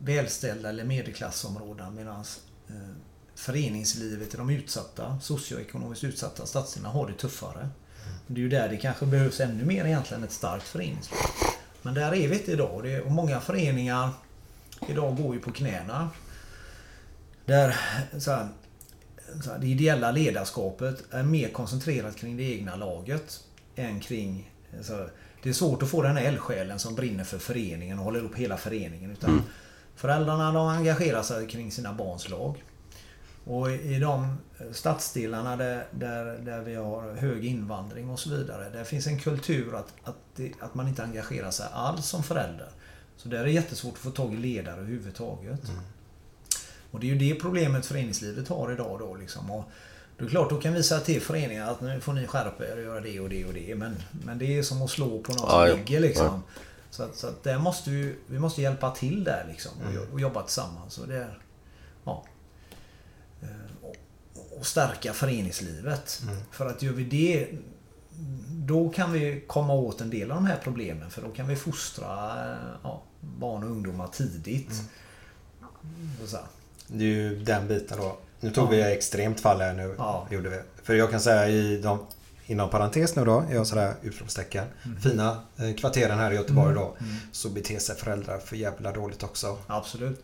välställda 0.03 0.69
eller 0.69 0.83
medelklassområdena 0.83 1.91
medan 1.91 2.25
föreningslivet 3.35 4.33
i 4.33 4.37
de 4.37 4.49
utsatta, 4.49 5.19
socioekonomiskt 5.21 6.03
utsatta 6.03 6.45
stadsdelarna 6.45 6.93
har 6.93 7.07
det 7.07 7.13
tuffare. 7.13 7.69
Det 8.27 8.39
är 8.39 8.43
ju 8.43 8.49
där 8.49 8.69
det 8.69 8.77
kanske 8.77 9.05
behövs 9.05 9.39
ännu 9.39 9.65
mer 9.65 9.85
egentligen 9.85 10.23
ett 10.23 10.31
starkt 10.31 10.67
föreningsliv. 10.67 11.19
Men 11.81 11.93
där 11.93 12.13
är 12.13 12.27
vi 12.27 12.35
inte 12.39 12.51
idag 12.51 12.83
det- 12.83 13.01
och 13.01 13.11
många 13.11 13.39
föreningar 13.39 14.09
idag 14.87 15.17
går 15.17 15.35
ju 15.35 15.41
på 15.41 15.51
knäna. 15.51 16.09
Där 17.45 17.75
så 18.17 18.31
här, 18.31 18.47
så 19.43 19.51
här, 19.51 19.59
det 19.59 19.67
ideella 19.67 20.11
ledarskapet 20.11 21.03
är 21.11 21.23
mer 21.23 21.49
koncentrerat 21.49 22.15
kring 22.15 22.37
det 22.37 22.43
egna 22.43 22.75
laget 22.75 23.39
än 23.75 23.99
kring... 23.99 24.51
Så, 24.81 25.07
det 25.43 25.49
är 25.49 25.53
svårt 25.53 25.83
att 25.83 25.89
få 25.89 26.01
den 26.01 26.17
här 26.17 26.25
eldsjälen 26.25 26.79
som 26.79 26.95
brinner 26.95 27.23
för 27.23 27.37
föreningen 27.37 27.99
och 27.99 28.05
håller 28.05 28.19
upp 28.19 28.35
hela 28.35 28.57
föreningen. 28.57 29.11
Utan 29.11 29.43
Föräldrarna 29.95 30.51
de 30.51 30.67
engagerar 30.67 31.23
sig 31.23 31.47
kring 31.47 31.71
sina 31.71 31.93
barns 31.93 32.29
lag. 32.29 32.63
Och 33.45 33.71
i 33.71 33.99
de 33.99 34.37
stadsdelarna 34.71 35.55
där, 35.55 35.87
där, 35.91 36.37
där 36.37 36.61
vi 36.61 36.75
har 36.75 37.13
hög 37.13 37.45
invandring 37.45 38.09
och 38.09 38.19
så 38.19 38.29
vidare. 38.29 38.69
Där 38.69 38.83
finns 38.83 39.07
en 39.07 39.19
kultur 39.19 39.75
att, 39.75 39.93
att, 40.03 40.39
att 40.59 40.75
man 40.75 40.87
inte 40.87 41.03
engagerar 41.03 41.51
sig 41.51 41.65
alls 41.73 42.05
som 42.05 42.23
förälder. 42.23 42.69
Så 43.17 43.29
där 43.29 43.39
är 43.39 43.43
det 43.43 43.51
jättesvårt 43.51 43.93
att 43.93 43.99
få 43.99 44.11
tag 44.11 44.33
i 44.33 44.37
ledare 44.37 44.75
överhuvudtaget. 44.75 45.61
Och 46.91 46.99
det 46.99 47.09
är 47.09 47.13
ju 47.13 47.17
det 47.17 47.35
problemet 47.35 47.85
föreningslivet 47.85 48.47
har 48.47 48.71
idag 48.71 48.99
då 48.99 49.15
liksom. 49.15 49.51
Och 49.51 49.63
det 50.17 50.25
är 50.25 50.29
klart, 50.29 50.49
då 50.49 50.61
kan 50.61 50.73
vi 50.73 50.83
säga 50.83 51.01
till 51.01 51.21
föreningar 51.21 51.71
att 51.71 51.81
nu 51.81 51.99
får 51.99 52.13
ni 52.13 52.27
skärpa 52.27 52.67
er 52.67 52.77
och 52.77 52.83
göra 52.83 53.01
det 53.01 53.19
och 53.19 53.29
det 53.29 53.45
och 53.45 53.53
det. 53.53 53.75
Men, 53.75 53.95
men 54.25 54.37
det 54.37 54.57
är 54.57 54.63
som 54.63 54.81
att 54.81 54.89
slå 54.89 55.19
på 55.21 55.33
ja. 55.37 55.67
som 55.67 55.77
ligger 55.77 55.99
liksom. 55.99 56.43
Så, 56.89 57.03
att, 57.03 57.15
så 57.15 57.27
att 57.27 57.43
där 57.43 57.57
måste 57.57 57.89
vi, 57.89 58.15
vi 58.27 58.39
måste 58.39 58.61
hjälpa 58.61 58.91
till 58.91 59.23
där 59.23 59.45
liksom. 59.49 59.71
Och, 59.71 59.93
jo- 59.93 60.07
och 60.13 60.19
jobba 60.19 60.41
tillsammans. 60.41 60.97
Och 60.97 61.07
det 61.07 61.15
är, 61.15 61.39
ja. 62.03 62.25
Eh, 63.41 63.49
och, 63.81 63.95
och 64.63 64.67
stärka 64.67 65.13
föreningslivet. 65.13 66.21
För 66.51 66.65
att 66.65 66.81
gör 66.81 66.91
vi 66.91 67.03
det 67.03 67.47
då 68.49 68.89
kan 68.89 69.11
vi 69.11 69.43
komma 69.47 69.73
åt 69.73 70.01
en 70.01 70.09
del 70.09 70.31
av 70.31 70.37
de 70.37 70.45
här 70.45 70.59
problemen. 70.63 71.09
För 71.09 71.21
då 71.21 71.29
kan 71.29 71.47
vi 71.47 71.55
fostra 71.55 72.05
eh, 72.51 72.57
ja, 72.83 73.03
barn 73.21 73.63
och 73.63 73.69
ungdomar 73.69 74.07
tidigt. 74.07 74.71
Och 76.23 76.29
så 76.29 76.37
här. 76.37 76.45
Det 76.87 77.03
är 77.03 77.07
ju 77.07 77.43
den 77.43 77.67
biten 77.67 77.97
då. 77.97 78.17
Nu 78.39 78.51
tog 78.51 78.69
vi 78.69 78.81
extremt 78.81 79.39
fall 79.39 79.61
här 79.61 79.73
nu. 79.73 79.95
Ja. 79.97 80.27
Gjorde 80.31 80.49
vi. 80.49 80.59
För 80.83 80.93
jag 80.93 81.11
kan 81.11 81.19
säga 81.19 81.49
i 81.49 81.81
de, 81.81 81.99
inom 82.45 82.69
parentes 82.69 83.15
nu 83.15 83.25
då, 83.25 83.45
jag 83.51 83.67
sådär 83.67 83.93
utropstecken. 84.01 84.65
Mm. 84.85 85.01
Fina 85.01 85.43
eh, 85.57 85.75
kvarteren 85.75 86.19
här 86.19 86.31
i 86.31 86.35
Göteborg 86.35 86.75
då. 86.75 86.95
Så 87.31 87.49
beter 87.49 87.79
sig 87.79 87.95
föräldrar 87.95 88.39
för 88.39 88.55
jävla 88.55 88.91
dåligt 88.91 89.23
också. 89.23 89.57
Absolut. 89.67 90.23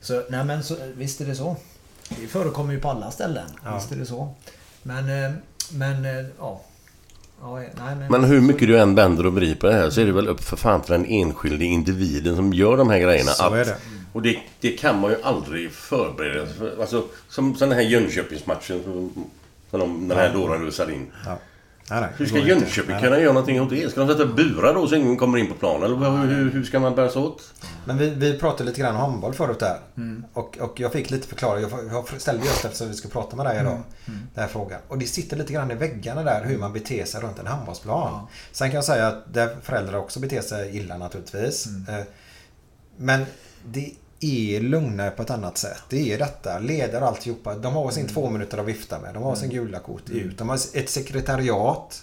Så, 0.00 0.22
nej 0.30 0.44
men 0.44 0.62
så, 0.62 0.76
visst 0.94 1.20
är 1.20 1.26
det 1.26 1.34
så. 1.34 1.56
Det 2.08 2.26
förekommer 2.26 2.72
ju 2.72 2.80
på 2.80 2.90
alla 2.90 3.10
ställen. 3.10 3.48
Ja. 3.64 3.74
Visst 3.74 3.92
är 3.92 3.96
det 3.96 4.06
så. 4.06 4.34
Men, 4.82 5.24
eh, 5.24 5.32
men 5.72 6.04
eh, 6.04 6.26
ja. 6.38 6.60
ja 7.40 7.56
nej, 7.56 7.70
men, 7.96 8.06
Men 8.10 8.24
hur 8.24 8.40
mycket 8.40 8.68
du 8.68 8.78
än 8.78 8.94
vänder 8.94 9.26
och 9.26 9.34
vrider 9.34 9.54
på 9.54 9.66
det 9.66 9.72
här 9.72 9.90
så 9.90 10.00
är 10.00 10.06
det 10.06 10.12
väl 10.12 10.28
upp 10.28 10.44
för 10.44 10.56
fan 10.56 10.82
för 10.82 10.92
den 10.92 11.06
enskilde 11.06 11.64
individen 11.64 12.36
som 12.36 12.52
gör 12.52 12.76
de 12.76 12.90
här 12.90 12.98
grejerna. 12.98 13.30
Så 13.30 13.54
är 13.54 13.64
det. 13.64 13.76
Och 14.12 14.22
det, 14.22 14.38
det 14.60 14.70
kan 14.70 15.00
man 15.00 15.10
ju 15.10 15.22
aldrig 15.22 15.72
förbereda 15.72 16.46
sig 16.46 16.56
för. 16.56 16.80
Alltså, 16.80 17.04
som, 17.28 17.56
den 17.58 17.72
här 17.72 17.80
Jönköpingsmatchen 17.80 18.82
som, 18.84 19.12
som 19.70 19.80
de, 19.80 20.08
den 20.08 20.18
här 20.18 20.32
dåren 20.34 20.62
rusade 20.62 20.94
in. 20.94 21.06
Ja. 21.24 21.38
Nej, 21.90 22.00
nej, 22.00 22.10
Hur 22.16 22.26
ska. 22.26 22.38
Jönköping 22.38 22.92
Nej, 22.92 23.02
kunna 23.02 23.18
göra 23.18 23.32
någonting 23.32 23.60
åt 23.60 23.70
det? 23.70 23.90
Ska 23.90 24.04
de 24.04 24.08
sätta 24.08 24.26
burar 24.26 24.74
då 24.74 24.86
så 24.86 24.94
ingen 24.94 25.16
kommer 25.16 25.38
in 25.38 25.48
på 25.48 25.54
planen? 25.54 25.82
Eller 25.82 26.26
hur, 26.26 26.50
hur, 26.50 26.64
ska 26.64 26.80
man 26.80 26.94
bära 26.94 27.10
sig 27.10 27.22
åt? 27.22 27.52
Men 27.84 27.98
vi, 27.98 28.10
vi 28.10 28.38
pratade 28.38 28.64
lite 28.64 28.80
grann 28.80 28.94
om 28.94 29.00
handboll 29.00 29.34
förut 29.34 29.60
där. 29.60 29.78
Och, 30.32 30.58
och 30.58 30.80
jag 30.80 30.92
fick 30.92 31.10
lite 31.10 31.28
förklaring. 31.28 31.62
Jag, 31.70 32.04
jag 32.12 32.20
ställde 32.20 32.44
just 32.44 32.64
eftersom 32.64 32.88
vi 32.88 32.94
ska 32.94 33.08
prata 33.08 33.36
med 33.36 33.46
dig 33.46 33.60
idag. 33.60 33.78
Den 34.06 34.42
här 34.44 34.48
frågan. 34.48 34.80
Och 34.88 34.98
det 34.98 35.06
sitter 35.06 35.36
lite 35.36 35.52
grann 35.52 35.70
i 35.70 35.74
väggarna 35.74 36.22
där 36.22 36.44
hur 36.44 36.58
man 36.58 36.72
beter 36.72 37.04
sig 37.04 37.20
runt 37.20 37.38
en 37.38 37.46
handbollsplan. 37.46 38.26
Sen 38.52 38.68
kan 38.68 38.74
jag 38.74 38.84
säga 38.84 39.06
att 39.06 39.34
där 39.34 39.56
föräldrar 39.62 39.98
också 39.98 40.20
beter 40.20 40.40
sig 40.40 40.76
illa 40.76 40.98
naturligtvis. 40.98 41.66
Eh, 41.88 42.04
Men 42.96 43.26
det 43.64 43.92
är 44.20 44.60
lugnare 44.60 45.10
på 45.10 45.22
ett 45.22 45.30
annat 45.30 45.58
sätt. 45.58 45.82
Det 45.88 46.12
är 46.12 46.18
detta, 46.18 46.58
leder 46.58 47.00
alltihopa. 47.00 47.54
De 47.54 47.72
har 47.72 47.90
sin 47.90 48.08
två 48.08 48.30
minuter 48.30 48.58
att 48.58 48.66
vifta 48.66 48.98
med. 48.98 49.14
De 49.14 49.22
har 49.22 49.34
sin 49.34 49.50
gula 49.50 49.78
kort 49.78 50.10
ut. 50.10 50.38
De 50.38 50.48
har 50.48 50.56
ett 50.56 50.90
sekretariat. 50.90 52.02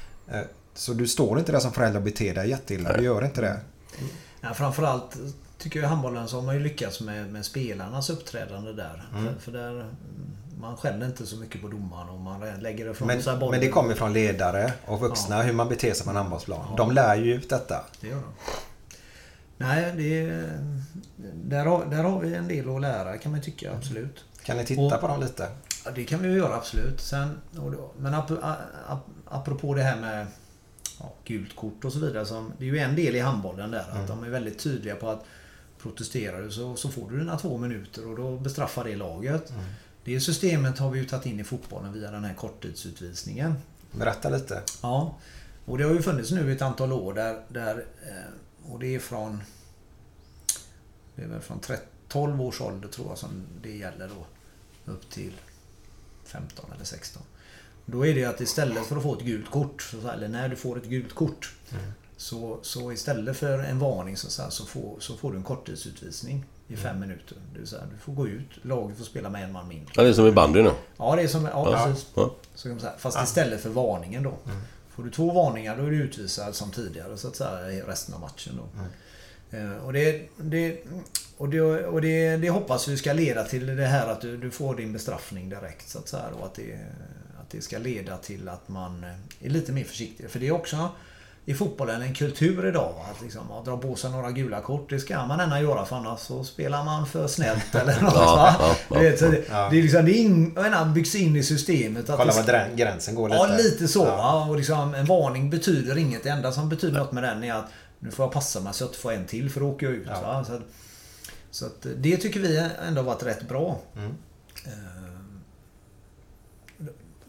så 0.73 0.93
du 0.93 1.07
står 1.07 1.39
inte 1.39 1.51
där 1.51 1.59
som 1.59 1.71
förälder 1.73 1.99
och 1.99 2.05
beter 2.05 2.35
dig 2.35 2.49
jätteilla. 2.49 2.97
Du 2.97 3.03
gör 3.03 3.25
inte 3.25 3.41
det. 3.41 3.59
Ja, 4.41 4.53
framförallt 4.53 5.17
tycker 5.57 5.79
jag 5.79 5.85
i 5.87 5.89
handbollen 5.89 6.27
så 6.27 6.35
har 6.35 6.43
man 6.43 6.55
ju 6.55 6.61
lyckats 6.61 7.01
med, 7.01 7.31
med 7.33 7.45
spelarnas 7.45 8.09
uppträdande 8.09 8.73
där. 8.73 9.03
Mm. 9.15 9.33
För, 9.33 9.41
för 9.41 9.51
där 9.51 9.85
man 10.61 10.77
skäller 10.77 11.05
inte 11.05 11.25
så 11.25 11.35
mycket 11.37 11.61
på 11.61 11.67
domaren 11.67 12.09
och 12.09 12.19
man 12.19 12.39
lägger 12.59 12.91
ifrån 12.91 13.07
Men, 13.07 13.23
sig 13.23 13.33
bollen. 13.37 13.51
men 13.51 13.59
det 13.59 13.69
kommer 13.69 13.93
från 13.95 14.13
ledare 14.13 14.73
och 14.85 14.99
vuxna 14.99 15.41
hur 15.41 15.53
man 15.53 15.69
beter 15.69 15.93
sig 15.93 16.03
på 16.03 16.09
en 16.09 16.15
handbollsplan. 16.15 16.75
De 16.77 16.91
lär 16.91 17.15
ju 17.15 17.33
ut 17.33 17.49
detta. 17.49 17.85
Det 18.01 18.07
gör 18.07 18.15
de. 18.15 18.23
Nej, 19.57 19.93
det, 19.97 20.43
där, 21.33 21.65
har, 21.65 21.85
där 21.85 22.03
har 22.03 22.19
vi 22.19 22.35
en 22.35 22.47
del 22.47 22.75
att 22.75 22.81
lära 22.81 23.17
kan 23.17 23.31
man 23.31 23.41
tycka, 23.41 23.71
absolut. 23.75 24.23
Kan 24.43 24.57
ni 24.57 24.65
titta 24.65 24.81
Och- 24.81 25.01
på 25.01 25.07
dem 25.07 25.19
lite? 25.19 25.47
Ja, 25.85 25.91
det 25.95 26.03
kan 26.03 26.21
vi 26.21 26.27
ju 26.29 26.37
göra 26.37 26.55
absolut. 26.55 27.01
Sen, 27.01 27.41
och 27.59 27.71
då, 27.71 27.91
men 27.97 28.13
ap, 28.13 28.31
ap, 28.87 28.99
apropå 29.31 29.73
det 29.73 29.83
här 29.83 30.01
med 30.01 30.27
ja, 30.99 31.13
gult 31.25 31.55
kort 31.55 31.85
och 31.85 31.93
så 31.93 31.99
vidare. 31.99 32.25
Som, 32.25 32.53
det 32.57 32.65
är 32.65 32.69
ju 32.69 32.77
en 32.77 32.95
del 32.95 33.15
i 33.15 33.19
handbollen 33.19 33.71
där. 33.71 33.85
Att 33.91 34.07
de 34.07 34.23
är 34.23 34.29
väldigt 34.29 34.59
tydliga 34.59 34.95
på 34.95 35.09
att 35.09 35.25
protesterar 35.81 36.41
du 36.41 36.51
så, 36.51 36.75
så 36.75 36.89
får 36.89 37.11
du 37.11 37.19
dina 37.19 37.37
två 37.37 37.57
minuter 37.57 38.07
och 38.07 38.15
då 38.15 38.37
bestraffar 38.37 38.83
det 38.83 38.95
laget. 38.95 39.53
Det 40.03 40.19
systemet 40.19 40.77
har 40.77 40.89
vi 40.89 40.99
ju 40.99 41.05
tagit 41.05 41.25
in 41.25 41.39
i 41.39 41.43
fotbollen 41.43 41.93
via 41.93 42.11
den 42.11 42.23
här 42.23 42.33
korttidsutvisningen. 42.33 43.53
Berätta 43.91 44.29
lite. 44.29 44.61
Ja. 44.81 45.17
Och 45.65 45.77
det 45.77 45.83
har 45.83 45.91
ju 45.91 46.01
funnits 46.01 46.31
nu 46.31 46.51
ett 46.51 46.61
antal 46.61 46.91
år 46.91 47.13
där, 47.13 47.41
där 47.47 47.85
eh, 48.07 48.71
och 48.71 48.79
det 48.79 48.95
är 48.95 48.99
från 48.99 49.43
det 51.15 51.23
är 51.23 51.27
väl 51.27 51.41
från 51.41 51.59
13, 51.59 51.87
12 52.07 52.41
års 52.41 52.61
ålder 52.61 52.87
tror 52.87 53.07
jag 53.09 53.17
som 53.17 53.43
det 53.61 53.77
gäller 53.77 54.09
då. 54.09 54.25
Upp 54.91 55.09
till 55.09 55.33
15 56.23 56.71
eller 56.75 56.85
16. 56.85 57.23
Då 57.85 58.05
är 58.07 58.15
det 58.15 58.25
att 58.25 58.41
istället 58.41 58.85
för 58.85 58.97
att 58.97 59.03
få 59.03 59.15
ett 59.15 59.21
gult 59.25 59.51
kort, 59.51 59.81
så- 59.81 60.09
eller 60.09 60.27
när 60.27 60.49
du 60.49 60.55
får 60.55 60.77
ett 60.77 60.85
gult 60.85 61.13
kort. 61.15 61.53
Så, 62.17 62.59
så 62.61 62.91
istället 62.91 63.37
för 63.37 63.59
en 63.59 63.79
varning 63.79 64.17
så, 64.17 64.29
så, 64.29 64.41
här, 64.41 64.49
så, 64.49 64.65
får, 64.65 64.95
så 64.99 65.17
får 65.17 65.31
du 65.31 65.37
en 65.37 65.43
korttidsutvisning 65.43 66.45
i 66.67 66.75
fem 66.75 66.99
minuter. 66.99 67.37
Det 67.53 67.59
vill 67.59 67.67
säga, 67.67 67.81
du 67.93 67.97
får 67.97 68.13
gå 68.13 68.27
ut, 68.27 68.49
laget 68.61 68.97
får 68.97 69.05
spela 69.05 69.29
med 69.29 69.43
en 69.43 69.51
man 69.51 69.67
mindre. 69.67 69.91
Ja, 69.95 70.03
det 70.03 70.09
är 70.09 70.13
som 70.13 70.27
i 70.27 70.31
bandy 70.31 70.61
nu. 70.61 70.71
Ja, 70.97 71.15
det 71.15 71.21
är 71.21 71.27
som... 71.27 71.45
Ja, 71.45 71.51
Ja. 71.71 71.85
precis. 71.87 72.05
Ja. 72.15 72.35
Så 72.55 72.63
kan 72.63 72.71
man 72.71 72.79
säga. 72.79 72.93
Fast 72.97 73.23
istället 73.23 73.61
för 73.61 73.69
varningen 73.69 74.23
då. 74.23 74.33
Får 74.89 75.03
du 75.03 75.09
två 75.11 75.31
varningar 75.31 75.77
då 75.77 75.83
är 75.85 75.91
du 75.91 75.97
utvisad 76.03 76.55
som 76.55 76.71
tidigare 76.71 77.17
så 77.17 77.27
att 77.27 77.35
säga 77.35 77.71
i 77.71 77.81
resten 77.81 78.15
av 78.15 78.21
matchen 78.21 78.53
då. 78.57 78.83
Eh, 79.57 79.71
Och, 79.85 79.93
det, 79.93 80.29
det, 80.37 80.77
och, 81.37 81.49
det, 81.49 81.61
och 81.85 82.01
det, 82.01 82.37
det 82.37 82.49
hoppas 82.49 82.87
vi 82.87 82.97
ska 82.97 83.13
leda 83.13 83.43
till 83.43 83.65
det 83.75 83.85
här 83.85 84.07
att 84.07 84.21
du, 84.21 84.37
du 84.37 84.51
får 84.51 84.75
din 84.75 84.93
bestraffning 84.93 85.49
direkt 85.49 85.89
så 85.89 85.99
att 85.99 86.07
säga. 86.07 86.23
Och 86.39 86.45
att 86.45 86.53
det, 86.55 86.79
det 87.51 87.61
ska 87.61 87.77
leda 87.77 88.17
till 88.17 88.49
att 88.49 88.69
man 88.69 89.05
är 89.41 89.49
lite 89.49 89.71
mer 89.71 89.83
försiktig. 89.83 90.29
För 90.29 90.39
det 90.39 90.47
är 90.47 90.51
också 90.51 90.89
i 91.45 91.53
fotbollen 91.53 92.01
en 92.01 92.13
kultur 92.13 92.67
idag 92.67 92.95
att 93.11 93.21
liksom, 93.21 93.41
ja, 93.49 93.61
dra 93.65 93.77
på 93.77 93.95
sig 93.95 94.11
några 94.11 94.31
gula 94.31 94.61
kort. 94.61 94.89
Det 94.89 94.99
ska 94.99 95.25
man 95.25 95.39
gärna 95.39 95.61
göra 95.61 95.85
för 95.85 95.95
annars 95.95 96.19
så 96.19 96.43
spelar 96.43 96.83
man 96.83 97.07
för 97.07 97.27
snällt 97.27 97.75
eller 97.75 98.01
något. 98.01 98.13
Ja, 98.15 98.55
ja, 98.59 98.75
ja. 98.89 98.99
Det, 98.99 99.45
Ja. 99.49 99.67
det 99.71 99.77
är 99.77 99.81
liksom, 99.81 100.05
det 100.05 100.11
är 100.11 100.21
in, 100.21 100.51
jag 100.55 100.63
menar, 100.63 100.85
byggs 100.85 101.15
in 101.15 101.35
i 101.35 101.43
systemet. 101.43 102.09
Att 102.09 102.17
Kolla 102.17 102.33
var 102.33 102.75
gränsen 102.75 103.15
går 103.15 103.29
lite. 103.29 103.39
Ja, 103.41 103.57
lite 103.57 103.87
så. 103.87 104.05
Ja. 104.05 104.15
Va? 104.17 104.45
Och 104.49 104.57
liksom, 104.57 104.93
en 104.93 105.05
varning 105.05 105.49
betyder 105.49 105.97
inget. 105.97 106.23
Det 106.23 106.29
enda 106.29 106.51
som 106.51 106.69
betyder 106.69 106.99
något 106.99 107.11
med 107.11 107.23
den 107.23 107.43
är 107.43 107.53
att 107.53 107.65
nu 107.99 108.11
får 108.11 108.25
jag 108.25 108.33
passa 108.33 108.59
mig 108.59 108.73
så 108.73 108.85
att 108.85 108.87
jag 108.87 108.89
inte 108.89 108.99
får 108.99 109.11
en 109.11 109.25
till 109.25 109.49
för 109.49 109.59
då 109.59 109.69
åker 109.69 109.85
jag 109.85 109.95
ut. 109.95 110.07
Så, 110.47 110.53
att, 110.53 110.61
så 111.51 111.65
att 111.65 111.85
det 111.97 112.17
tycker 112.17 112.39
vi 112.39 112.69
ändå 112.87 113.01
har 113.01 113.05
varit 113.05 113.23
rätt 113.23 113.47
bra. 113.47 113.79
Mm. 113.95 114.11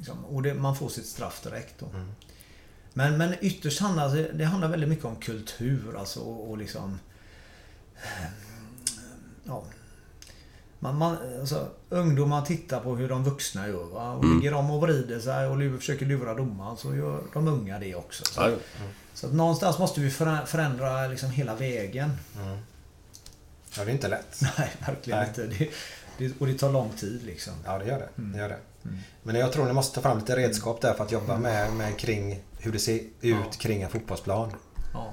Liksom, 0.03 0.24
och 0.24 0.42
det, 0.42 0.55
man 0.55 0.76
får 0.76 0.88
sitt 0.88 1.07
straff 1.07 1.40
direkt 1.42 1.74
då. 1.78 1.86
Mm. 1.86 2.09
Men, 2.92 3.18
men 3.18 3.34
ytterst 3.40 3.80
handlar 3.80 4.14
det, 4.14 4.32
det 4.32 4.44
handlar 4.44 4.68
väldigt 4.68 4.88
mycket 4.88 5.05
om 5.05 5.16
kultur 5.16 5.96
alltså, 5.98 6.20
och, 6.20 6.50
och 6.50 6.59
liksom... 6.59 6.98
eh, 7.96 8.28
Ja, 9.44 9.64
man, 10.78 10.96
man, 10.98 11.16
alltså, 11.40 11.68
ungdomar 11.88 12.42
tittar 12.44 12.80
på 12.80 12.96
hur 12.96 13.09
de 13.09 13.24
vuxna 13.24 13.68
gör. 13.68 13.84
Va? 13.84 14.12
Och 14.12 14.24
Mm. 14.24 14.36
ligger 14.36 14.53
de 14.53 14.70
och 14.70 14.80
vrider 14.82 15.20
sig 15.20 15.46
och 15.46 15.80
försöker 15.80 16.07
lura 16.07 16.34
domaren 16.34 16.76
så 16.76 16.94
gör 16.94 17.22
de 17.32 17.48
unga 17.48 17.78
det 17.78 17.94
också. 17.94 18.24
Så, 18.24 18.40
ja. 18.40 18.50
så 19.14 19.26
att 19.26 19.32
någonstans 19.32 19.78
måste 19.78 20.00
vi 20.00 20.11
förä- 20.11 20.46
förändra 20.46 21.07
liksom 21.07 21.30
hela 21.30 21.55
vägen. 21.55 22.11
Ja, 23.76 23.84
det 23.84 23.90
är 23.90 23.94
inte 23.94 24.09
lätt. 24.09 24.40
Nej, 24.59 24.70
verkligen 24.86 25.18
Nej. 25.18 25.28
inte. 25.28 25.46
Det, 25.46 25.70
det, 26.18 26.40
och 26.40 26.46
det 26.46 26.59
tar 26.59 26.72
lång 26.72 26.90
tid 26.96 27.22
liksom. 27.24 27.53
Ja, 27.64 27.78
det 27.78 27.84
gör 27.86 27.98
det. 27.98 28.09
Mm. 28.18 28.32
det, 28.32 28.38
gör 28.38 28.48
det. 28.48 28.59
Men 29.22 29.35
jag 29.37 29.53
tror 29.53 29.66
ni 29.66 29.72
måste 29.72 29.95
ta 29.95 30.01
fram 30.01 30.18
lite 30.18 30.37
redskap 30.37 30.80
där 30.80 30.95
för 30.95 31.05
att 31.05 31.12
jobba 31.12 31.39
med, 31.39 31.72
med 31.72 31.99
kring 31.99 32.41
hur 32.59 32.72
det 32.72 32.78
ser 32.78 32.95
ut 32.95 33.07
Ja. 33.20 33.45
kring 33.59 33.83
en 33.83 33.91
fotbollsplan. 33.91 34.53
Ja. 34.93 35.12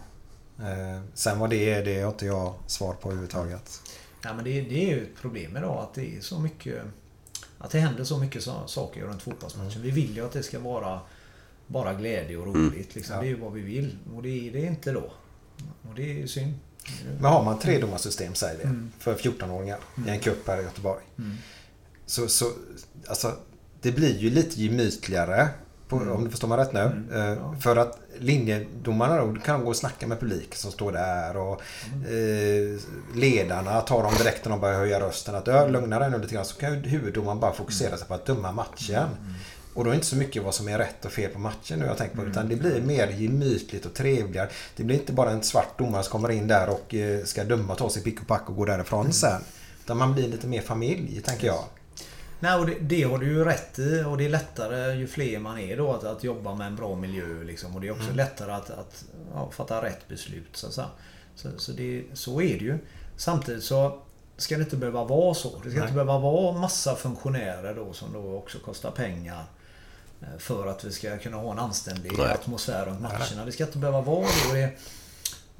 Eh, 0.60 1.02
sen 1.14 1.40
vad 1.40 1.50
det 1.50 1.74
är, 1.74 1.86
det 1.86 2.02
har 2.02 2.12
inte 2.12 2.26
jag 2.26 2.54
svar 2.68 2.94
på 2.94 3.08
överhuvudtaget. 3.10 3.82
Ja, 4.24 4.34
men 4.34 4.44
det, 4.46 4.62
det 4.62 4.84
är 4.92 4.96
ju 4.96 5.04
ett 5.04 5.16
problem 5.22 5.58
idag 5.58 5.78
att 5.84 5.94
det 5.94 6.18
är 6.18 6.22
så 6.22 6.40
mycket... 6.40 6.84
Att 7.58 7.72
det 7.72 7.80
händer 7.80 8.04
så 8.04 8.18
mycket 8.18 8.44
så, 8.44 8.68
saker 8.68 9.02
runt 9.02 9.22
fotbollsmatchen. 9.22 9.72
Mm. 9.72 9.82
Vi 9.84 9.92
vill 9.92 10.16
ju 10.16 10.26
att 10.26 10.32
det 10.32 10.44
ska 10.44 10.60
vara 10.60 11.00
bara 11.68 11.94
glädje 11.94 12.38
och 12.38 12.46
roligt. 12.56 12.96
Liksom. 12.96 13.16
Ja. 13.16 13.22
Det 13.22 13.28
är 13.28 13.30
ju 13.30 13.40
vad 13.40 13.54
vi 13.54 13.62
vill. 13.62 13.98
Och 14.16 14.24
det 14.24 14.48
är 14.48 14.52
det 14.54 14.62
inte 14.62 14.92
då. 14.92 15.12
Och 15.90 15.96
det 15.96 16.04
är 16.04 16.14
ju 16.14 16.28
synd. 16.28 16.54
Men 17.16 17.26
har 17.32 17.44
man 17.44 17.60
tre 17.60 17.78
domarsystem, 17.78 18.36
säg 18.36 18.58
det, 18.58 18.64
Mm. 18.64 18.92
för 19.00 19.16
14-åringar 19.16 19.78
i 20.08 20.10
en 20.10 20.20
cup 20.20 20.48
här 20.48 20.60
i 20.60 20.64
Göteborg. 20.64 21.04
Mm. 21.18 21.36
Så, 22.06 22.28
så 22.28 22.52
alltså, 23.08 23.36
det 23.82 23.92
blir 23.92 24.18
ju 24.18 24.30
lite 24.30 24.62
gemytligare, 24.62 25.48
på, 25.88 25.96
Mm. 25.96 26.12
om 26.12 26.24
du 26.24 26.30
förstår 26.30 26.48
mig 26.48 26.58
rätt 26.58 26.74
nu. 26.74 27.04
Eh, 27.14 27.60
För 27.60 27.76
att 27.76 28.00
linjedomarna 28.20 29.18
då, 29.26 29.36
kan 29.46 29.64
gå 29.64 29.70
och 29.70 29.76
snacka 29.76 30.08
med 30.08 30.20
publik 30.20 30.56
som 30.56 30.72
står 30.72 30.92
där 30.92 31.38
och 31.38 31.62
Mm. 31.94 32.04
eh, 32.06 32.80
ledarna 33.16 33.82
tar 33.82 34.04
dem 34.04 34.14
direkt 34.18 34.46
när 34.46 34.50
de 34.52 34.60
börjar 34.60 34.80
höja 34.80 35.00
rösten. 35.00 35.36
Att 35.36 35.48
"Ö, 35.48 35.68
lugna 35.68 36.00
dig 36.00 36.12
nu 36.12 36.20
lite 36.20 36.34
grann. 36.34 36.46
Så 36.46 36.56
kan 36.60 36.74
huvuddomaren 36.76 37.40
bara 37.40 37.54
fokusera 37.54 37.98
sig 37.98 38.08
på 38.08 38.14
att 38.14 38.26
döma 38.26 38.52
matchen. 38.52 38.96
Mm. 38.96 39.34
Och 39.74 39.84
då 39.84 39.90
är 39.90 39.92
det 39.92 39.96
inte 39.96 40.08
så 40.08 40.16
mycket 40.16 40.44
vad 40.44 40.54
som 40.56 40.68
är 40.70 40.78
rätt 40.78 41.06
och 41.06 41.12
fel 41.12 41.32
på 41.32 41.40
matchen 41.40 41.80
nu 41.80 41.86
jag 41.86 41.98
tänker 41.98 42.16
på. 42.16 42.22
Mm. 42.22 42.32
Utan 42.32 42.50
det 42.50 42.56
blir 42.56 42.82
mer 42.82 43.08
gemytligt 43.08 43.86
och 43.86 43.94
trevligare. 43.94 44.50
Det 44.76 44.84
blir 44.84 44.96
inte 45.00 45.14
bara 45.14 45.32
en 45.32 45.44
svart 45.44 45.78
domare 45.80 46.04
som 46.04 46.12
kommer 46.12 46.32
in 46.32 46.48
där 46.48 46.70
och 46.70 46.96
eh, 46.96 47.24
ska 47.24 47.44
döma, 47.44 47.76
ta 47.76 47.90
sig 47.90 48.04
pick 48.04 48.22
och 48.22 48.28
pack 48.28 48.50
och 48.50 48.56
gå 48.56 48.66
därifrån 48.66 49.00
Mm. 49.02 49.12
sen. 49.14 49.42
Utan 49.84 49.98
man 49.98 50.14
blir 50.14 50.28
lite 50.28 50.48
mer 50.48 50.62
familj, 50.62 51.22
tänker 51.22 51.48
jag. 51.48 51.64
Nej, 52.40 52.56
och 52.60 52.66
det, 52.66 52.76
det 52.80 53.04
har 53.04 53.18
du 53.18 53.26
ju 53.26 53.44
rätt 53.46 53.80
i. 53.80 54.04
Och 54.08 54.18
det 54.18 54.26
är 54.26 54.30
lättare 54.30 54.94
ju 54.94 55.08
fler 55.08 55.40
man 55.40 55.60
är 55.60 55.78
då 55.78 55.94
att, 55.94 56.04
att 56.04 56.24
jobba 56.24 56.56
med 56.56 56.68
en 56.68 56.76
bra 56.76 56.96
miljö. 56.96 57.44
Liksom. 57.44 57.76
Och 57.76 57.82
det 57.82 57.88
är 57.88 57.92
också 57.92 58.04
Mm. 58.04 58.16
lättare 58.18 58.52
att, 58.52 58.70
att 58.70 59.06
ja, 59.34 59.52
fatta 59.52 59.82
rätt 59.86 60.08
beslut. 60.08 60.50
Så, 60.54 60.72
så, 60.72 60.84
så, 61.58 61.72
det, 61.72 62.04
så 62.14 62.42
är 62.42 62.60
det 62.60 62.66
ju. 62.66 62.78
Samtidigt 63.18 63.64
så 63.64 64.00
ska 64.38 64.58
det 64.58 64.64
inte 64.64 64.76
behöva 64.78 65.04
vara 65.04 65.34
så. 65.34 65.50
Det 65.50 65.70
ska 65.70 65.70
Nej. 65.70 65.82
inte 65.82 65.94
behöva 65.94 66.20
vara 66.20 66.58
massa 66.60 66.96
funktionärer 66.96 67.76
då 67.76 67.94
som 67.94 68.14
då 68.14 68.36
också 68.38 68.60
kostar 68.60 68.92
pengar. 68.92 69.44
eh, 70.22 70.28
För 70.38 70.68
att 70.68 70.84
vi 70.84 70.92
ska 70.92 71.18
kunna 71.18 71.38
ha 71.38 71.52
en 71.52 71.60
anständig 71.60 72.12
Nej. 72.18 72.32
atmosfär 72.34 72.86
runt 72.86 73.02
matcherna. 73.02 73.46
Det 73.46 73.52
ska 73.52 73.64
inte 73.66 73.78
behöva 73.78 74.02
vara 74.02 74.28
det. 74.54 74.72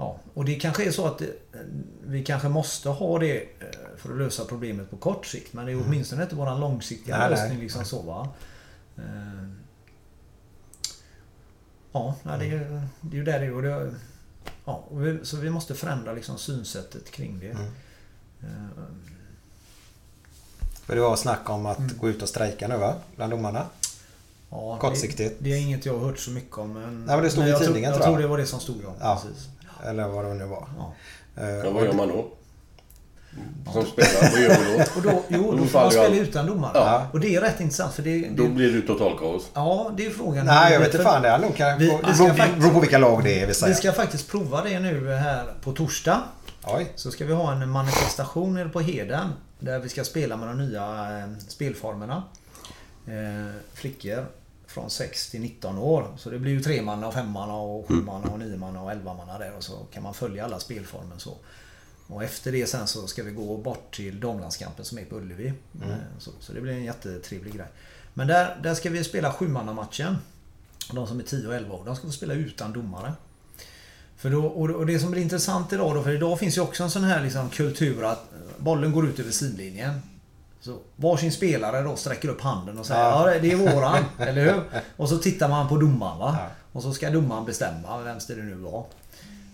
Ja, 0.02 0.20
och 0.34 0.46
det 0.46 0.56
kanske 0.56 0.86
är 0.86 0.92
så 0.92 1.06
att 1.08 1.18
det, 1.18 1.34
vi 2.04 2.24
kanske 2.24 2.50
måste 2.50 2.90
ha 2.90 3.20
det 3.20 3.38
eh, 3.42 3.48
för 3.98 4.12
att 4.12 4.18
lösa 4.18 4.46
problemet 4.46 4.90
på 4.90 4.98
kort 4.98 5.26
sikt. 5.26 5.54
Men 5.54 5.66
det 5.66 5.72
är 5.72 5.82
åtminstone 5.88 6.24
inte 6.24 6.36
vår 6.36 6.60
långsiktiga 6.60 7.18
Nej, 7.18 7.30
nej. 7.30 7.40
lösning. 7.40 7.60
Liksom 7.60 7.86
så, 7.86 8.02
va? 8.02 8.30
Eh, 8.98 9.04
Ja, 11.92 12.16
nej, 12.24 12.40
det, 12.40 12.46
är, 12.46 12.50
ju- 12.50 12.82
det 13.02 13.16
är 13.16 13.20
ju 13.20 13.24
där 13.24 13.40
det 13.40 13.46
är. 13.46 13.54
Och 13.56 13.62
det, 13.62 13.94
ja, 14.66 14.84
och 14.90 15.06
vi, 15.06 15.20
så 15.24 15.38
vi 15.38 15.50
måste 15.50 15.76
förändra 15.76 16.14
liksom 16.14 16.38
synsättet 16.38 17.12
kring 17.12 17.40
det. 17.40 17.50
Mm. 17.50 17.66
Eh, 18.42 18.84
För 20.86 20.96
det 20.96 21.02
var 21.02 21.16
snack 21.16 21.50
om 21.50 21.66
att 21.66 21.78
Mm. 21.80 21.98
gå 21.98 22.10
ut 22.10 22.22
och 22.22 22.30
strejka 22.30 22.68
nu 22.68 22.78
va? 22.78 22.96
Bland 23.16 23.32
domarna. 23.34 23.66
Ja, 24.50 24.78
Kortsiktigt. 24.80 25.36
Det, 25.40 25.44
det 25.50 25.56
är 25.56 25.60
inget 25.62 25.86
jag 25.86 26.00
har 26.00 26.06
hört 26.06 26.20
så 26.20 26.32
mycket 26.32 26.58
om. 26.58 26.74
Men, 26.74 27.06
Nej, 27.06 27.16
men 27.16 27.24
det 27.24 27.30
stod 27.30 27.46
i 27.46 27.50
jag 27.50 27.60
tidningen, 27.62 27.94
tror, 27.94 28.02
tror 28.04 28.06
jag 28.06 28.12
jag. 28.12 28.18
tror 28.18 28.22
det 28.22 28.28
var 28.28 28.38
det 28.38 28.46
som 28.46 28.60
stod 28.60 28.86
om. 28.86 28.94
Ja. 29.00 29.22
Precis. 29.24 29.48
Eller 29.86 30.08
vad 30.08 30.26
det 30.26 30.34
nu 30.34 30.46
var. 30.46 30.68
Ja. 30.78 30.94
Eh, 31.44 31.50
Ja, 31.50 31.72
vad 31.72 31.86
gör 31.86 31.94
man 31.94 32.08
då? 32.08 32.28
Som 33.74 33.86
spelare, 33.86 34.30
vad 34.32 34.42
gör 34.42 34.50
man 34.50 34.78
då? 34.78 34.84
Och 34.96 35.02
då, 35.16 35.24
jo, 35.28 35.52
Då 35.52 35.58
då 35.58 35.66
får 35.66 35.80
man 35.80 35.92
spela 35.92 36.16
utan 36.16 36.46
domare. 36.46 36.72
Ja. 36.76 37.08
Och 37.14 37.20
det 37.20 37.36
är 37.36 37.42
rätt 37.42 37.60
intressant 37.60 37.94
för 37.94 38.04
det... 38.04 38.30
Då 38.30 38.44
det 38.44 38.50
blir 38.50 38.72
det 38.82 38.88
totalkaos. 38.88 39.50
ja, 39.54 39.92
det 39.98 40.06
är 40.06 40.10
frågan. 40.10 40.46
Nej, 40.46 40.74
jag 40.74 40.80
vet 40.80 40.94
inte 40.94 41.04
fan. 41.04 41.22
Det 41.22 41.30
är 41.30 41.38
nog 41.40 41.56
kan 41.56 41.78
Vi- 41.80 41.88
beror 41.88 41.98
vi 42.08 42.14
ska 42.14 42.24
beror- 42.24 42.34
faktiskt- 42.38 42.60
beror 42.60 42.74
på 42.74 42.80
vilka 42.80 42.98
lag 42.98 43.24
det 43.24 43.42
är 43.42 43.46
vill 43.46 43.56
säga. 43.56 43.70
Vi 43.70 43.76
ska 43.76 43.92
faktiskt 43.92 44.28
prova 44.32 44.64
det 44.64 44.80
nu 44.80 45.14
här 45.14 45.46
på 45.62 45.72
torsdag. 45.72 46.22
Oj. 46.64 46.92
Så 46.96 47.12
ska 47.12 47.26
vi 47.26 47.34
ha 47.34 47.52
en 47.52 47.70
manifestation 47.70 48.54
nere 48.54 48.70
på 48.70 48.80
Heden. 48.80 49.30
Där 49.60 49.80
vi 49.80 49.90
ska 49.90 50.04
spela 50.04 50.38
med 50.38 50.48
de 50.48 50.58
nya 50.58 50.84
eh, 51.20 51.26
spelformerna. 51.48 52.24
Eh, 53.08 53.54
flickor 53.74 54.26
från 54.70 54.90
6 54.90 55.30
till 55.32 55.42
19 55.42 55.78
år. 55.78 56.08
Så 56.18 56.30
det 56.30 56.40
blir 56.40 56.52
ju 56.52 56.62
tremanna 56.62 57.08
och 57.08 57.14
femmanna 57.14 57.56
och 57.56 57.88
sjumanna 57.88 58.30
och 58.32 58.40
niomanna 58.40 58.82
och 58.82 58.92
elvamanna 58.92 59.38
där. 59.38 59.54
Och 59.58 59.64
så 59.64 59.78
kan 59.94 60.04
man 60.04 60.14
följa 60.14 60.46
alla 60.46 60.60
spelformer 60.60 61.18
så. 61.18 61.38
Och 62.08 62.24
efter 62.24 62.52
det 62.52 62.66
sen 62.68 62.88
så 62.88 63.08
ska 63.08 63.24
vi 63.24 63.32
gå 63.32 63.58
bort 63.58 63.96
till 63.96 64.20
damlandskampen 64.20 64.86
som 64.86 64.98
är 64.98 65.06
på 65.06 65.16
Ullevi. 65.16 65.48
Eh, 65.48 65.88
Så, 66.20 66.32
så 66.40 66.54
det 66.54 66.62
blir 66.62 66.74
en 66.74 66.84
jättetrevlig 66.84 67.54
grej. 67.56 67.68
Men 68.14 68.28
där, 68.28 68.60
där 68.64 68.74
ska 68.76 68.90
vi 68.90 69.04
spela 69.04 69.34
sjumannamatchen. 69.34 70.18
De 70.94 71.08
som 71.08 71.20
är 71.20 71.24
10 71.24 71.48
och 71.48 71.56
11 71.56 71.76
år, 71.76 71.86
de 71.86 71.96
ska 71.96 72.08
få 72.08 72.14
spela 72.14 72.34
utan 72.34 72.74
domare. 72.74 73.14
För 74.18 74.30
då, 74.30 74.46
och 74.46 74.70
och 74.70 74.86
det 74.86 75.00
som 75.00 75.12
blir 75.12 75.22
intressant 75.22 75.74
idag 75.74 75.96
då, 75.96 76.04
för 76.04 76.12
idag 76.12 76.40
finns 76.40 76.58
ju 76.58 76.62
också 76.62 76.84
en 76.84 76.92
sån 76.92 77.04
här 77.04 77.24
liksom 77.24 77.50
kultur 77.50 78.04
att 78.04 78.24
bollen 78.58 78.92
går 78.92 79.08
ut 79.08 79.20
över 79.20 79.32
sidlinjen. 79.32 80.02
Så 80.62 80.78
varsin 80.96 81.32
spelare 81.32 81.82
då 81.82 81.96
sträcker 81.96 82.30
upp 82.30 82.42
handen 82.42 82.80
och 82.80 82.86
säger 82.86 83.02
ja, 83.02 83.32
Ja. 83.34 83.40
det 83.40 83.52
är 83.52 83.56
våran, 83.56 84.04
eller 84.18 84.44
hur? 84.46 84.62
Och 84.98 85.10
så 85.10 85.18
tittar 85.18 85.50
man 85.50 85.68
på 85.70 85.78
domaren 85.78 86.20
va? 86.20 86.36
Ja. 86.40 86.48
Och 86.74 86.84
så 86.84 86.94
ska 86.94 87.10
domaren 87.10 87.46
bestämma 87.46 87.98
vems 88.02 88.28
det 88.28 88.36
nu 88.36 88.54
var. 88.56 88.86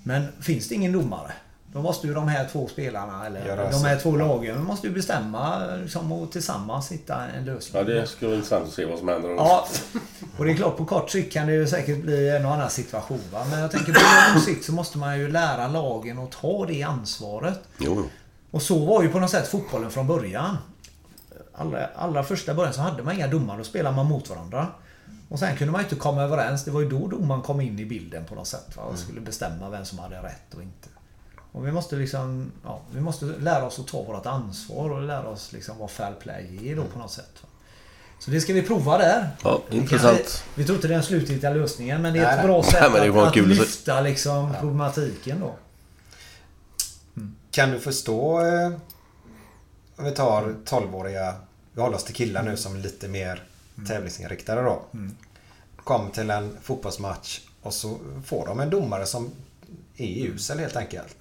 Men 0.03 0.27
finns 0.41 0.69
det 0.69 0.75
ingen 0.75 0.91
domare? 0.91 1.31
Då 1.73 1.81
måste 1.81 2.07
ju 2.07 2.13
de 2.13 2.27
här 2.27 2.47
två 2.51 2.67
spelarna, 2.67 3.25
eller 3.25 3.45
Göra 3.45 3.69
de 3.71 3.77
här 3.83 3.95
så. 3.97 4.01
två 4.01 4.15
lagen, 4.17 4.63
måste 4.63 4.87
ju 4.87 4.93
bestämma 4.93 5.65
liksom, 5.83 6.11
och 6.11 6.31
tillsammans 6.31 6.91
hitta 6.91 7.27
en 7.27 7.45
lösning. 7.45 7.83
Ja, 7.87 7.93
det 7.93 8.07
skulle 8.07 8.27
vara 8.29 8.35
intressant 8.35 8.65
att 8.67 8.73
se 8.73 8.85
vad 8.85 8.99
som 8.99 9.07
händer. 9.07 9.29
Ja, 9.29 9.67
och 10.37 10.45
det 10.45 10.51
är 10.51 10.55
klart 10.55 10.77
på 10.77 10.85
kort 10.85 11.09
sikt 11.09 11.33
kan 11.33 11.47
det 11.47 11.53
ju 11.53 11.67
säkert 11.67 12.01
bli 12.01 12.29
en 12.29 12.45
och 12.45 12.53
annan 12.53 12.69
situation. 12.69 13.19
Va? 13.33 13.45
Men 13.49 13.59
jag 13.59 13.71
tänker 13.71 13.93
på 13.93 13.99
lång 14.33 14.41
sikt 14.41 14.65
så 14.65 14.71
måste 14.71 14.97
man 14.97 15.19
ju 15.19 15.31
lära 15.31 15.67
lagen 15.67 16.19
att 16.19 16.31
ta 16.31 16.65
det 16.65 16.83
ansvaret. 16.83 17.59
Jo, 17.77 17.93
jo. 17.97 18.05
Och 18.51 18.61
så 18.61 18.85
var 18.85 19.03
ju 19.03 19.09
på 19.09 19.19
något 19.19 19.29
sätt 19.31 19.47
fotbollen 19.47 19.91
från 19.91 20.07
början. 20.07 20.57
Allra, 21.57 21.87
allra 21.95 22.23
första 22.23 22.53
början 22.53 22.73
så 22.73 22.81
hade 22.81 23.03
man 23.03 23.15
inga 23.15 23.27
domare, 23.27 23.57
då 23.57 23.63
spelade 23.63 23.95
man 23.95 24.05
mot 24.05 24.29
varandra. 24.29 24.67
Och 25.29 25.39
sen 25.39 25.57
kunde 25.57 25.71
man 25.71 25.81
inte 25.81 25.95
komma 25.95 26.23
överens. 26.23 26.65
Det 26.65 26.71
var 26.71 26.81
ju 26.81 26.89
då 26.89 27.07
domaren 27.07 27.41
kom 27.41 27.61
in 27.61 27.79
i 27.79 27.85
bilden 27.85 28.25
på 28.25 28.35
något 28.35 28.47
sätt. 28.47 28.77
Va? 28.77 28.83
Och 28.83 28.99
skulle 28.99 29.21
bestämma 29.21 29.69
vem 29.69 29.85
som 29.85 29.99
hade 29.99 30.15
rätt 30.23 30.53
och 30.55 30.61
inte. 30.61 30.89
Och 31.51 31.67
vi 31.67 31.71
måste 31.71 31.95
liksom... 31.95 32.51
Ja, 32.63 32.81
vi 32.91 33.01
måste 33.01 33.25
lära 33.25 33.65
oss 33.65 33.79
att 33.79 33.87
ta 33.87 34.03
vårt 34.03 34.25
ansvar 34.25 34.89
och 34.89 35.01
lära 35.01 35.27
oss 35.27 35.51
liksom 35.53 35.77
vad 35.79 35.91
fair 35.91 36.13
play 36.13 36.59
är 36.71 36.75
då 36.75 36.83
på 36.83 36.99
något 36.99 37.11
sätt. 37.11 37.31
Va? 37.41 37.49
Så 38.19 38.31
det 38.31 38.41
ska 38.41 38.53
vi 38.53 38.61
prova 38.61 38.97
där. 38.97 39.29
Ja, 39.43 39.61
Vi 39.69 39.77
intressant. 39.77 40.17
kanske- 40.17 40.43
Vi 40.55 40.63
tror 40.65 40.75
inte 40.75 40.87
det 40.87 40.93
är 40.93 40.95
den 40.97 41.03
slutgiltiga 41.05 41.49
lösningen 41.49 42.01
men 42.01 42.13
det 42.13 42.19
är 42.19 42.23
Nej, 42.23 42.31
ett 42.31 42.37
nej. 42.37 42.47
bra 42.47 42.63
sätt 42.63 42.91
Nej, 42.93 43.09
att, 43.09 43.27
att 43.27 43.35
lyfta 43.35 44.01
liksom 44.01 44.53
problematiken 44.59 45.39
då. 45.39 45.55
Kan 47.51 47.71
du 47.71 47.79
förstå 47.79 48.39
eh, 48.45 48.71
om 49.95 50.05
vi 50.05 50.11
tar 50.11 50.55
12-åriga, 50.65 51.33
vi 51.75 51.81
håller 51.81 51.95
oss 51.95 52.03
till 52.03 52.15
killar 52.15 52.43
nu 52.43 52.57
som 52.57 52.75
är 52.75 52.79
lite 52.79 53.07
mer 53.07 53.43
tävlingsinriktade 53.87 54.61
då. 54.61 54.81
Kommer 55.75 56.09
till 56.09 56.29
en 56.29 56.57
fotbollsmatch 56.61 57.41
och 57.61 57.73
så 57.73 57.97
får 58.25 58.45
de 58.47 58.59
en 58.59 58.69
domare 58.69 59.05
som 59.05 59.31
är 59.97 60.25
usel 60.25 60.59
helt 60.59 60.75
enkelt. 60.75 61.15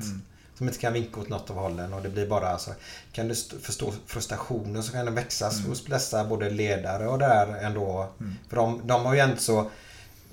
Som 0.58 0.66
inte 0.68 0.78
kan 0.80 0.92
vinka 0.92 1.20
åt 1.20 1.28
något 1.28 1.50
av 1.50 1.56
hållen 1.56 1.92
och 1.92 2.02
det 2.02 2.08
blir 2.08 2.26
bara 2.26 2.48
alltså, 2.48 2.70
Kan 3.12 3.26
du 3.28 3.32
st- 3.32 3.56
förstå 3.62 3.92
frustrationen 4.06 4.82
som 4.82 4.92
kan 4.92 5.14
växa 5.14 5.50
hos 5.68 5.84
dessa 5.84 6.24
både 6.24 6.50
ledare 6.50 7.08
och 7.08 7.18
där 7.18 7.46
ändå. 7.46 8.08
För 8.48 8.56
de, 8.56 8.80
de 8.86 9.04
har 9.04 9.14
ju 9.14 9.20
ändå 9.20 9.36
så 9.36 9.70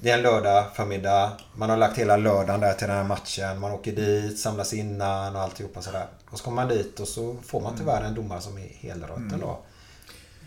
det 0.01 0.09
är 0.09 0.17
en 0.17 0.23
lördag 0.23 0.65
förmiddag. 0.75 1.31
Man 1.55 1.69
har 1.69 1.77
lagt 1.77 1.97
hela 1.97 2.17
lördagen 2.17 2.59
där 2.61 2.73
till 2.73 2.87
den 2.87 2.97
här 2.97 3.03
matchen. 3.03 3.59
Man 3.59 3.71
åker 3.71 3.91
dit, 3.91 4.39
samlas 4.39 4.73
innan 4.73 5.35
och 5.35 5.41
alltihopa 5.41 5.81
sådär. 5.81 6.05
Och 6.29 6.37
så 6.37 6.43
kommer 6.43 6.55
man 6.55 6.67
dit 6.67 6.99
och 6.99 7.07
så 7.07 7.35
får 7.45 7.61
man 7.61 7.77
tyvärr 7.77 8.03
en 8.03 8.15
domare 8.15 8.41
som 8.41 8.57
är 8.57 8.67
helrött 8.79 9.29
då. 9.41 9.59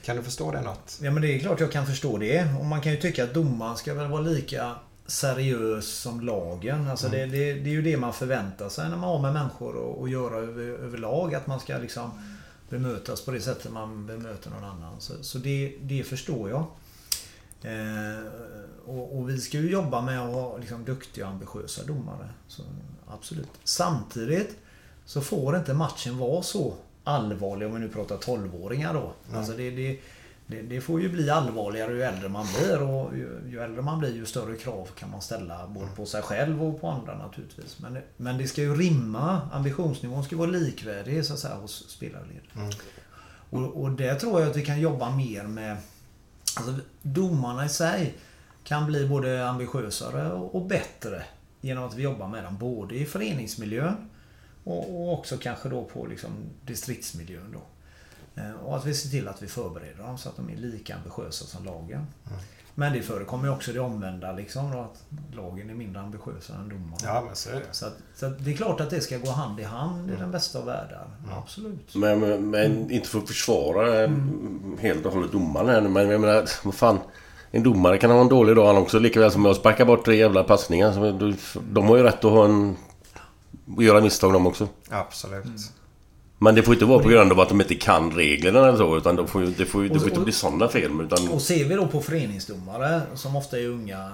Kan 0.04 0.16
du 0.16 0.22
förstå 0.22 0.50
det 0.50 0.60
något? 0.60 0.98
Ja 1.02 1.10
men 1.10 1.22
det 1.22 1.34
är 1.34 1.38
klart 1.38 1.60
jag 1.60 1.72
kan 1.72 1.86
förstå 1.86 2.18
det. 2.18 2.48
Och 2.58 2.64
man 2.64 2.80
kan 2.80 2.92
ju 2.92 2.98
tycka 2.98 3.24
att 3.24 3.34
domaren 3.34 3.76
ska 3.76 3.94
väl 3.94 4.10
vara 4.10 4.20
lika 4.20 4.74
seriös 5.06 5.86
som 5.86 6.20
lagen. 6.20 6.88
Alltså 6.88 7.08
det, 7.08 7.26
det, 7.26 7.54
det 7.54 7.70
är 7.70 7.74
ju 7.74 7.82
det 7.82 7.96
man 7.96 8.12
förväntar 8.12 8.68
sig 8.68 8.88
när 8.88 8.96
man 8.96 9.08
har 9.08 9.18
med 9.18 9.32
människor 9.32 9.74
och 9.74 10.08
göra 10.08 10.36
över, 10.36 10.62
överlag. 10.62 11.34
Att 11.34 11.46
man 11.46 11.60
ska 11.60 11.78
liksom 11.78 12.10
bemötas 12.68 13.24
på 13.24 13.30
det 13.30 13.40
sättet 13.40 13.72
man 13.72 14.06
bemöter 14.06 14.50
någon 14.50 14.64
annan. 14.64 15.00
Så, 15.00 15.12
så 15.22 15.38
det, 15.38 15.74
det 15.80 16.02
förstår 16.02 16.50
jag. 16.50 16.66
Eh, 17.62 18.24
och, 18.86 19.18
och 19.18 19.30
vi 19.30 19.40
ska 19.40 19.58
ju 19.58 19.70
jobba 19.70 20.00
med 20.00 20.20
att 20.20 20.34
ha 20.34 20.58
liksom, 20.58 20.84
duktiga 20.84 21.26
och 21.26 21.32
ambitiösa 21.32 21.84
domare. 21.84 22.28
Så, 22.48 22.62
absolut. 23.06 23.50
Samtidigt 23.64 24.56
så 25.04 25.20
får 25.20 25.56
inte 25.56 25.74
matchen 25.74 26.18
vara 26.18 26.42
så 26.42 26.74
allvarlig 27.04 27.68
om 27.68 27.74
vi 27.74 27.80
nu 27.80 27.88
pratar 27.88 28.16
12-åringar 28.16 28.94
då. 28.94 29.12
Alltså 29.34 29.52
det, 29.52 29.70
det, 29.70 30.00
det, 30.46 30.62
det 30.62 30.80
får 30.80 31.00
ju 31.00 31.08
bli 31.08 31.30
allvarligare 31.30 31.92
ju 31.92 32.02
äldre 32.02 32.28
man 32.28 32.46
blir 32.58 32.82
och 32.82 33.16
ju, 33.16 33.40
ju 33.48 33.60
äldre 33.60 33.82
man 33.82 33.98
blir 33.98 34.14
ju 34.14 34.26
större 34.26 34.56
krav 34.56 34.88
kan 34.98 35.10
man 35.10 35.20
ställa 35.22 35.66
både 35.66 35.86
på 35.96 36.06
sig 36.06 36.22
själv 36.22 36.64
och 36.64 36.80
på 36.80 36.88
andra 36.88 37.18
naturligtvis. 37.18 37.78
Men, 37.80 37.94
det- 37.94 38.02
men 38.16 38.38
det 38.38 38.48
ska 38.48 38.62
ju 38.62 38.74
rimma. 38.74 39.40
Ambitionsnivån 39.52 40.24
ska 40.24 40.36
vara 40.36 40.50
likvärdig 40.50 41.24
så 41.24 41.32
att 41.32 41.38
säga 41.38 41.54
hos 41.54 41.88
spelarled. 41.90 42.40
Och, 43.50 43.82
och 43.82 43.90
där 43.90 44.14
tror 44.14 44.40
jag 44.40 44.50
att 44.50 44.56
vi 44.56 44.64
kan 44.64 44.80
jobba 44.80 45.10
mer 45.16 45.42
med 45.42 45.76
Alltså, 46.56 46.74
domarna 47.02 47.64
i 47.64 47.68
sig 47.68 48.14
kan 48.64 48.86
bli 48.86 49.06
både 49.08 49.48
ambitiösare 49.48 50.32
och 50.32 50.54
och 50.54 50.66
bättre 50.66 51.22
genom 51.60 51.84
att 51.84 51.94
vi 51.94 52.02
jobbar 52.02 52.28
med 52.28 52.44
dem 52.44 52.56
både 52.58 52.94
i 52.94 53.04
föreningsmiljön 53.04 54.10
och, 54.64 55.00
och 55.00 55.18
också 55.18 55.36
kanske 55.36 55.68
då 55.68 55.84
på 55.84 56.06
liksom 56.06 56.30
distriktsmiljön. 56.66 57.52
Då. 57.52 57.62
Eh, 58.42 58.52
och 58.64 58.76
att 58.76 58.86
vi 58.86 58.94
ser 58.94 59.08
till 59.08 59.28
att 59.28 59.42
vi 59.42 59.46
förbereder 59.46 60.02
dem 60.02 60.18
så 60.18 60.28
att 60.28 60.36
de 60.36 60.50
är 60.50 60.56
lika 60.56 60.94
ambitiösa 60.94 61.44
som 61.44 61.64
lagen. 61.64 62.06
Mm. 62.26 62.38
Men 62.76 62.92
det 62.92 63.02
förekommer 63.02 63.44
ju 63.44 63.50
också 63.50 63.72
det 63.72 63.80
omvända 63.80 64.32
liksom 64.32 64.72
då, 64.72 64.78
att 64.78 65.04
lagen 65.36 65.70
är 65.70 65.74
mindre 65.74 66.02
ambitiösa 66.02 66.54
än 66.54 66.68
domarna. 66.68 66.96
Ja, 67.04 67.22
men 67.26 67.36
så 67.36 67.50
är 67.50 67.54
det. 67.54 67.60
Så, 67.70 67.86
att, 67.86 67.96
så 68.14 68.26
att 68.26 68.44
det 68.44 68.52
är 68.52 68.56
klart 68.56 68.80
att 68.80 68.90
det 68.90 69.00
ska 69.00 69.18
gå 69.18 69.30
hand 69.30 69.60
i 69.60 69.62
hand 69.62 70.00
Mm. 70.00 70.14
i 70.14 70.20
den 70.20 70.30
bästa 70.30 70.58
av 70.58 70.64
världar. 70.64 71.06
Absolut. 71.42 71.94
Men, 71.94 72.20
men, 72.20 72.50
men 72.50 72.90
inte 72.90 73.08
för 73.08 73.18
att 73.18 73.28
försvara 73.28 74.04
eh, 74.04 74.10
helt 74.80 75.06
och 75.06 75.12
hållet 75.12 75.32
domaren 75.32 75.68
här 75.68 75.80
nu, 75.80 75.88
men 75.88 76.08
jag 76.08 76.20
menar, 76.20 76.48
vad 76.64 76.74
fan. 76.74 76.98
En 77.50 77.62
domare 77.62 77.98
kan 77.98 78.10
ha 78.10 78.20
en 78.20 78.28
dålig 78.28 78.56
dag 78.56 78.66
han 78.66 78.76
också, 78.76 78.98
lika 78.98 79.20
väl 79.20 79.30
som 79.30 79.44
jag 79.44 79.56
sparkar 79.56 79.84
bort 79.84 80.04
tre 80.04 80.16
jävla 80.16 80.44
passningar. 80.44 81.12
De 81.72 81.86
har 81.88 81.96
ju 81.96 82.02
rätt 82.02 82.24
att 82.24 82.30
ha 82.30 82.44
en... 82.44 82.76
göra 83.78 84.00
misstag 84.00 84.32
de 84.32 84.46
också. 84.46 84.68
Absolut. 84.90 85.44
Men 86.38 86.54
det 86.54 86.62
får 86.62 86.74
inte 86.74 86.84
vara 86.84 87.02
på 87.02 87.08
grund 87.08 87.32
av 87.32 87.40
att 87.40 87.48
de 87.48 87.60
inte 87.60 87.74
kan 87.74 88.10
reglerna 88.10 88.58
eller 88.68 88.78
så, 88.78 88.96
utan 88.96 89.16
de 89.16 89.28
får 89.28 89.42
ju, 89.42 89.50
det 89.50 89.66
får 89.66 89.82
ju 89.82 89.88
det 89.88 89.94
Och- 89.94 90.00
får 90.00 90.10
inte 90.10 90.20
bli 90.20 90.32
sådana 90.32 90.68
fel. 90.68 91.00
Utan, 91.00 91.28
Och 91.28 91.42
ser 91.42 91.64
vi 91.68 91.74
då 91.74 91.86
på 91.86 92.00
föreningsdomare 92.00 93.00
som 93.14 93.36
ofta 93.36 93.58
är 93.58 93.66
unga, 93.68 94.10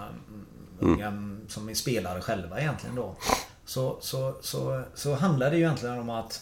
Mm. 0.81 0.93
unga 0.95 1.37
som 1.49 1.69
är 1.69 1.75
spelare 1.75 2.21
själva 2.21 2.61
egentligen 2.61 2.97
då. 2.97 3.17
Så, 3.65 3.99
så, 4.01 4.35
så, 4.41 4.83
så 4.95 5.15
handlar 5.15 5.51
det 5.51 5.57
ju 5.57 5.63
egentligen 5.63 5.99
om 5.99 6.11
att 6.11 6.41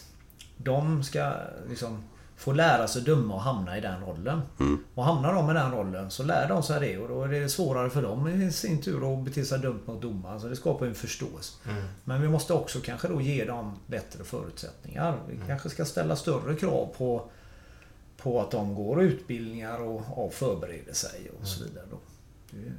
de 0.57 1.03
ska 1.03 1.31
liksom 1.69 2.03
få 2.39 2.51
lära 2.53 2.87
sig 2.87 3.01
döma 3.01 3.33
och 3.33 3.41
hamna 3.41 3.77
i 3.77 3.81
den 3.81 4.01
rollen. 4.01 4.41
Mm. 4.59 4.83
Och 4.95 5.03
hamnar 5.03 5.33
de 5.33 5.49
i 5.49 5.53
den 5.53 5.71
rollen 5.71 6.11
så 6.11 6.23
lär 6.23 6.47
de 6.49 6.63
sig 6.63 6.79
det 6.79 6.97
och 6.97 7.07
då 7.09 7.23
är 7.23 7.27
det 7.27 7.49
svårare 7.49 7.89
för 7.89 8.01
dem 8.01 8.27
i 8.27 8.51
sin 8.51 8.81
tur 8.81 9.13
att 9.13 9.23
bete 9.25 9.45
sig 9.45 9.59
dumt 9.59 9.79
mot 9.85 10.01
domaren. 10.01 10.39
Så 10.41 10.47
det 10.47 10.55
skapar 10.55 10.85
ju 10.85 10.89
en 10.89 10.95
förståelse. 10.95 11.57
Men 12.03 12.21
vi 12.21 12.27
måste 12.29 12.53
också 12.53 12.79
kanske 12.79 13.07
då 13.07 13.21
ge 13.21 13.45
dem 13.45 13.75
bättre 13.87 14.23
förutsättningar. 14.23 15.17
Vi 15.29 15.39
kanske 15.47 15.69
ska 15.69 15.85
ställa 15.85 16.15
större 16.15 16.55
krav 16.55 16.93
på 16.97 17.29
på 18.21 18.41
att 18.41 18.51
de 18.51 18.75
går 18.75 19.01
utbildningar 19.01 19.81
och, 19.81 20.25
och 20.25 20.33
förbereder 20.33 20.93
sig 20.93 21.31
och 21.41 21.47
så 21.47 21.63
vidare. 21.63 21.85
Då. 21.91 21.97
Det- 22.51 22.73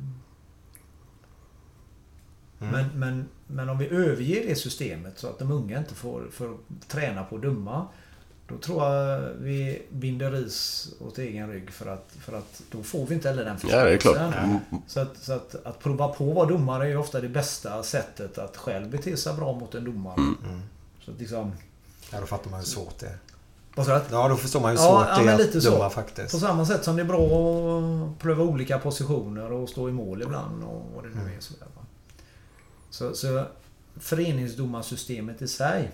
Men, 2.58 2.84
men, 2.94 3.28
men 3.46 3.68
om 3.68 3.78
vi 3.78 3.88
överger 3.88 4.46
det 4.46 4.54
systemet 4.54 5.18
så 5.18 5.28
att 5.28 5.38
de 5.38 5.52
unga 5.52 5.78
inte 5.78 5.94
får, 5.94 6.28
får 6.32 6.56
träna 6.88 7.24
på 7.24 7.36
att 7.36 7.42
döma. 7.42 7.86
Då 8.50 8.56
tror 8.58 8.84
jag 8.84 9.20
vi 9.38 9.82
binder 9.90 10.30
ris 10.30 10.88
åt 11.00 11.18
egen 11.18 11.50
rygg 11.50 11.70
för 11.70 11.86
att, 11.86 12.12
för 12.20 12.32
att 12.38 12.62
då 12.70 12.82
får 12.82 13.06
vi 13.06 13.14
inte 13.14 13.28
heller 13.28 13.44
den 13.44 13.56
Ja, 13.68 13.84
det 13.84 13.90
är 13.92 13.96
klart. 13.96 14.16
förståelsen. 14.16 14.44
Mm. 14.44 14.82
Så, 14.86 15.00
att, 15.00 15.16
så 15.16 15.32
att, 15.32 15.66
att 15.66 15.80
prova 15.80 16.08
på 16.08 16.30
att 16.30 16.34
vara 16.36 16.48
domare 16.48 16.84
är 16.84 16.88
ju 16.88 16.96
ofta 16.96 17.20
det 17.20 17.28
bästa 17.28 17.82
sättet 17.82 18.38
att 18.38 18.56
själv 18.56 18.90
bete 18.90 19.16
sig 19.16 19.34
bra 19.34 19.52
mot 19.52 19.74
en 19.74 19.84
domare. 19.84 20.14
Mm. 20.14 20.60
Så 21.04 21.10
att 21.10 21.18
liksom... 21.20 21.52
Ja, 22.12 22.20
då 22.20 22.26
fattar 22.26 22.50
man 22.50 22.60
hur 22.60 22.66
svårt 22.66 22.98
det 22.98 23.06
är. 23.06 23.18
Vad 23.74 23.86
sa 23.86 23.98
du? 23.98 24.04
Ja, 24.10 24.28
då 24.28 24.36
förstår 24.36 24.60
man 24.60 24.70
hur 24.70 24.76
Ja, 24.78 24.82
svårt 24.82 25.06
ja, 25.18 25.22
det 25.24 25.30
är 25.32 25.38
lite 25.46 25.58
att 25.58 25.64
så. 25.64 25.90
faktiskt. 25.90 26.32
På 26.32 26.38
samma 26.38 26.66
sätt 26.66 26.84
som 26.84 26.96
det 26.96 27.02
är 27.02 27.06
bra 27.06 27.20
att 27.26 28.18
pröva 28.18 28.44
olika 28.44 28.78
positioner 28.78 29.52
och 29.52 29.68
stå 29.68 29.88
i 29.88 29.92
mål 29.92 30.22
ibland 30.22 30.64
och 30.64 30.82
vad 30.94 31.04
det 31.04 31.10
nu 31.10 31.20
är. 31.36 31.40
Så, 31.40 31.54
så, 32.90 33.14
så 33.14 33.44
föreningsdomarsystemet 33.96 35.42
i 35.42 35.48
sig 35.48 35.90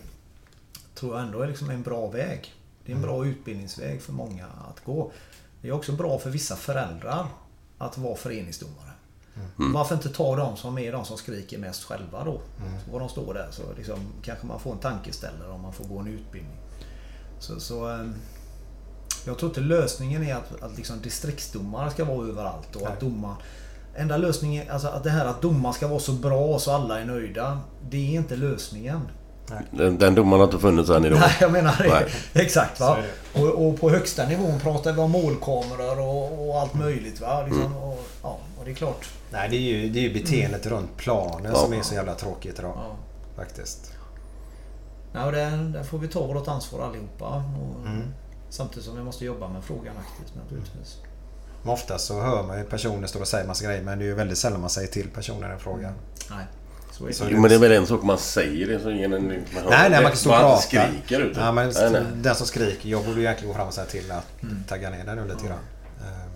tror 0.97 1.17
jag 1.17 1.27
ändå 1.27 1.41
är 1.41 1.49
liksom 1.49 1.71
en 1.71 1.83
bra 1.83 2.07
väg. 2.07 2.55
Det 2.85 2.93
är 2.93 2.97
en 2.97 3.03
bra 3.03 3.27
utbildningsväg 3.27 4.03
för 4.03 4.13
många 4.13 4.47
att 4.47 4.85
gå. 4.85 5.13
Det 5.63 5.69
är 5.69 5.73
också 5.73 5.93
bra 5.93 6.19
för 6.19 6.31
vissa 6.31 6.57
föräldrar 6.57 7.27
att 7.79 7.99
vara 7.99 8.17
föreningsdomare. 8.17 8.91
Varför 9.57 9.95
inte 9.95 10.09
ta 10.09 10.37
de 10.37 10.57
som 10.57 10.79
är 10.79 10.93
de 10.93 11.05
som 11.05 11.17
skriker 11.17 11.59
mest 11.59 11.85
själva 11.85 12.25
då? 12.25 12.41
Så 12.85 12.91
får 12.91 13.01
de 13.01 13.09
stå 13.09 13.33
där 13.33 13.49
så 13.51 13.63
liksom, 13.77 13.99
kanske 14.23 14.47
man 14.47 14.61
får 14.61 14.73
en 14.73 14.79
tankeställare 14.79 15.51
om 15.51 15.61
man 15.61 15.73
får 15.73 15.85
gå 15.85 15.99
en 15.99 16.07
utbildning. 16.07 16.57
Så, 17.39 17.61
så 17.61 17.91
eh, 17.91 18.07
jag 19.27 19.39
tror 19.39 19.51
inte 19.51 19.61
lösningen 19.61 20.23
är 20.23 20.35
att, 20.35 20.63
att 20.63 20.77
liksom 20.77 21.01
distriktsdomare 21.01 21.91
ska 21.91 22.05
vara 22.05 22.29
överallt 22.29 22.77
och 22.77 22.87
att 22.87 23.01
domaren... 23.01 23.37
Enda 23.95 24.17
lösningen, 24.17 24.71
alltså 24.71 24.89
att 24.89 25.05
det 25.05 25.11
här 25.11 25.27
att 25.27 25.43
domaren 25.43 25.75
ska 25.75 25.89
vara 25.89 26.01
så 26.01 26.13
bra 26.13 26.59
så 26.59 26.73
alla 26.73 27.01
är 27.01 27.05
nöjda. 27.05 27.61
Det 27.91 27.97
är 27.97 28.19
inte 28.19 28.37
lösningen. 28.37 29.01
Den, 29.71 29.99
den 29.99 30.15
domaren 30.15 30.41
har 30.41 30.47
inte 30.47 30.59
funnits 30.59 30.91
än 30.91 31.05
idag. 31.05 31.19
Nej, 31.19 31.37
jag 31.41 31.53
menar 31.53 31.75
det. 31.83 31.89
Nej. 31.89 32.07
Exakt 32.45 32.81
va. 32.81 32.99
Och, 33.35 33.67
och 33.69 33.81
på 33.81 33.91
högsta 33.91 34.27
nivån 34.29 34.61
pratar 34.61 34.93
vi 34.93 35.01
om 35.01 35.11
målkameror 35.11 36.01
och, 36.01 36.49
och 36.49 36.61
allt 36.61 36.75
möjligt 36.75 37.21
va. 37.21 37.43
Liksom, 37.43 37.63
Mm. 37.65 37.77
och, 37.77 38.05
ja, 38.23 38.39
och 38.59 38.65
det 38.65 38.71
är 38.71 38.75
klart. 38.75 39.07
Nej, 39.31 39.49
det 39.49 39.57
är 39.57 39.61
ju, 39.61 39.89
det 39.89 39.99
är 39.99 40.03
ju 40.03 40.13
beteendet 40.13 40.67
runt 40.67 40.97
planen 40.97 41.53
Ja. 41.55 41.59
som 41.59 41.73
är 41.73 41.83
så 41.83 41.95
jävla 41.95 42.15
tråkigt 42.15 42.59
idag. 42.59 42.73
Ja. 42.77 42.97
Faktiskt. 43.37 43.93
Ja, 45.13 45.31
där, 45.31 45.51
där 45.73 45.83
får 45.83 45.99
vi 45.99 46.09
ta 46.09 46.27
vårt 46.27 46.49
ansvar 46.49 46.81
allihopa. 46.87 47.25
Och, 47.37 47.87
Mm. 47.87 48.03
Samtidigt 48.51 48.85
som 48.85 48.97
vi 48.97 49.03
måste 49.03 49.25
jobba 49.25 49.49
med 49.49 49.65
frågan 49.65 49.95
aktivt 49.99 50.37
naturligtvis. 50.43 50.97
Men 51.63 51.73
ofta 51.73 51.99
så 51.99 52.21
hör 52.21 52.43
man 52.43 52.59
ju 52.59 52.65
personer 52.65 53.07
stå 53.07 53.21
och 53.21 53.29
säga 53.29 53.47
massa 53.47 53.65
grejer 53.65 53.83
men 53.83 53.99
det 53.99 54.05
är 54.05 54.07
ju 54.07 54.15
väldigt 54.15 54.39
sällan 54.39 54.61
man 54.61 54.71
säger 54.71 54.89
till 54.89 55.11
personen 55.11 55.57
i 55.57 55.61
frågan. 55.61 55.93
Nej, 56.31 56.45
så 56.97 57.25
är 57.25 57.29
det. 57.29 57.35
Jo, 57.35 57.41
men 57.41 57.49
det 57.51 57.55
är 57.55 57.59
väl 57.59 57.73
en 57.73 57.87
sak 57.87 58.03
man 58.03 58.19
säger 58.19 58.67
det 58.67 58.81
så 58.81 58.91
ingen 58.91 59.11
man 59.11 59.21
Nej, 59.29 59.43
nej, 59.71 59.91
det. 59.91 59.97
man 60.03 60.11
kan 60.11 60.17
stå 60.17 60.31
och 60.31 60.37
prata. 60.37 60.61
skriker 60.63 61.21
ut 61.21 61.35
det. 61.35 61.41
Ja, 61.41 61.53
men 61.53 61.71
nej, 61.75 61.91
nej. 61.91 62.03
Den 62.15 62.35
som 62.35 62.47
skriker, 62.47 62.89
jag 62.89 63.05
borde 63.05 63.17
ju 63.17 63.23
egentligen 63.23 63.53
gå 63.53 63.59
fram 63.59 63.69
och 63.69 63.75
säga 63.75 63.87
till 63.87 64.11
att 64.13 64.43
Mm. 64.43 64.65
tagga 64.69 64.91
ner 64.91 65.05
den 65.05 65.17
nu 65.17 65.25
lite 65.25 65.47
grann. 65.47 65.59
Eh, 66.01 66.27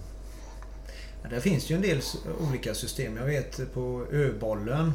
Ja, 1.22 1.28
Där 1.30 1.40
finns 1.40 1.70
ju 1.70 1.76
en 1.76 1.82
del 1.82 2.00
olika 2.48 2.74
system. 2.74 3.16
Jag 3.16 3.24
vet 3.26 3.74
på 3.74 4.04
Öbollen 4.12 4.92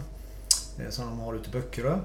eh, 0.79 0.89
som 0.89 1.05
de 1.05 1.19
har 1.19 1.33
ute 1.35 1.49
i 1.49 1.51
Böckerö. 1.51 1.97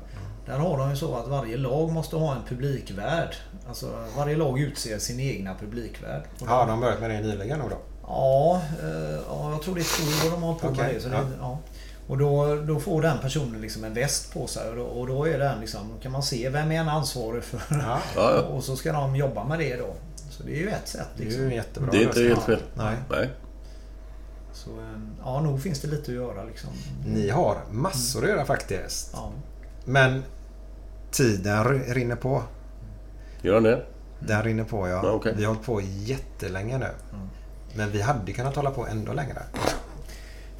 Där 0.46 0.58
har 0.58 0.78
de 0.78 0.90
ju 0.90 0.96
så 0.96 1.14
att 1.16 1.28
varje 1.28 1.56
lag 1.56 1.92
måste 1.92 2.16
ha 2.16 2.34
en 2.34 2.42
publikvärd. 2.48 3.34
Alltså 3.68 4.04
varje 4.16 4.36
lag 4.36 4.60
utser 4.60 4.98
sin 4.98 5.20
egna 5.20 5.54
publikvärd. 5.54 6.22
Och 6.40 6.46
Har 6.46 6.66
de 6.66 6.80
börjat 6.80 7.00
med 7.00 7.10
det 7.10 7.20
nyligen 7.20 7.58
då? 7.58 7.78
Ja, 8.06 8.62
eh, 8.82 9.20
ja, 9.28 9.50
jag 9.50 9.62
tror 9.62 9.74
det 9.74 9.80
är 9.80 9.84
två 10.20 10.26
år 10.28 10.30
de 10.30 10.42
har 10.42 10.54
på 10.54 10.68
Okej, 10.68 10.84
med 10.84 10.94
det. 10.94 11.00
Så 11.00 11.08
det 11.08 11.14
ja. 11.14 11.24
ja. 11.40 11.58
Och 12.10 12.18
då, 12.18 12.56
då 12.56 12.80
får 12.80 13.02
den 13.02 13.18
personen 13.18 13.60
liksom 13.60 13.84
en 13.84 13.94
väst 13.94 14.32
på 14.32 14.46
sig 14.46 14.68
och 14.70 14.76
då, 14.76 14.82
och 14.82 15.06
då 15.06 15.24
är 15.28 15.38
den 15.38 15.60
liksom, 15.60 15.80
kan 16.02 16.12
man 16.12 16.22
se 16.22 16.48
vem 16.50 16.72
är 16.72 16.90
ansvarig 16.90 17.42
för. 17.44 17.60
Ja, 17.70 17.98
Ja, 18.16 18.34
ja. 18.34 18.42
Och 18.42 18.64
så 18.64 18.76
ska 18.76 18.92
de 18.92 19.16
jobba 19.16 19.44
med 19.44 19.58
det 19.58 19.76
då. 19.76 19.94
Så 20.30 20.42
det 20.42 20.50
är 20.52 20.60
ju 20.60 20.68
ett 20.68 20.88
sätt. 20.88 21.08
det 21.16 21.22
är 21.22 21.24
Liksom. 21.24 21.50
jättebra 21.50 21.90
Det 21.90 21.98
är 21.98 22.02
inte 22.02 22.22
helt 22.22 22.42
fel. 22.42 22.60
Nej. 22.74 22.96
Nej. 23.10 23.30
Så 24.52 24.70
eh, 24.70 25.00
ja, 25.24 25.40
nog 25.40 25.62
finns 25.62 25.80
det 25.80 25.88
lite 25.88 26.10
att 26.10 26.14
göra 26.16 26.44
liksom. 26.44 26.70
Ni 27.06 27.28
har 27.30 27.56
massor 27.70 28.22
att 28.24 28.28
göra 28.30 28.44
faktiskt. 28.44 29.10
Ja. 29.12 29.32
Men 29.84 30.22
tiden 31.10 31.64
rinner 31.78 32.16
på. 32.16 32.42
Gör 33.42 33.54
han 33.54 33.62
det? 33.62 33.82
Den 34.20 34.42
rinner 34.42 34.64
på 34.64 34.88
ja. 34.88 35.00
Ja, 35.04 35.10
okej. 35.10 35.34
Vi 35.36 35.44
har 35.44 35.52
hållit 35.54 35.66
på 35.66 35.80
jättelänge 35.84 36.78
nu. 36.78 36.88
Men 37.74 37.90
vi 37.90 38.02
hade 38.02 38.32
kunnat 38.32 38.56
hålla 38.56 38.70
på 38.70 38.86
ändå 38.86 39.12
längre. 39.12 39.42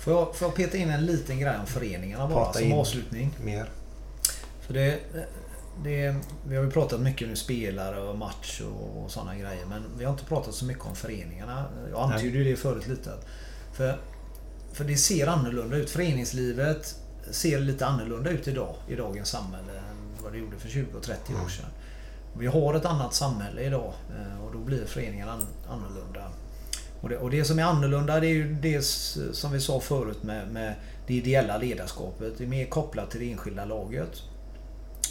Får 0.01 0.13
jag, 0.13 0.37
får 0.37 0.49
jag 0.49 0.55
peta 0.55 0.77
in 0.77 0.91
en 0.91 1.07
liten 1.07 1.39
grej 1.39 1.59
om 1.61 1.67
föreningarna 1.67 2.27
bara 2.29 2.45
Prata 2.45 2.59
som 2.59 2.69
in. 2.69 2.73
avslutning? 2.79 3.31
Mer. 3.45 3.71
För 4.61 4.75
det, 4.75 4.99
det, 5.85 6.15
vi 6.49 6.57
har 6.57 6.65
ju 6.65 6.71
pratat 6.71 7.01
mycket 7.01 7.29
nu 7.29 7.37
spelare 7.37 8.01
och 8.01 8.19
match 8.19 8.61
och, 8.61 9.05
och 9.05 9.11
sådana 9.11 9.35
grejer. 9.35 9.67
Men 9.67 9.83
vi 9.99 10.05
har 10.05 10.13
inte 10.13 10.25
pratat 10.25 10.55
så 10.55 10.65
mycket 10.65 10.85
om 10.87 10.97
föreningarna. 10.97 11.65
Jag 11.91 12.01
antydde 12.13 12.39
ju 12.39 12.45
det 12.45 12.57
förut 12.57 12.89
lite. 12.89 13.11
För, 13.73 13.99
för 14.73 14.85
det 14.85 14.97
ser 14.97 15.27
annorlunda 15.27 15.77
ut. 15.77 15.91
Föreningslivet 15.91 16.95
ser 17.31 17.59
lite 17.59 17.87
annorlunda 17.87 18.31
ut 18.31 18.49
idag 18.49 18.75
i 18.89 18.95
dagens 18.95 19.29
samhälle 19.29 19.73
än 19.73 20.23
vad 20.23 20.33
det 20.33 20.39
gjorde 20.39 20.57
för 20.59 20.69
20 20.69 20.97
och 20.97 21.03
30 21.03 21.33
år 21.45 21.49
sedan. 21.49 21.67
Vi 22.39 22.47
har 22.47 22.75
ett 22.75 22.85
annat 22.85 23.15
samhälle 23.15 23.63
idag 23.63 23.93
eh, 24.11 24.45
och 24.45 24.53
då 24.53 24.59
blir 24.59 24.85
föreningarna 24.87 25.33
an- 25.33 25.47
annorlunda. 25.69 26.31
Och 27.01 27.09
det, 27.09 27.17
och 27.19 27.31
det 27.31 27.45
som 27.45 27.59
är 27.59 27.63
annorlunda 27.63 28.21
det 28.21 28.27
är 28.27 28.35
ju 28.35 28.55
det 28.55 28.83
som 29.33 29.53
vi 29.53 29.61
sa 29.61 29.81
förut 29.81 30.23
med, 30.23 30.49
med 30.53 30.75
det 31.07 31.15
ideella 31.15 31.59
ledarskapet. 31.59 32.33
Det 32.39 32.45
är 32.45 32.49
mer 32.49 32.67
kopplat 32.67 33.11
till 33.11 33.21
det 33.21 33.33
enskilda 33.33 33.65
laget. 33.65 34.23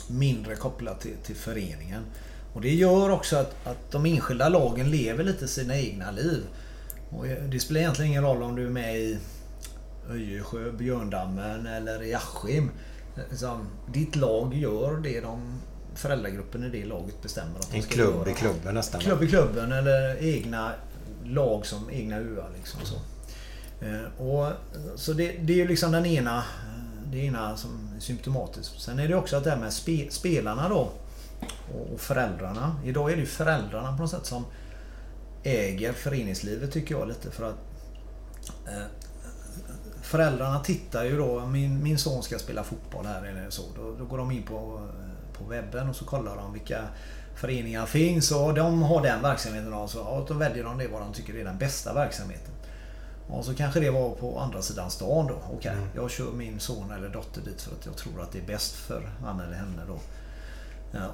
Mindre 0.08 0.56
kopplat 0.56 1.02
till, 1.02 1.16
till 1.24 1.36
föreningen. 1.36 2.04
Och 2.54 2.62
det 2.62 2.74
gör 2.74 3.10
också 3.10 3.36
att, 3.38 3.68
att 3.68 3.92
de 3.92 4.06
enskilda 4.06 4.50
lagen 4.50 4.92
lever 4.92 5.24
lite 5.24 5.48
sina 5.48 5.78
egna 5.78 6.12
liv. 6.12 6.44
Och 7.10 7.26
det 7.26 7.60
spelar 7.60 7.82
egentligen 7.82 8.12
ingen 8.12 8.24
roll 8.24 8.44
om 8.44 8.56
du 8.56 8.66
är 8.66 8.70
med 8.70 9.00
i 9.00 9.18
Öjersjö, 10.10 10.72
Björndammen 10.72 11.68
eller 11.68 12.04
i 12.04 12.14
Askim. 12.14 12.72
Liksom, 13.30 13.68
ditt 13.94 14.16
lag 14.16 14.54
gör 14.54 14.98
det 14.98 15.22
de 15.22 15.60
föräldragruppen 15.96 16.64
i 16.64 16.70
det 16.70 16.86
laget 16.86 17.22
bestämmer 17.22 17.60
att 17.60 17.72
de 17.72 17.78
En 17.78 17.84
ska 17.84 17.94
klubb 17.94 18.16
göra. 18.16 18.30
i 18.30 18.34
klubben 18.34 18.76
nästan. 18.76 19.02
Klubb 19.02 19.24
i 19.24 19.28
klubben 19.28 19.72
eller 19.72 20.24
egna 20.24 20.72
lag 21.34 21.66
som 21.66 21.90
egna 21.90 22.16
öar. 22.16 22.50
Liksom 22.56 22.80
så. 22.84 22.96
Eh, 23.86 24.28
och, 24.28 24.54
så 24.96 25.14
det, 25.14 25.32
det 25.32 25.54
är 25.54 25.58
ju 25.58 25.68
liksom 25.68 25.92
den 25.92 26.06
ena, 26.06 26.44
det 27.06 27.18
ena 27.18 27.58
som 27.58 27.90
är 27.96 28.00
symptomatiskt. 28.00 28.82
Sen 28.82 29.00
är 29.00 29.08
det 29.08 29.16
också 29.16 29.36
att 29.38 29.44
det 29.44 29.50
här 29.50 29.58
med 29.58 29.74
spe, 29.74 30.08
spelarna 30.10 30.70
då 30.70 30.92
och, 31.74 31.94
och 31.94 32.00
föräldrarna. 32.00 32.76
Idag 32.86 33.12
är 33.12 33.16
det 33.16 33.22
ju 33.22 33.28
föräldrarna 33.28 33.96
på 33.98 34.02
något 34.02 34.12
sätt 34.12 34.26
som 34.26 34.46
äger 35.44 35.94
föreningslivet 35.94 36.72
tycker 36.72 36.96
jag 36.96 37.08
lite 37.08 37.32
för 37.32 37.50
att 37.50 37.56
eh, 38.68 38.84
föräldrarna 40.02 40.60
tittar 40.60 41.04
ju 41.04 41.18
då. 41.18 41.46
Min, 41.46 41.84
min 41.84 41.98
son 41.98 42.24
ska 42.24 42.40
spela 42.40 42.64
fotboll 42.64 43.06
här 43.06 43.24
eller 43.24 43.50
så. 43.50 43.64
Då, 43.76 43.96
då 44.00 44.06
går 44.06 44.18
de 44.18 44.32
in 44.32 44.44
på, 44.44 44.88
på 45.34 45.44
webben 45.44 45.90
och 45.90 45.96
så 45.96 46.06
kollar 46.06 46.36
de 46.36 46.54
vilka 46.54 46.84
föreningar 47.40 47.86
finns 47.86 48.32
och 48.32 48.54
de 48.54 48.82
har 48.82 49.02
den 49.02 49.22
verksamheten. 49.22 49.74
Och 49.74 49.90
så, 49.90 50.02
och 50.02 50.28
då 50.28 50.34
väljer 50.34 50.64
de 50.64 50.78
det 50.78 50.88
vad 50.88 51.02
de 51.02 51.14
tycker 51.14 51.36
är 51.36 51.44
den 51.44 51.58
bästa 51.58 51.94
verksamheten. 51.94 52.54
Och 53.28 53.46
så 53.46 53.54
kanske 53.54 53.80
det 53.80 53.90
var 53.90 54.10
på 54.10 54.40
andra 54.40 54.62
sidan 54.62 54.92
stan 54.92 55.28
då. 55.28 55.34
Okej, 55.34 55.58
okay, 55.58 55.72
mm. 55.72 55.90
jag 55.96 56.12
kör 56.12 56.32
min 56.32 56.60
son 56.60 56.92
eller 56.92 57.10
dotter 57.10 57.42
dit 57.42 57.62
för 57.62 57.76
att 57.76 57.86
jag 57.86 57.96
tror 57.96 58.22
att 58.22 58.32
det 58.32 58.40
är 58.40 58.46
bäst 58.46 58.76
för 58.76 59.10
han 59.24 59.40
eller 59.40 59.54
henne 59.54 59.82
då. 59.88 60.00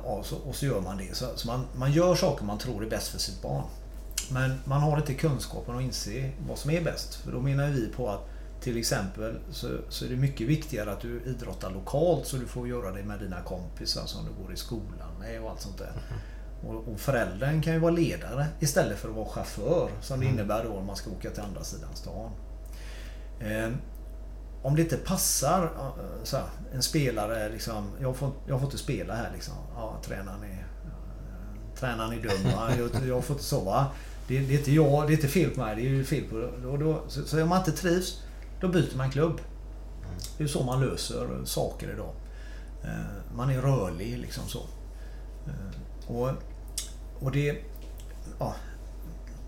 Och 0.03 0.25
så, 0.25 0.35
och 0.35 0.55
så 0.55 0.65
gör 0.65 0.81
man 0.81 0.97
det. 0.97 1.15
Så, 1.15 1.25
så, 1.35 1.47
man, 1.47 1.65
man 1.75 1.91
gör 1.91 2.15
saker 2.15 2.45
man 2.45 2.57
tror 2.57 2.83
är 2.83 2.89
bäst 2.89 3.07
för 3.07 3.19
sitt 3.19 3.41
barn. 3.41 3.63
Men 4.31 4.59
man 4.65 4.81
har 4.81 4.97
inte 4.97 5.13
kunskapen 5.13 5.75
att 5.75 5.81
inse 5.81 6.31
vad 6.47 6.57
som 6.57 6.71
är 6.71 6.81
bäst. 6.81 7.15
För 7.15 7.31
då 7.31 7.39
menar 7.39 7.67
vi 7.67 7.87
på 7.87 8.09
att 8.09 8.29
till 8.65 8.77
exempel 8.77 9.39
så, 9.49 9.67
så 9.89 10.05
är 10.05 10.09
det 10.09 10.15
mycket 10.15 10.47
viktigare 10.47 10.91
att 10.91 11.01
du 11.01 11.21
idrottar 11.25 11.69
lokalt 11.69 12.27
så 12.27 12.37
du 12.37 12.45
får 12.45 12.67
göra 12.67 12.91
det 12.91 13.03
med 13.03 13.19
dina 13.19 13.41
kompisar 13.41 14.05
som 14.05 14.25
du 14.25 14.43
går 14.43 14.53
i 14.53 14.57
skolan 14.57 15.19
med 15.19 15.41
och 15.41 15.49
allt 15.49 15.61
sånt 15.61 15.77
där. 15.77 15.91
Mm. 15.91 16.75
Och, 16.75 16.93
och 16.93 16.99
föräldern 16.99 17.61
kan 17.61 17.73
ju 17.73 17.79
vara 17.79 17.91
ledare 17.91 18.47
istället 18.59 18.99
för 18.99 19.09
att 19.09 19.15
vara 19.15 19.27
chaufför 19.27 19.89
som 20.01 20.19
det 20.19 20.25
mm. 20.25 20.37
innebär 20.37 20.63
då 20.63 20.73
om 20.73 20.85
man 20.85 20.95
ska 20.95 21.11
åka 21.11 21.29
till 21.29 21.43
andra 21.43 21.63
sidan 21.63 21.95
stan. 21.95 22.31
Eh, 23.39 23.69
om 24.61 24.75
det 24.75 24.81
inte 24.81 24.97
passar 24.97 25.63
eh, 25.63 26.23
så 26.23 26.37
här, 26.37 26.45
en 26.73 26.81
spelare 26.81 27.49
liksom, 27.49 27.91
jag 28.01 28.15
får, 28.15 28.31
jag 28.47 28.59
får 28.59 28.67
inte 28.67 28.77
spela 28.77 29.15
här 29.15 29.31
liksom. 29.33 29.53
Ja, 29.75 30.01
tränaren 30.05 30.43
är, 30.43 30.67
uh, 30.85 31.75
tränaren 31.79 32.11
är 32.11 32.21
dum. 32.21 32.51
Jag, 32.79 33.07
jag 33.07 33.23
får 33.23 33.33
inte 33.33 33.45
sova. 33.45 33.85
Det, 34.27 34.39
det, 34.39 34.53
är 34.53 34.57
inte 34.57 34.71
jag, 34.71 35.07
det 35.07 35.13
är 35.13 35.15
inte 35.15 35.27
fel 35.27 35.49
på 35.49 35.61
mig, 35.61 35.75
det 35.75 35.99
är 35.99 36.03
fel 36.03 36.23
på... 36.23 36.49
Då, 36.63 36.77
då, 36.77 37.03
så, 37.07 37.25
så 37.25 37.43
om 37.43 37.49
man 37.49 37.59
inte 37.59 37.71
trivs, 37.71 38.21
då 38.61 38.67
byter 38.67 38.97
man 38.97 39.11
klubb. 39.11 39.41
Det 40.37 40.43
är 40.43 40.47
så 40.47 40.63
man 40.63 40.81
löser 40.81 41.45
saker 41.45 41.93
idag. 41.93 42.13
Uh, 42.83 43.35
man 43.35 43.49
är 43.49 43.61
rörlig 43.61 44.17
liksom 44.17 44.43
så. 44.47 44.59
Uh, 45.47 46.15
och, 46.15 46.29
och 47.19 47.31
det... 47.31 47.63
Ja, 48.39 48.53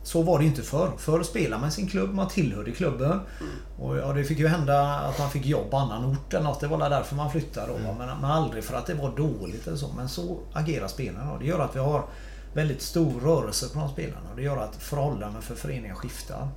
så 0.08 0.22
var 0.22 0.39
det 0.39 0.45
inte 0.45 0.62
förr. 0.62 0.91
Förr 0.97 1.24
spelade 1.24 1.62
man 1.62 1.72
sin 1.72 1.88
klubb, 1.88 2.14
man 2.14 2.28
tillhörde 2.28 2.72
klubben. 2.72 3.12
Mm. 3.12 3.53
Och 3.80 3.97
ja, 3.97 4.14
det 4.14 4.24
fick 4.24 4.39
ju 4.39 4.47
hända 4.47 4.82
att 4.84 5.20
man 5.20 5.30
fick 5.30 5.45
jobb 5.45 5.72
på 5.72 5.78
annan 5.78 6.05
ort 6.05 6.34
eller 6.34 6.43
något. 6.43 6.60
Det 6.60 6.68
var 6.68 6.89
därför 6.89 7.16
man 7.16 7.32
flyttade 7.32 7.68
då. 7.68 7.76
Mm. 7.76 7.95
Men, 7.95 8.08
men 8.22 8.32
aldrig 8.32 8.64
för 8.64 8.78
att 8.78 8.86
det 8.86 8.93
var 8.93 9.18
dåligt 9.18 9.68
eller 9.68 9.78
så. 9.78 9.88
Men 9.97 10.10
så 10.10 10.39
agerar 10.53 10.88
spelarna. 10.88 11.38
Det 11.39 11.45
gör 11.45 11.60
att 11.60 11.76
vi 11.76 11.80
har 11.80 12.05
väldigt 12.53 12.82
stor 12.82 13.20
rörelse 13.20 13.70
på 13.74 13.80
de 13.80 13.89
spelarna. 13.89 14.36
Det 14.36 14.41
gör 14.41 14.58
att 14.58 14.76
förhållandena 14.76 15.41
för 15.41 15.55
föreningar 15.55 15.95
skiftar. 15.95 16.47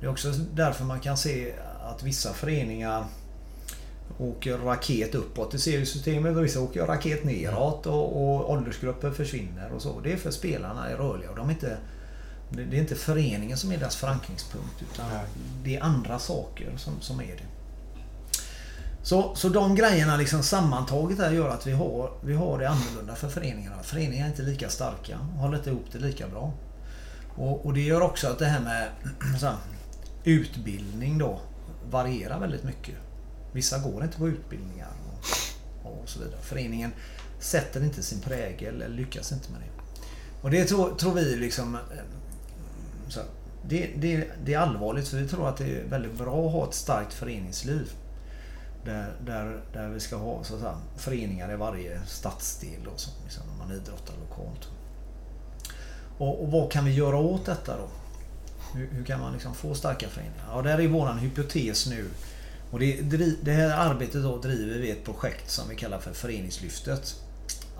Det 0.00 0.06
är 0.06 0.10
också 0.10 0.28
därför 0.52 0.84
man 0.84 1.00
kan 1.00 1.16
se 1.16 1.54
att 1.92 2.02
vissa 2.02 2.32
föreningar 2.32 3.04
åker 4.18 4.58
raket 4.58 5.14
uppåt 5.14 5.54
i 5.54 5.58
seriesystemet 5.58 6.36
och 6.36 6.44
vissa 6.44 6.60
åker 6.60 6.86
raket 6.86 7.24
neråt 7.24 7.86
och, 7.86 8.16
och 8.16 8.50
åldersgrupper 8.50 9.10
försvinner 9.10 9.72
och 9.72 9.82
så. 9.82 10.00
Det 10.00 10.12
är 10.12 10.16
för 10.16 10.30
spelarna 10.30 10.88
är 10.88 10.96
rörliga 10.96 11.30
och 11.30 11.36
de 11.36 11.48
är 11.48 11.52
inte 11.52 11.76
det 12.50 12.76
är 12.76 12.80
inte 12.80 12.94
föreningen 12.94 13.58
som 13.58 13.72
är 13.72 13.76
deras 13.76 13.96
förankringspunkt 13.96 14.82
utan 14.92 15.06
Nej. 15.12 15.24
det 15.64 15.76
är 15.76 15.82
andra 15.82 16.18
saker 16.18 16.72
som, 16.76 17.00
som 17.00 17.20
är 17.20 17.36
det. 17.36 17.46
Så, 19.02 19.34
så 19.34 19.48
de 19.48 19.74
grejerna 19.74 20.16
liksom 20.16 20.42
sammantaget 20.42 21.18
här 21.18 21.30
gör 21.32 21.48
att 21.48 21.66
vi 21.66 21.72
har, 21.72 22.12
vi 22.24 22.34
har 22.34 22.58
det 22.58 22.68
annorlunda 22.68 23.14
för 23.14 23.28
föreningarna. 23.28 23.82
Föreningarna 23.82 24.26
är 24.26 24.30
inte 24.30 24.42
lika 24.42 24.68
starka 24.68 25.16
håller 25.16 25.56
inte 25.56 25.70
ihop 25.70 25.86
det 25.92 25.98
lika 25.98 26.28
bra. 26.28 26.52
Och, 27.36 27.66
och 27.66 27.74
det 27.74 27.80
gör 27.80 28.00
också 28.00 28.28
att 28.28 28.38
det 28.38 28.46
här 28.46 28.60
med 28.60 28.88
här, 29.42 29.56
utbildning 30.24 31.18
då 31.18 31.40
varierar 31.90 32.40
väldigt 32.40 32.64
mycket. 32.64 32.94
Vissa 33.52 33.78
går 33.78 34.04
inte 34.04 34.18
på 34.18 34.28
utbildningar 34.28 34.90
och, 35.82 35.92
och 35.92 36.08
så 36.08 36.18
vidare. 36.18 36.40
Föreningen 36.42 36.92
sätter 37.38 37.84
inte 37.84 38.02
sin 38.02 38.20
prägel 38.20 38.82
eller 38.82 38.96
lyckas 38.96 39.32
inte 39.32 39.52
med 39.52 39.60
det. 39.60 39.82
Och 40.42 40.50
det 40.50 40.64
tror, 40.64 40.94
tror 40.94 41.14
vi 41.14 41.36
liksom 41.36 41.74
eh, 41.74 41.80
så 43.08 43.20
det, 43.68 43.90
det, 43.96 44.28
det, 44.44 44.54
är 44.54 44.58
allvarligt 44.58 45.08
för 45.08 45.16
vi 45.16 45.28
tror 45.28 45.48
att 45.48 45.56
det 45.56 45.64
är 45.64 45.84
väldigt 45.84 46.18
bra 46.18 46.46
att 46.46 46.52
ha 46.52 46.68
ett 46.68 46.74
starkt 46.74 47.12
föreningsliv. 47.12 47.92
Där, 48.84 49.12
där, 49.26 49.60
där 49.72 49.88
vi 49.88 50.00
ska 50.00 50.16
ha 50.16 50.44
så 50.44 50.54
att 50.54 50.60
säga, 50.60 50.76
föreningar 50.96 51.52
i 51.52 51.56
varje 51.56 52.00
stadsdel 52.06 52.86
och 52.94 53.00
så, 53.00 53.10
liksom, 53.24 53.42
när 53.46 53.66
man 53.66 53.76
idrottar 53.76 54.14
lokalt. 54.28 54.68
Och, 56.18 56.42
och, 56.42 56.52
vad 56.52 56.72
kan 56.72 56.84
vi 56.84 56.92
göra 56.92 57.16
åt 57.16 57.46
detta 57.46 57.76
då? 57.76 57.88
Hur, 58.74 58.88
hur 58.92 59.04
kan 59.04 59.20
man 59.20 59.32
liksom 59.32 59.54
få 59.54 59.74
starka 59.74 60.08
föreningar? 60.08 60.44
Ja, 60.50 60.62
där 60.62 60.80
är 60.80 60.88
våran 60.88 61.18
hypotes 61.18 61.86
nu. 61.86 62.04
Och 62.70 62.78
det, 62.78 63.02
det 63.42 63.52
här 63.52 63.90
arbetet 63.90 64.22
då 64.22 64.38
driver 64.38 64.78
vi 64.78 64.90
ett 64.90 65.04
projekt 65.04 65.50
som 65.50 65.68
vi 65.68 65.76
kallar 65.76 65.98
för 65.98 66.12
Föreningslyftet 66.12 67.16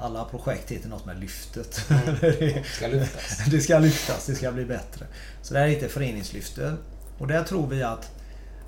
alla 0.03 0.25
projekt 0.25 0.71
heter 0.71 0.89
något 0.89 1.07
med 1.07 1.21
lyftet. 1.21 1.91
Mm. 1.91 2.17
det 2.21 2.67
ska 2.77 2.87
lyftas. 2.87 3.45
det 3.51 3.61
ska 3.61 3.79
lyftas, 3.79 4.27
det 4.27 4.35
ska 4.35 4.53
bli 4.53 4.65
bättre. 4.65 5.07
Så 5.43 5.55
det 5.55 5.61
här 5.61 5.67
heter 5.67 5.89
föreningslyftet. 5.89 6.75
Och 7.19 7.27
där 7.27 7.45
tror 7.45 7.67
vi 7.67 7.83
att, 7.83 8.11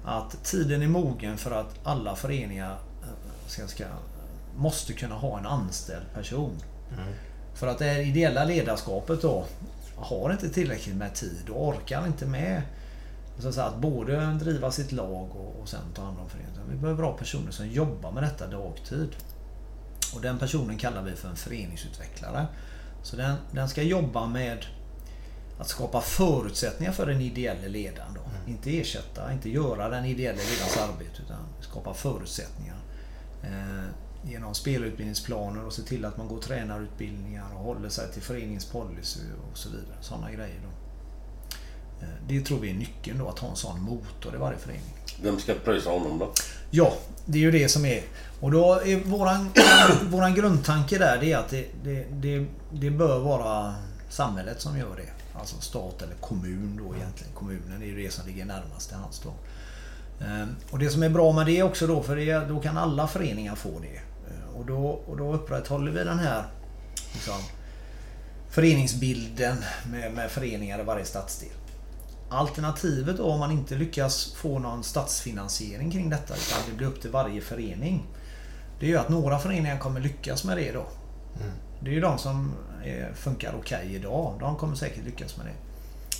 att 0.04 0.44
tiden 0.44 0.82
är 0.82 0.88
mogen 0.88 1.38
för 1.38 1.50
att 1.50 1.74
alla 1.84 2.16
föreningar 2.16 2.78
eh, 3.02 3.08
ska, 3.46 3.66
ska, 3.66 3.84
måste 4.56 4.92
kunna 4.92 5.14
ha 5.14 5.38
en 5.38 5.46
anställd 5.46 6.06
person. 6.14 6.60
Mm. 6.92 7.14
För 7.54 7.66
att 7.66 7.78
det 7.78 8.02
ideella 8.02 8.44
ledarskapet 8.44 9.22
då 9.22 9.46
har 9.96 10.32
inte 10.32 10.48
tillräckligt 10.50 10.96
med 10.96 11.14
tid 11.14 11.50
och 11.50 11.68
orkar 11.68 12.06
inte 12.06 12.26
med 12.26 12.62
så 13.38 13.48
att, 13.48 13.54
säga, 13.54 13.66
att 13.66 13.78
både 13.78 14.32
driva 14.32 14.70
sitt 14.70 14.92
lag 14.92 15.30
och, 15.36 15.60
och 15.60 15.68
sen 15.68 15.80
ta 15.94 16.02
hand 16.02 16.18
om 16.18 16.28
föreningen. 16.28 16.60
Vi 16.70 16.76
behöver 16.76 17.02
bra 17.02 17.12
personer 17.12 17.50
som 17.50 17.68
jobbar 17.68 18.12
med 18.12 18.22
detta 18.22 18.46
dagtid. 18.46 19.08
Och 20.14 20.20
den 20.20 20.38
personen 20.38 20.78
kallar 20.78 21.02
vi 21.02 21.12
för 21.12 21.28
en 21.28 21.36
föreningsutvecklare. 21.36 22.46
Så 23.02 23.16
den, 23.16 23.36
den 23.52 23.68
ska 23.68 23.82
jobba 23.82 24.26
med 24.26 24.66
att 25.58 25.68
skapa 25.68 26.00
förutsättningar 26.00 26.92
för 26.92 27.06
den 27.06 27.20
ideella 27.20 27.68
ledaren. 27.68 28.14
Då. 28.14 28.20
Mm. 28.20 28.50
Inte 28.50 28.80
ersätta, 28.80 29.32
inte 29.32 29.50
göra 29.50 29.88
den 29.88 30.04
ideella 30.04 30.38
ledarens 30.38 30.76
arbete 30.76 31.22
utan 31.22 31.38
skapa 31.60 31.94
förutsättningar. 31.94 32.76
Eh, 33.42 33.84
genom 34.26 34.54
spelutbildningsplaner 34.54 35.64
och 35.64 35.72
se 35.72 35.82
till 35.82 36.04
att 36.04 36.16
man 36.16 36.28
går 36.28 36.40
tränarutbildningar 36.40 37.44
och 37.54 37.60
håller 37.60 37.88
sig 37.88 38.12
till 38.12 38.22
föreningens 38.22 38.64
policy 38.64 39.20
och 39.50 39.58
så 39.58 39.68
vidare. 39.68 39.96
Sådana 40.00 40.30
grejer. 40.30 40.60
Då. 40.62 40.68
Eh, 42.06 42.12
det 42.28 42.40
tror 42.40 42.58
vi 42.58 42.70
är 42.70 42.74
nyckeln 42.74 43.18
då, 43.18 43.28
att 43.28 43.38
ha 43.38 43.50
en 43.50 43.56
sån 43.56 43.80
motor 43.80 44.34
i 44.34 44.38
varje 44.38 44.58
förening. 44.58 44.94
Vem 45.22 45.38
ska 45.38 45.54
pröjsa 45.54 45.90
honom 45.90 46.18
då? 46.18 46.32
Ja, 46.70 46.92
det 47.26 47.38
är 47.38 47.42
ju 47.42 47.50
det 47.50 47.68
som 47.68 47.84
är 47.84 48.02
och 48.40 48.50
då 48.50 48.80
är 48.84 49.04
våran, 49.04 49.50
våran 50.10 50.34
grundtanke 50.34 50.98
där 50.98 51.18
det 51.20 51.32
är 51.32 51.38
att 51.38 51.48
det, 51.48 51.66
det, 51.84 52.06
det, 52.10 52.46
det 52.70 52.90
bör 52.90 53.18
vara 53.18 53.74
samhället 54.08 54.60
som 54.60 54.78
gör 54.78 54.96
det. 54.96 55.38
Alltså 55.38 55.60
stat 55.60 56.02
eller 56.02 56.14
kommun 56.14 56.80
då 56.82 56.96
egentligen. 56.96 57.34
Kommunen 57.34 57.82
är 57.82 57.86
ju 57.86 58.02
det 58.02 58.12
som 58.12 58.26
ligger 58.26 58.44
närmast 58.44 58.88
till 58.88 58.98
hands 58.98 59.22
då. 59.24 59.32
Ehm, 60.24 60.56
och 60.70 60.78
det 60.78 60.90
som 60.90 61.02
är 61.02 61.08
bra 61.08 61.32
med 61.32 61.46
det 61.46 61.62
också 61.62 61.86
då, 61.86 62.02
för 62.02 62.16
det, 62.16 62.48
då 62.48 62.60
kan 62.60 62.78
alla 62.78 63.06
föreningar 63.06 63.54
få 63.54 63.80
det. 63.80 64.00
Och 64.64 64.70
då, 64.70 64.86
och 64.86 65.16
då 65.16 65.34
upprätthåller 65.34 65.92
vi 65.92 66.04
den 66.04 66.18
här 66.18 66.44
liksom, 67.12 67.34
föreningsbilden 68.50 69.56
med, 69.90 70.12
med 70.12 70.30
föreningar 70.30 70.80
i 70.80 70.82
varje 70.82 71.04
stadsdel. 71.04 71.48
Alternativet 72.28 73.16
då 73.16 73.24
om 73.24 73.40
man 73.40 73.50
inte 73.50 73.74
lyckas 73.74 74.34
få 74.34 74.58
någon 74.58 74.84
statsfinansiering 74.84 75.90
kring 75.90 76.10
detta 76.10 76.34
utan 76.34 76.58
det 76.70 76.76
blir 76.76 76.86
upp 76.86 77.00
till 77.00 77.10
varje 77.10 77.40
förening. 77.40 78.06
Det 78.80 78.86
är 78.86 78.90
ju 78.90 78.96
att 78.96 79.08
några 79.08 79.38
föreningar 79.38 79.78
kommer 79.78 80.00
lyckas 80.00 80.44
med 80.44 80.56
det 80.56 80.72
då. 80.72 80.86
Mm. 81.40 81.52
Det 81.80 81.90
är 81.90 81.94
ju 81.94 82.00
de 82.00 82.18
som 82.18 82.52
är, 82.84 83.12
funkar 83.14 83.54
okej 83.58 83.78
okay 83.78 83.94
idag. 83.94 84.36
De 84.40 84.56
kommer 84.56 84.74
säkert 84.74 85.04
lyckas 85.04 85.36
med 85.36 85.46
det. 85.46 85.54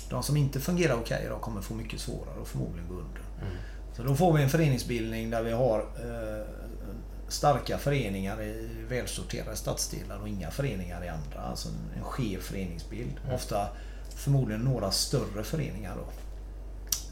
De 0.09 0.23
som 0.23 0.37
inte 0.37 0.59
fungerar 0.59 0.93
okej 0.93 1.15
okay 1.15 1.25
idag 1.25 1.41
kommer 1.41 1.61
få 1.61 1.73
mycket 1.73 1.99
svårare 1.99 2.39
och 2.41 2.47
förmodligen 2.47 2.87
gå 2.87 2.93
under. 2.93 3.21
Mm. 3.41 3.57
Så 3.95 4.03
då 4.03 4.15
får 4.15 4.33
vi 4.33 4.43
en 4.43 4.49
föreningsbildning 4.49 5.29
där 5.29 5.43
vi 5.43 5.51
har 5.51 5.79
eh, 5.79 6.64
starka 7.35 7.77
föreningar 7.77 8.41
i 8.41 8.85
välsorterade 8.89 9.55
stadsdelar 9.55 10.17
och 10.17 10.27
inga 10.27 10.51
föreningar 10.51 11.03
i 11.03 11.09
andra. 11.09 11.41
Alltså 11.41 11.69
en 11.97 12.03
skev 12.03 12.39
föreningsbild. 12.39 13.17
Mm. 13.23 13.35
Ofta 13.35 13.67
förmodligen 14.09 14.61
några 14.61 14.91
större 14.91 15.43
föreningar 15.43 15.95
då. 15.95 16.07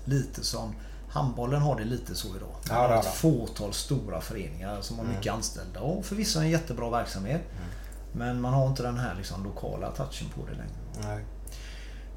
Lite 0.06 0.44
som 0.44 0.76
Handbollen 1.10 1.62
har 1.62 1.76
det 1.76 1.84
lite 1.84 2.16
så 2.16 2.28
idag. 2.28 2.56
Ja, 2.70 2.88
det 2.88 2.96
ett 2.96 3.16
fåtal 3.16 3.74
stora 3.74 4.22
föreningar 4.22 4.82
som 4.82 4.98
har 4.98 5.06
mm. 5.06 5.16
mycket 5.16 5.34
anställda 5.34 5.80
och 5.80 6.06
förvisso 6.06 6.40
en 6.40 6.50
jättebra 6.50 6.90
verksamhet. 6.90 7.42
Mm. 7.52 7.70
Men 8.14 8.42
man 8.42 8.54
har 8.54 8.68
inte 8.68 8.84
den 8.84 8.98
här 8.98 9.16
liksom, 9.16 9.44
lokala 9.44 9.92
touchen 9.92 10.30
på 10.36 10.42
det 10.46 10.52
längre. 10.52 11.22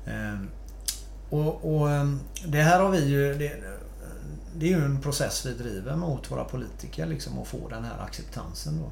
Ehm, 0.07 0.51
och, 1.31 1.77
och, 1.77 1.91
ehm, 1.91 2.21
Det 2.47 2.63
här 2.63 2.81
har 2.81 2.91
vi 2.91 3.05
ju... 3.05 3.35
Det, 3.35 3.63
det, 4.59 4.67
är 4.67 4.71
ju 4.79 4.85
en 4.85 5.01
process 5.01 5.47
vi 5.47 5.53
driver 5.53 5.97
mot 5.97 6.31
våra 6.31 6.45
politiker 6.45 7.07
liksom 7.07 7.39
att 7.39 7.49
få 7.49 7.69
den 7.69 7.85
här 7.85 7.99
acceptansen. 7.99 8.79
Då. 8.79 8.91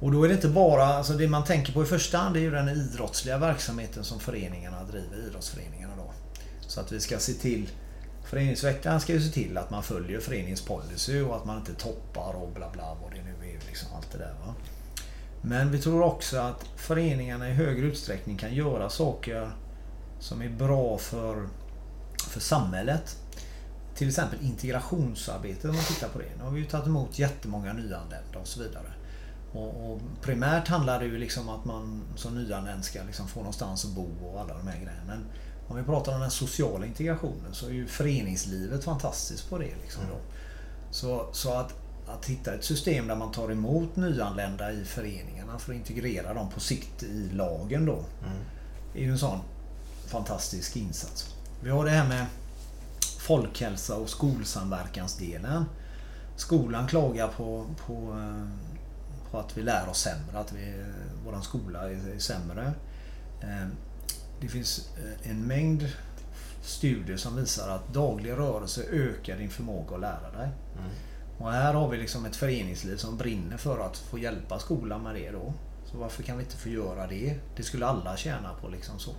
Och 0.00 0.12
då 0.12 0.24
är 0.24 0.28
det 0.28 0.34
inte 0.34 0.48
bara, 0.48 0.84
alltså 0.84 1.12
det 1.12 1.28
man 1.28 1.44
tänker 1.44 1.72
på 1.72 1.82
i 1.82 1.86
första 1.86 2.18
hand 2.18 2.36
är 2.36 2.40
ju 2.40 2.50
den 2.50 2.68
idrottsliga 2.68 3.38
verksamheten 3.38 4.04
som 4.04 4.20
föreningarna 4.20 4.84
driver, 4.84 5.28
idrottsföreningarna 5.28 5.92
då. 5.96 6.12
Så 6.66 6.80
att 6.80 6.92
vi 6.92 7.00
ska 7.00 7.18
se 7.18 7.32
till 7.32 7.68
Föreningsveckan 8.26 9.00
ska 9.00 9.12
ju 9.12 9.20
se 9.20 9.32
till 9.32 9.58
att 9.58 9.70
man 9.70 9.82
följer 9.82 10.20
föreningens 10.20 10.60
policy 10.60 11.20
och 11.20 11.36
att 11.36 11.44
man 11.44 11.58
inte 11.58 11.74
toppar 11.74 12.34
och 12.34 12.52
bla 12.52 12.70
bla 12.70 12.96
vad 13.02 13.10
det 13.10 13.22
nu 13.22 13.50
är. 13.50 13.66
Liksom 13.66 13.88
allt 13.96 14.12
det 14.12 14.18
där, 14.18 14.34
va? 14.46 14.54
Men 15.42 15.70
vi 15.70 15.78
tror 15.78 16.02
också 16.02 16.38
att 16.38 16.64
föreningarna 16.76 17.48
i 17.48 17.52
högre 17.52 17.86
utsträckning 17.86 18.36
kan 18.36 18.54
göra 18.54 18.90
saker 18.90 19.50
som 20.20 20.42
är 20.42 20.48
bra 20.48 20.98
för, 20.98 21.48
för 22.28 22.40
samhället. 22.40 23.16
Till 23.96 24.08
exempel 24.08 24.38
integrationsarbete 24.42 25.68
om 25.68 25.74
man 25.74 25.84
tittar 25.84 26.08
på 26.08 26.18
det. 26.18 26.36
Nu 26.38 26.44
har 26.44 26.50
vi 26.50 26.60
ju 26.60 26.66
tagit 26.66 26.86
emot 26.86 27.18
jättemånga 27.18 27.72
nyanlända 27.72 28.38
och 28.40 28.48
så 28.48 28.62
vidare. 28.62 28.92
Och, 29.52 29.92
och 29.92 30.00
primärt 30.22 30.68
handlar 30.68 31.00
det 31.00 31.06
ju 31.06 31.18
liksom 31.18 31.48
att 31.48 31.64
man 31.64 32.02
som 32.16 32.34
nyanländ 32.34 32.84
ska 32.84 33.02
liksom 33.02 33.28
få 33.28 33.40
någonstans 33.40 33.84
att 33.84 33.90
bo 33.90 34.08
och 34.22 34.40
alla 34.40 34.54
de 34.54 34.68
här 34.68 34.76
grejerna. 34.76 35.02
Men 35.06 35.24
om 35.68 35.76
vi 35.76 35.82
pratar 35.82 36.14
om 36.14 36.20
den 36.20 36.30
sociala 36.30 36.86
integrationen 36.86 37.54
så 37.54 37.66
är 37.66 37.70
ju 37.70 37.86
föreningslivet 37.86 38.84
fantastiskt 38.84 39.50
på 39.50 39.58
det. 39.58 39.74
Liksom 39.82 40.02
då. 40.10 40.18
Så, 40.90 41.28
så 41.32 41.52
att, 41.52 41.74
att 42.06 42.26
hitta 42.26 42.54
ett 42.54 42.64
system 42.64 43.06
där 43.06 43.16
man 43.16 43.32
tar 43.32 43.52
emot 43.52 43.96
nyanlända 43.96 44.72
i 44.72 44.84
föreningarna 44.84 45.58
för 45.58 45.72
att 45.72 45.78
integrera 45.78 46.34
dem 46.34 46.50
på 46.50 46.60
sikt 46.60 47.02
i 47.02 47.28
lagen 47.32 47.86
då. 47.86 48.04
är 48.94 49.00
ju 49.00 49.10
en 49.10 49.18
sån 49.18 49.38
fantastisk 50.06 50.76
insats. 50.76 51.34
Vi 51.62 51.70
har 51.70 51.84
det 51.84 51.90
här 51.90 52.08
med 52.08 52.26
folkhälsa 53.26 53.96
och 53.96 54.08
skolsamverkansdelen. 54.08 55.64
Skolan 56.36 56.86
klagar 56.86 57.28
på, 57.28 57.66
på, 57.86 57.92
eh, 57.92 58.48
på 59.30 59.38
att 59.38 59.58
vi 59.58 59.62
lär 59.62 59.88
oss 59.88 59.98
sämre, 60.00 60.38
att 60.38 60.52
vi, 60.52 60.84
våran 61.24 61.42
skola 61.42 61.90
är, 61.90 62.14
är 62.14 62.18
sämre. 62.18 62.72
Eh, 63.42 63.68
Det 64.40 64.48
finns 64.48 64.90
eh, 64.96 65.30
en 65.30 65.46
mängd 65.46 65.88
studier 66.62 67.16
som 67.16 67.36
visar 67.36 67.68
att 67.68 67.94
daglig 67.94 68.30
rörelse 68.32 68.82
ökar 68.92 69.36
din 69.36 69.50
förmåga 69.50 69.94
att 69.94 70.00
lära 70.00 70.30
dig. 70.38 70.48
Och 71.38 71.52
här 71.52 71.74
har 71.74 71.88
vi 71.88 71.96
liksom 71.98 72.24
ett 72.26 72.36
föreningsliv 72.36 72.96
som 72.96 73.16
brinner 73.16 73.56
för 73.56 73.78
att 73.86 73.96
få 73.98 74.18
hjälpa 74.18 74.58
skolan 74.58 75.02
med 75.02 75.14
det 75.14 75.30
då. 75.30 75.52
Så 75.84 75.98
varför 75.98 76.22
kan 76.22 76.36
vi 76.38 76.44
inte 76.44 76.56
få 76.56 76.68
göra 76.68 77.06
det? 77.06 77.34
Det 77.56 77.62
skulle 77.62 77.86
alla 77.86 78.16
tjäna 78.16 78.54
på 78.60 78.68
liksom 78.68 78.98
så. 78.98 79.10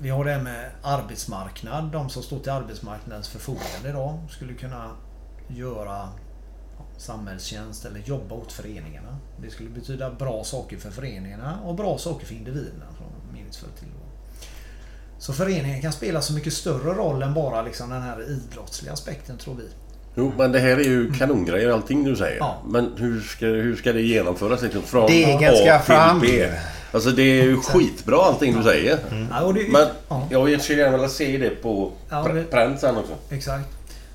Vi 0.00 0.10
har 0.10 0.24
det 0.24 0.32
här 0.32 0.42
med 0.42 0.70
arbetsmarknad. 0.82 1.92
De 1.92 2.10
som 2.10 2.22
står 2.22 2.38
till 2.38 2.52
arbetsmarknadens 2.52 3.28
förfogande 3.28 3.88
idag 3.88 4.18
skulle 4.30 4.54
kunna 4.54 4.90
göra 5.48 6.08
samhällstjänst 6.96 7.84
eller 7.84 8.00
jobba 8.00 8.34
åt 8.34 8.52
föreningarna. 8.52 9.18
Det 9.42 9.50
skulle 9.50 9.70
betyda 9.70 10.10
bra 10.10 10.44
saker 10.44 10.76
för 10.76 10.90
föreningarna 10.90 11.60
och 11.64 11.74
bra 11.74 11.98
saker 11.98 12.26
för 12.26 12.34
individerna 12.34 12.86
meningsfull 13.32 13.70
tillvaro. 13.78 14.08
Så 15.18 15.32
föreningen 15.32 15.82
kan 15.82 15.92
spela 15.92 16.22
så 16.22 16.32
mycket 16.32 16.52
större 16.52 16.94
roll 16.94 17.22
än 17.22 17.34
bara 17.34 17.62
liksom 17.62 17.90
den 17.90 18.02
här 18.02 18.30
idrottsliga 18.30 18.92
aspekten 18.92 19.38
tror 19.38 19.54
vi. 19.54 19.68
Jo, 20.18 20.32
men 20.38 20.52
det 20.52 20.58
här 20.58 20.76
är 20.76 20.84
ju 20.84 21.12
kanongrejer 21.12 21.70
allting 21.70 22.04
du 22.04 22.16
säger. 22.16 22.38
Ja. 22.38 22.62
Men 22.66 22.92
hur 22.96 23.20
ska, 23.20 23.46
hur 23.46 23.76
ska 23.76 23.92
det 23.92 24.02
genomföras 24.02 24.62
liksom 24.62 24.82
från 24.82 25.06
Degen 25.06 25.54
A 25.54 25.56
ska 25.56 25.78
till 25.78 25.94
fram. 25.94 26.20
B? 26.20 26.48
Alltså 26.92 27.10
det 27.10 27.22
är 27.22 27.44
ju 27.44 27.56
skitbra 27.56 28.16
allting 28.16 28.56
du 28.56 28.62
säger. 28.62 28.98
Ja, 29.30 29.42
och 29.42 29.54
det, 29.54 29.68
Men 29.72 29.86
ja. 30.08 30.26
jag 30.30 30.60
skulle 30.60 30.78
gärna 30.78 30.96
vilja 30.96 31.08
se 31.08 31.38
det 31.38 31.50
på 31.50 31.92
Ja, 32.08 32.28
pränt 32.50 32.80
sen 32.80 32.96
också. 32.96 33.12
Exakt. 33.30 33.68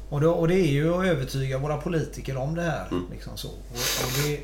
Och, 0.10 0.22
då, 0.22 0.32
och 0.32 0.48
det 0.48 0.56
är 0.56 0.72
ju 0.72 0.94
att 0.94 1.06
övertyga 1.06 1.58
våra 1.58 1.78
politiker 1.78 2.38
om 2.38 2.56
det 2.56 2.62
här. 2.62 2.88
Mm. 2.92 3.04
Liksom 3.12 3.38
så. 3.38 3.48
Och, 3.48 3.56
och 4.04 4.12
det, 4.24 4.40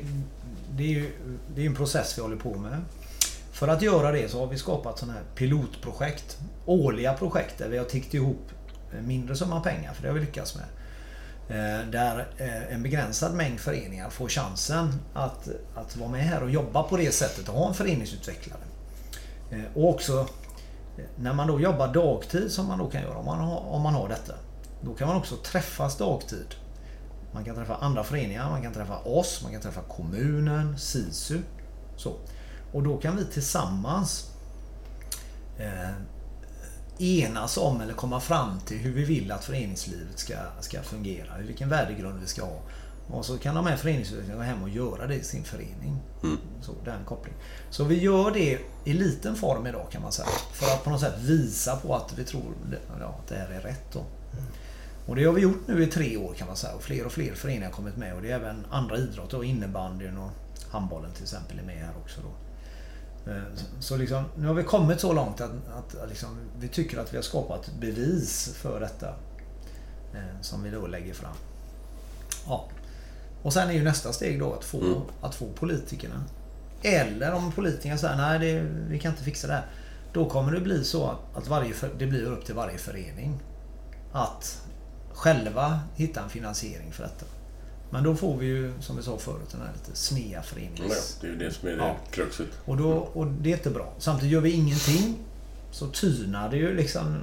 det 0.76 0.82
är 0.82 0.88
ju 0.88 1.10
det 1.54 1.62
är 1.62 1.66
en 1.66 1.74
process 1.74 2.18
vi 2.18 2.22
håller 2.22 2.36
på 2.36 2.54
med. 2.54 2.80
För 3.52 3.68
att 3.68 3.82
göra 3.82 4.12
det 4.12 4.30
så 4.30 4.40
har 4.40 4.46
vi 4.46 4.58
skapat 4.58 4.98
sådana 4.98 5.12
här 5.12 5.24
pilotprojekt. 5.34 6.38
Årliga 6.66 7.12
projekt 7.12 7.58
där 7.58 7.68
vi 7.68 7.78
har 7.78 7.84
tickt 7.84 8.14
ihop 8.14 8.50
mindre 9.06 9.36
summa 9.36 9.60
pengar, 9.60 9.92
för 9.94 10.02
det 10.02 10.08
har 10.08 10.14
vi 10.14 10.20
lyckats 10.20 10.56
med. 10.56 10.64
Eh, 11.50 11.86
där 11.90 12.28
eh, 12.36 12.74
en 12.74 12.82
begränsad 12.82 13.34
mängd 13.34 13.60
föreningar 13.60 14.10
får 14.10 14.28
chansen 14.28 14.94
att, 15.14 15.48
att 15.74 15.96
vara 15.96 16.10
med 16.10 16.20
här 16.20 16.42
och 16.42 16.50
jobba 16.50 16.82
på 16.82 16.96
det 16.96 17.12
sättet 17.14 17.48
och 17.48 17.54
ha 17.54 17.68
en 17.68 17.74
föreningsutvecklare. 17.74 18.60
Eh, 19.50 19.62
och 19.74 19.88
också 19.88 20.26
när 21.16 21.32
man 21.32 21.48
då 21.48 21.60
jobbar 21.60 21.88
dagtid 21.94 22.52
som 22.52 22.66
man 22.66 22.78
då 22.78 22.90
kan 22.90 23.02
göra 23.02 23.16
om 23.16 23.24
man 23.24 23.38
har, 23.38 23.58
om 23.58 23.82
man 23.82 23.94
har 23.94 24.08
detta. 24.08 24.34
Då 24.80 24.94
kan 24.94 25.08
man 25.08 25.16
också 25.16 25.36
träffas 25.36 25.96
dagtid. 25.96 26.54
Man 27.32 27.44
kan 27.44 27.56
träffa 27.56 27.74
andra 27.74 28.04
föreningar, 28.04 28.50
man 28.50 28.62
kan 28.62 28.72
träffa 28.72 28.98
oss, 28.98 29.40
man 29.42 29.52
kan 29.52 29.60
träffa 29.60 29.80
kommunen, 29.80 30.78
SISU. 30.78 31.38
Så. 31.96 32.16
Och 32.72 32.82
då 32.82 32.96
kan 32.96 33.16
vi 33.16 33.24
tillsammans 33.24 34.30
eh, 35.58 35.90
enas 37.00 37.56
om 37.56 37.80
eller 37.80 37.94
komma 37.94 38.20
fram 38.20 38.60
till 38.60 38.78
hur 38.78 38.92
vi 38.92 39.04
vill 39.04 39.32
att 39.32 39.44
föreningslivet 39.44 40.18
ska, 40.18 40.34
ska 40.60 40.82
fungera. 40.82 41.38
Vilken 41.38 41.68
värdegrund 41.68 42.20
vi 42.20 42.26
ska 42.26 42.44
ha. 42.44 42.60
Och 43.12 43.24
så 43.24 43.38
kan 43.38 43.54
de 43.54 43.66
här 43.66 43.76
föreningsutvecklarna 43.76 44.38
gå 44.38 44.42
hem 44.42 44.62
och 44.62 44.68
göra 44.68 45.06
det 45.06 45.14
i 45.14 45.22
sin 45.22 45.44
förening. 45.44 45.96
Så, 46.62 46.72
den 46.84 47.04
kopplingen. 47.04 47.40
Så 47.70 47.84
vi 47.84 47.98
gör 47.98 48.30
det 48.30 48.58
i 48.84 48.92
liten 48.92 49.36
form 49.36 49.66
idag 49.66 49.86
kan 49.90 50.02
man 50.02 50.12
säga. 50.12 50.28
För 50.52 50.66
att 50.66 50.84
på 50.84 50.90
något 50.90 51.00
sätt 51.00 51.18
visa 51.18 51.76
på 51.76 51.94
att 51.94 52.18
vi 52.18 52.24
tror 52.24 52.54
ja, 53.00 53.06
att 53.06 53.28
det 53.28 53.34
här 53.34 53.50
är 53.50 53.60
rätt. 53.60 53.92
Då. 53.92 54.04
Och 55.06 55.16
det 55.16 55.24
har 55.24 55.32
vi 55.32 55.42
gjort 55.42 55.66
nu 55.66 55.82
i 55.82 55.86
tre 55.86 56.16
år 56.16 56.34
kan 56.34 56.46
man 56.46 56.56
säga. 56.56 56.74
Och 56.74 56.82
fler 56.82 57.06
och 57.06 57.12
fler 57.12 57.34
föreningar 57.34 57.66
har 57.66 57.72
kommit 57.72 57.96
med. 57.96 58.14
Och 58.14 58.22
det 58.22 58.30
är 58.30 58.34
även 58.36 58.66
andra 58.70 58.96
idrotter. 58.96 59.36
Och 59.36 59.44
innebandyn 59.44 60.16
och 60.16 60.30
handbollen 60.70 61.12
till 61.12 61.22
exempel 61.22 61.58
är 61.58 61.62
med 61.62 61.76
här 61.76 61.94
också. 62.02 62.20
Då. 62.20 62.49
Eh, 63.30 63.42
Så 63.80 63.96
liksom, 63.96 64.24
nu 64.36 64.46
har 64.46 64.54
vi 64.54 64.62
kommit 64.62 65.00
så 65.00 65.12
långt 65.12 65.40
att, 65.40 65.50
att 65.50 66.08
liksom, 66.08 66.28
vi 66.58 66.68
tycker 66.68 66.98
att 66.98 67.12
vi 67.12 67.16
har 67.16 67.22
skapat 67.22 67.70
bevis 67.80 68.54
för 68.56 68.80
detta. 68.80 69.08
eh, 70.14 70.40
Som 70.40 70.62
vi 70.62 70.70
då 70.70 70.86
lägger 70.86 71.14
fram. 71.14 71.34
Ja. 72.46 72.68
Och 73.42 73.52
sen 73.52 73.68
är 73.68 73.72
ju 73.72 73.82
nästa 73.84 74.12
steg 74.12 74.38
då 74.40 74.52
att 74.54 74.64
få, 74.64 75.02
att 75.20 75.34
få 75.34 75.46
politikerna. 75.52 76.24
Eller 76.82 77.32
om 77.34 77.52
politikerna 77.52 77.98
säger 77.98 78.16
nej 78.16 78.38
det, 78.38 78.60
vi 78.88 78.98
kan 78.98 79.10
inte 79.12 79.24
fixa 79.24 79.46
det 79.46 79.52
här. 79.52 79.66
Då 80.12 80.30
kommer 80.30 80.52
det 80.52 80.60
bli 80.60 80.84
så 80.84 81.16
att 81.34 81.48
varje, 81.48 81.74
det 81.98 82.06
blir 82.06 82.24
upp 82.26 82.44
till 82.44 82.54
varje 82.54 82.78
förening. 82.78 83.40
Att 84.12 84.62
själva 85.12 85.80
hitta 85.94 86.22
en 86.22 86.28
finansiering 86.28 86.92
för 86.92 87.02
detta. 87.02 87.26
Men 87.90 88.04
då 88.04 88.16
får 88.16 88.36
vi 88.36 88.46
ju 88.46 88.72
som 88.80 88.96
vi 88.96 89.02
sa 89.02 89.18
förut 89.18 89.48
den 89.52 89.60
här 89.60 89.72
lite 89.72 89.98
snea 89.98 90.30
Ja, 90.32 90.42
förenings... 90.42 91.18
det 91.20 91.26
är 91.26 91.30
ju 91.30 91.36
det 91.36 91.50
som 91.52 91.68
är 91.68 91.72
det 91.72 91.78
Ja. 91.78 91.96
kruxet. 92.10 92.46
Och, 92.64 92.76
då, 92.76 92.90
och 92.92 93.26
det 93.26 93.52
är 93.52 93.56
inte 93.56 93.70
bra. 93.70 93.92
Samtidigt 93.98 94.32
gör 94.32 94.40
vi 94.40 94.50
ingenting 94.50 95.16
så 95.72 95.86
tynar 95.86 96.50
det 96.50 96.56
ju 96.56 96.74
liksom. 96.76 97.16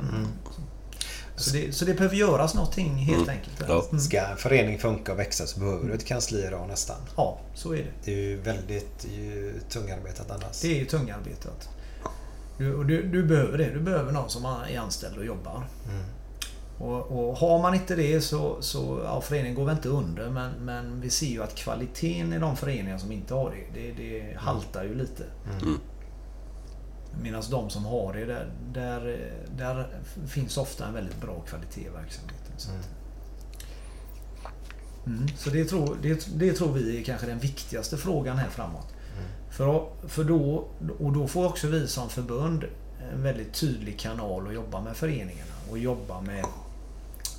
Så, 1.35 1.51
det, 1.53 1.71
så 1.75 1.85
det 1.85 1.93
behöver 1.93 2.15
göras 2.15 2.53
någonting 2.53 2.95
helt 2.95 3.29
enkelt. 3.29 3.63
Ja. 3.67 3.85
Mm. 3.89 3.99
Ska 4.01 4.21
en 4.21 4.37
förening 4.37 4.79
funka 4.79 5.11
och 5.11 5.19
växa 5.19 5.45
så 5.47 5.59
behöver 5.59 5.87
du 5.87 5.93
ett 5.93 6.05
kansli 6.05 6.45
idag 6.47 6.67
nästan. 6.67 6.97
ja, 7.17 7.39
så 7.53 7.73
är 7.73 7.77
det. 7.77 7.91
Det 8.05 8.11
är 8.13 8.17
ju 8.17 8.37
väldigt 8.41 9.07
ju, 9.17 9.53
tungarbetat 9.69 10.31
annars. 10.31 10.61
Det 10.61 10.67
är 10.67 10.79
ju 10.79 10.85
tungarbetat. 10.85 11.69
Du, 12.57 12.75
och 12.75 12.85
du, 12.85 13.03
du 13.03 13.23
behöver 13.23 13.57
det. 13.57 13.69
Du 13.73 13.79
behöver 13.79 14.11
någon 14.11 14.29
som 14.29 14.45
är 14.45 14.79
anställd 14.79 15.17
och 15.17 15.25
jobbar. 15.25 15.67
Och, 16.77 17.29
och 17.29 17.37
har 17.37 17.61
man 17.61 17.73
inte 17.73 17.95
det 17.95 18.21
så, 18.21 18.61
så 18.61 19.01
ja, 19.03 19.21
föreningen 19.21 19.55
går 19.55 19.65
väl 19.65 19.75
inte 19.75 19.89
under 19.89 20.29
men, 20.29 20.51
men 20.51 21.01
vi 21.01 21.09
ser 21.09 21.27
ju 21.27 21.43
att 21.43 21.55
kvaliteten 21.55 22.33
i 22.33 22.39
de 22.39 22.57
föreningar 22.57 22.97
som 22.97 23.11
inte 23.11 23.33
har 23.33 23.51
det, 23.73 23.81
det, 23.81 23.91
det 23.91 24.37
haltar 24.37 24.83
ju 24.83 24.95
lite. 24.95 25.23
Medan 27.21 27.43
de 27.51 27.69
som 27.69 27.85
har 27.85 28.13
det, 28.13 28.25
där, 28.25 28.49
där, 28.73 29.31
där 29.57 29.87
finns 30.27 30.57
ofta 30.57 30.87
en 30.87 30.93
väldigt 30.93 31.21
bra 31.21 31.39
kvalitet 31.39 31.81
i 31.81 31.89
verksamheten. 31.89 32.53
Så, 32.57 32.69
att, 32.71 32.89
mm, 35.05 35.27
så 35.37 35.49
det, 35.49 35.65
tror, 35.65 35.97
det, 36.01 36.27
det 36.35 36.53
tror 36.53 36.73
vi 36.73 36.99
är 36.99 37.03
kanske 37.03 37.27
den 37.27 37.39
viktigaste 37.39 37.97
frågan 37.97 38.37
här 38.37 38.49
framåt. 38.49 38.93
För, 39.49 39.89
för 40.07 40.23
då, 40.23 40.67
och 40.99 41.13
då 41.13 41.27
får 41.27 41.45
också 41.45 41.67
vi 41.67 41.87
som 41.87 42.09
förbund 42.09 42.65
en 43.13 43.23
väldigt 43.23 43.53
tydlig 43.53 43.99
kanal 43.99 44.47
att 44.47 44.53
jobba 44.53 44.81
med 44.81 44.95
föreningarna 44.95 45.53
och 45.69 45.77
jobba 45.77 46.21
med 46.21 46.45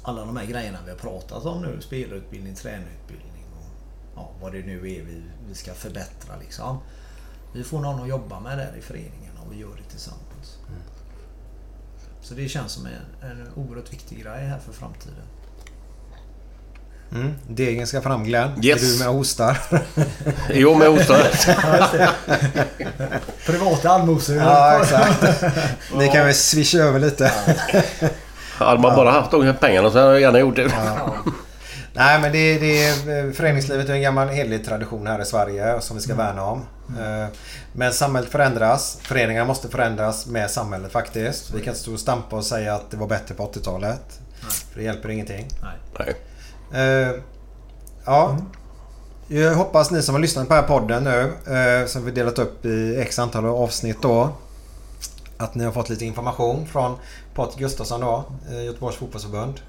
alla 0.09 0.25
de 0.25 0.37
här 0.37 0.47
grejerna 0.47 0.79
vi 0.85 0.91
har 0.91 0.99
pratat 0.99 1.45
om 1.45 1.63
nu. 1.63 1.81
Spelarutbildning, 1.81 2.55
tränarutbildning 2.55 3.45
och 3.59 3.71
ja, 4.15 4.31
vad 4.41 4.53
det 4.53 4.63
nu 4.67 4.77
är 4.79 5.03
vi, 5.03 5.23
vi 5.49 5.55
ska 5.55 5.75
förbättra. 5.75 6.37
Liksom. 6.41 6.79
Vi 7.55 7.65
får 7.65 7.81
någon 7.81 8.03
att 8.03 8.09
jobba 8.09 8.41
med 8.41 8.59
där 8.59 8.75
i 8.79 8.81
föreningarna 8.81 9.41
och 9.47 9.53
vi 9.53 9.57
gör 9.61 9.77
det 9.77 9.91
tillsammans. 9.91 10.59
Så 12.23 12.35
det 12.35 12.49
känns 12.49 12.73
som 12.73 12.87
en, 12.87 13.31
en 13.31 13.49
oerhört 13.57 13.93
viktig 13.93 14.23
grej 14.23 14.47
här 14.47 14.59
för 14.59 14.73
framtiden. 14.73 15.25
Mm. 17.13 17.35
Degen 17.49 17.87
ska 17.87 18.01
fram 18.03 18.25
Glenn. 18.25 18.65
Yes. 18.65 18.83
Är 18.83 18.87
du 18.93 18.99
med 18.99 19.09
och 19.09 19.15
hostar? 19.15 19.59
Jo, 20.53 20.75
med 20.75 20.89
ostar. 20.89 21.23
Privata 23.47 23.91
allmosor. 23.91 24.37
ja, 24.37 24.83
exakt. 24.83 25.43
Ni 25.95 26.09
kan 26.09 26.27
väl 26.27 26.35
swisha 26.35 26.79
över 26.79 27.01
lite. 27.01 27.33
Hade 28.59 28.81
man 28.81 28.97
bara 28.97 29.11
haft 29.11 29.31
de 29.31 29.55
pengarna 29.61 29.91
så 29.91 29.99
hade 29.99 30.13
jag 30.13 30.21
gärna 30.21 30.39
gjort 30.39 30.57
det. 30.57 30.67
Nej, 30.67 31.33
Nej 31.93 32.21
men 32.21 32.33
det, 32.33 32.59
det 32.59 32.85
är, 32.85 33.33
föreningslivet 33.33 33.89
är 33.89 33.93
en 33.93 34.03
gammal 34.03 34.29
helig 34.29 34.65
tradition 34.65 35.07
här 35.07 35.23
i 35.23 35.25
Sverige 35.25 35.81
som 35.81 35.97
vi 35.97 36.03
ska 36.03 36.15
värna 36.15 36.45
om. 36.45 36.65
Eh, 36.89 37.29
Men 37.73 37.93
samhället 37.93 38.31
förändras. 38.31 38.99
Föreningarna 39.03 39.47
måste 39.47 39.69
förändras 39.69 40.27
med 40.27 40.51
samhället 40.51 40.93
faktiskt. 40.93 41.51
Vi 41.55 41.61
kan 41.61 41.69
inte 41.69 41.81
stå 41.81 41.93
och 41.93 42.01
stampa 42.01 42.37
och 42.37 42.45
säga 42.45 42.75
att 42.75 42.91
det 42.91 42.97
var 42.97 43.07
bättre 43.07 43.35
på 43.35 43.47
80-talet. 43.47 44.21
För 44.73 44.79
det 44.79 44.85
hjälper 44.85 45.09
ingenting. 45.09 45.49
Nej. 45.99 46.15
Eh, 46.73 47.13
ja. 48.05 48.37
Jag 49.29 49.55
hoppas 49.55 49.91
ni 49.91 50.03
som 50.03 50.15
har 50.15 50.23
lyssnat 50.23 50.49
på 50.49 50.55
den 50.55 50.63
här 50.63 50.69
podden 50.69 51.05
nu, 51.05 51.33
eh, 51.57 51.87
som 51.87 52.05
vi 52.05 52.11
delat 52.11 52.39
upp 52.39 52.65
i 52.65 53.01
x 53.01 53.19
antal 53.19 53.47
avsnitt 53.47 54.03
då. 54.03 54.29
Att 55.37 55.55
ni 55.55 55.65
har 55.65 55.73
fått 55.73 55.89
lite 55.89 56.05
information 56.05 56.67
från 56.67 56.97
Patrik 57.39 57.59
Gustafsson 57.59 58.01
då, 58.01 58.25
eh, 58.51 58.65
Göteborgs 58.65 58.97
fotbollsförbund. 58.97 59.61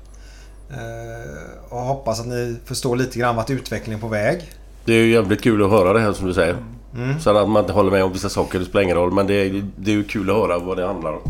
Eh, 0.70 1.74
och 1.74 1.80
hoppas 1.80 2.20
att 2.20 2.28
ni 2.28 2.56
förstår 2.66 2.96
lite 2.96 3.20
grann 3.20 3.36
vart 3.36 3.50
utvecklingen 3.50 4.00
är 4.00 4.02
på 4.02 4.08
väg. 4.08 4.52
Det 4.86 4.94
är 4.94 4.98
ju 4.98 5.12
jävligt 5.12 5.42
kul 5.42 5.64
att 5.64 5.72
höra 5.72 5.94
det 5.94 6.00
här 6.00 6.14
som 6.14 6.28
du 6.28 6.34
säger. 6.34 6.58
Mm. 6.96 7.20
Sen 7.20 7.38
att 7.38 7.50
man 7.50 7.64
inte 7.64 7.74
håller 7.74 7.92
med 7.92 8.04
om 8.04 8.14
vissa 8.14 8.30
saker, 8.30 8.60
det 8.60 8.66
spelar 8.66 8.84
ingen 8.84 8.98
roll. 8.98 9.12
Men 9.12 9.28
det 9.28 9.34
är, 9.34 9.64
det 9.76 9.92
är 9.92 9.96
ju 9.96 10.04
kul 10.04 10.30
att 10.30 10.36
höra 10.36 10.60
vad 10.60 10.78
det 10.78 10.88
handlar 10.88 11.14
om. 11.14 11.22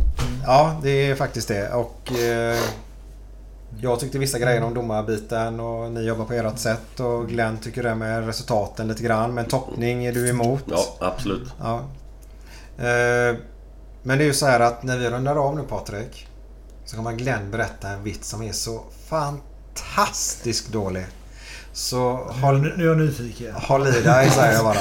Ja, 0.46 0.80
det 0.84 1.10
är 1.10 1.16
faktiskt 1.16 1.48
det. 1.48 1.74
Och 1.74 2.12
eh, 2.12 2.60
jag 3.82 4.00
tyckte 4.00 4.18
vissa 4.20 4.40
grejer 4.40 4.64
om 4.64 4.74
domarbiten 4.74 5.60
och 5.60 5.92
ni 5.92 6.02
jobbar 6.02 6.26
på 6.26 6.34
ert 6.34 6.60
sätt. 6.60 7.00
Och 7.00 7.28
Glenn 7.30 7.58
tycker 7.58 7.84
det 7.84 7.96
med 7.96 8.26
resultaten 8.26 8.88
lite 8.88 9.04
grann. 9.04 9.34
Men 9.34 9.46
toppning 9.46 10.06
är 10.06 10.14
du 10.14 10.30
emot. 10.30 10.64
Ja, 10.66 10.86
absolut. 11.00 11.54
Ja. 11.62 11.80
Eh, 12.78 13.36
men 14.04 14.18
det 14.18 14.24
är 14.24 14.28
ju 14.28 14.34
så 14.34 14.46
här 14.46 14.60
att 14.60 14.84
när 14.84 14.98
vi 14.98 15.10
rundar 15.10 15.36
av 15.36 15.56
nu 15.56 15.64
Patrik. 15.64 16.29
Så 16.90 16.96
kommer 16.96 17.12
Glenn 17.12 17.52
berätta 17.52 17.90
en 17.90 18.04
vits 18.04 18.30
som 18.30 18.42
är 18.42 18.52
så 18.52 18.84
fantastiskt 19.10 20.68
dålig. 20.72 21.06
Så 21.74 22.00
håll, 22.42 22.62
Nu 22.78 22.84
är 22.84 22.88
jag 22.88 22.98
nyfiken. 22.98 23.56
håll 23.56 23.88
i 23.88 24.02
dig 24.02 24.30
säger 24.30 24.54
jag 24.54 24.64
bara. 24.64 24.80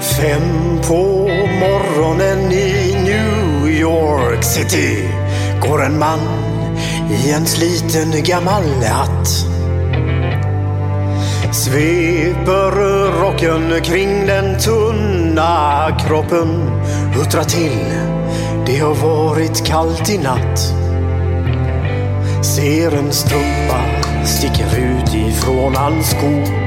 Fem 0.00 0.80
på 0.88 1.28
morgonen 1.60 2.52
i 2.52 2.94
New 3.04 3.68
York 3.68 4.44
City 4.44 5.08
går 5.62 5.84
en 5.84 5.98
man 5.98 6.20
i 7.10 7.30
en 7.30 7.46
sliten 7.46 8.24
gammal 8.24 8.64
hatt. 8.84 9.55
Sveper 11.52 12.70
rocken 13.20 13.82
kring 13.82 14.26
den 14.26 14.58
tunna 14.58 15.88
kroppen, 15.98 16.70
huttrar 17.14 17.44
till. 17.44 17.78
Det 18.66 18.78
har 18.78 18.94
varit 18.94 19.66
kallt 19.66 20.10
i 20.10 20.18
natt. 20.18 20.58
Ser 22.42 22.98
en 22.98 23.12
strumpa 23.12 23.80
sticker 24.24 24.78
ut 24.78 25.14
ifrån 25.14 25.76
hans 25.76 26.10
sko 26.10 26.66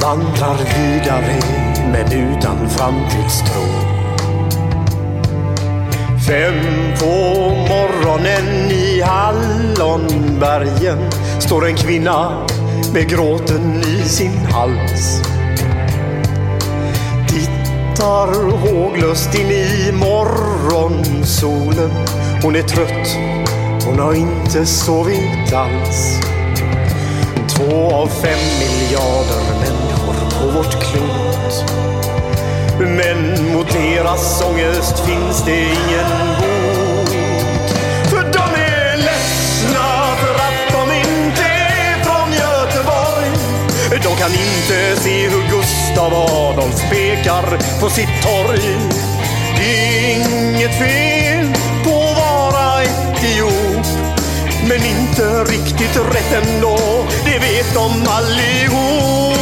vandrar 0.00 0.56
vidare 0.56 1.38
men 1.92 2.12
utan 2.12 2.68
framtidstro. 2.68 3.62
Fem 6.28 6.54
på 7.00 7.14
morgonen 7.68 8.70
i 8.70 9.00
Hallonbergen 9.00 10.98
står 11.40 11.66
en 11.66 11.76
kvinna 11.76 12.46
med 12.92 13.08
gråten 13.08 13.82
i 13.82 14.08
sin 14.08 14.36
hals. 14.36 15.22
Tittar 17.28 18.50
håglöst 18.50 19.34
in 19.34 19.50
i 19.50 19.92
morgonsolen. 19.92 21.90
Hon 22.42 22.56
är 22.56 22.62
trött, 22.62 23.16
hon 23.84 23.98
har 23.98 24.14
inte 24.14 24.66
sovit 24.66 25.52
alls. 25.52 26.20
Två 27.48 27.90
av 27.90 28.06
fem 28.06 28.38
miljarder 28.60 29.42
människor 29.60 30.14
på 30.40 30.46
vårt 30.58 30.82
klot. 30.82 31.64
Men 32.78 33.52
mot 33.52 33.72
deras 33.72 34.42
ångest 34.42 34.98
finns 34.98 35.44
det 35.44 35.60
ingen 35.60 36.06
bot. 36.40 36.59
Kan 44.20 44.32
inte 44.32 45.00
se 45.02 45.28
hur 45.28 45.42
Gustav 45.50 46.14
Adolf 46.14 46.90
pekar 46.90 47.80
på 47.80 47.90
sitt 47.90 48.22
torg. 48.22 48.60
Inget 50.14 50.78
fel 50.78 51.46
på 51.84 52.02
att 52.02 52.16
vara 52.18 52.82
etiop. 52.82 53.86
Men 54.68 54.84
inte 54.84 55.44
riktigt 55.44 55.96
rätt 55.96 56.44
ändå, 56.44 56.78
det 57.24 57.38
vet 57.38 57.74
de 57.74 57.90
allihop. 58.08 59.38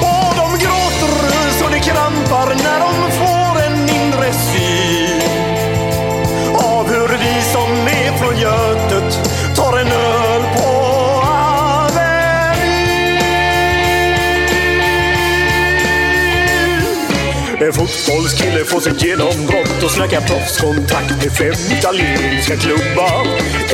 Och 0.00 0.34
de 0.36 0.58
gråter 0.64 1.50
så 1.58 1.68
det 1.68 1.80
krampar 1.80 2.54
när 2.64 2.80
de 2.80 3.10
får 3.10 3.33
fotbollskille 17.74 18.64
får 18.64 18.80
sitt 18.80 19.02
genombrott 19.04 19.82
och 19.84 19.90
snackar 19.90 20.20
proffskontakt 20.20 21.10
med 21.22 21.32
fem 21.32 21.78
italienska 21.78 22.56
klubbar. 22.56 23.26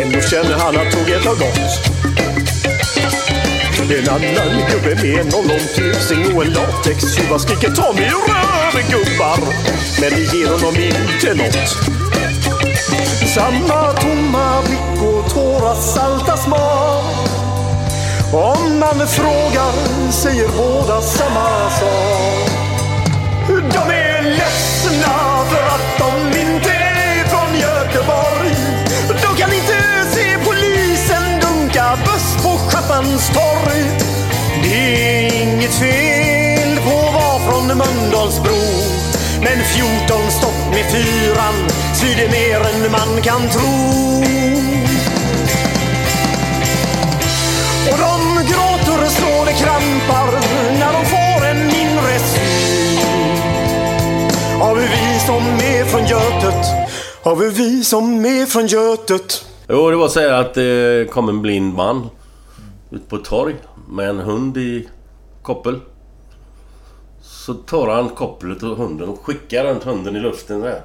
Ändå 0.02 0.20
känner 0.20 0.56
han 0.58 0.76
att 0.76 0.92
tåget 0.92 1.24
har 1.24 1.34
gått. 1.34 2.00
En 3.98 4.08
annan 4.08 4.70
gubbe 4.70 4.94
med 5.02 5.20
en 5.20 5.34
ollontusing 5.34 6.36
och 6.36 6.44
en 6.44 6.52
latextjuva 6.52 7.38
skriker 7.38 7.70
ta 7.70 7.92
mig 7.92 8.10
röven 8.28 8.90
gubbar. 8.90 9.38
Men 10.00 10.10
det 10.10 10.36
ger 10.36 10.50
honom 10.50 10.74
inte 10.76 11.34
nåt. 11.34 11.68
Samma 13.34 13.92
tomma 13.92 14.62
blick 14.62 15.02
och 15.02 15.30
tårar 15.30 15.74
salta 15.74 16.36
smak. 16.36 17.28
Om 18.32 18.78
man 18.78 19.08
frågar 19.08 19.72
säger 20.12 20.48
båda 20.48 21.00
samma 21.00 21.70
sak. 21.70 22.49
På 33.00 33.06
torg. 33.06 33.84
Det 34.62 34.74
är 34.74 35.42
inget 35.42 35.74
fel 35.74 36.76
på 36.76 36.98
att 36.98 37.14
vara 37.14 37.38
från 37.38 37.66
Mölndalsbro. 37.66 38.60
Men 39.42 39.58
14 39.64 40.30
stopp 40.30 40.74
med 40.74 40.84
fyran 40.92 41.54
svider 41.94 42.28
mer 42.28 42.60
än 42.60 42.92
man 42.92 43.22
kan 43.22 43.48
tro. 43.48 43.72
Och 47.90 47.98
de 47.98 48.44
gråter 48.52 49.08
så 49.08 49.44
det 49.44 49.52
krampar 49.52 50.32
när 50.78 50.92
de 50.92 51.04
får 51.06 51.46
en 51.46 51.62
inre 51.62 52.18
syn 52.18 53.00
av 54.60 54.76
hur 54.76 54.88
vi 54.88 55.20
som 55.26 55.42
är 55.44 55.84
från 55.84 56.06
Götet, 56.06 56.66
av 57.22 57.42
hur 57.42 57.50
vi 57.50 57.84
som 57.84 58.24
är 58.24 58.46
från 58.46 58.66
Götet. 58.66 59.44
Jo, 59.68 59.90
det 59.90 59.96
var 59.96 60.06
att 60.06 60.12
säga 60.12 60.38
att 60.38 60.54
det 60.54 61.10
kom 61.10 61.28
en 61.28 61.42
blind 61.42 61.74
man 61.74 62.10
ut 62.90 63.08
på 63.08 63.16
ett 63.16 63.24
torg 63.24 63.56
med 63.88 64.08
en 64.08 64.18
hund 64.18 64.56
i 64.56 64.88
koppel. 65.42 65.80
Så 67.20 67.54
tar 67.54 67.88
han 67.88 68.08
kopplet 68.08 68.62
och 68.62 68.76
hunden 68.76 69.08
och 69.08 69.20
skickar 69.20 69.64
runt 69.64 69.82
hunden 69.82 70.16
i 70.16 70.20
luften 70.20 70.60
där. 70.60 70.82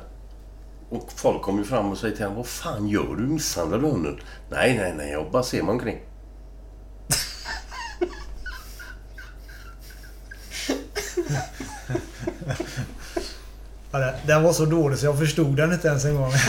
Och 0.89 1.11
folk 1.15 1.41
kommer 1.41 1.59
ju 1.59 1.65
fram 1.65 1.91
och 1.91 1.97
säger 1.97 2.15
till 2.15 2.25
honom 2.25 2.37
Vad 2.37 2.47
fan 2.47 2.87
gör 2.87 3.15
du? 3.15 3.27
Misshandlar 3.27 3.77
du 3.77 3.87
hunden? 3.87 4.19
Nej, 4.49 4.77
nej, 4.77 4.93
nej. 4.97 5.11
Jag 5.11 5.31
bara 5.31 5.43
ser 5.43 5.63
mig 5.63 5.71
omkring. 5.71 5.99
Ja, 13.95 13.99
den- 13.99 14.13
Den 14.27 14.43
var 14.43 14.53
så 14.53 14.65
dålig 14.65 14.99
så 14.99 15.05
jag 15.05 15.19
förstod 15.19 15.57
den 15.57 15.73
inte 15.73 15.87
ens 15.87 16.05
en 16.05 16.15
gång. 16.15 16.31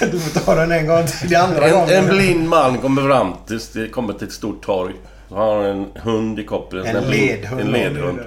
Du 0.00 0.20
får 0.20 0.40
ta 0.40 0.54
den 0.54 0.72
en 0.72 0.86
gång 0.86 1.06
till. 1.06 1.36
Andra 1.36 1.66
En, 1.66 1.72
gången. 1.72 1.90
en 1.94 2.08
blind 2.08 2.48
man 2.48 2.78
kommer 2.78 3.02
fram 3.08 3.32
till, 3.46 3.60
det 3.74 3.88
kommer 3.88 4.12
till 4.12 4.26
ett 4.26 4.32
stort 4.32 4.62
torg. 4.64 4.94
Så 5.28 5.34
har 5.34 5.56
han 5.56 5.64
en 5.66 5.86
hund 6.02 6.38
i 6.38 6.44
kopplet. 6.44 6.86
En 6.86 7.04
blind- 7.04 7.10
ledhund. 7.10 7.60
En 7.60 7.66
ledhund. 7.72 8.18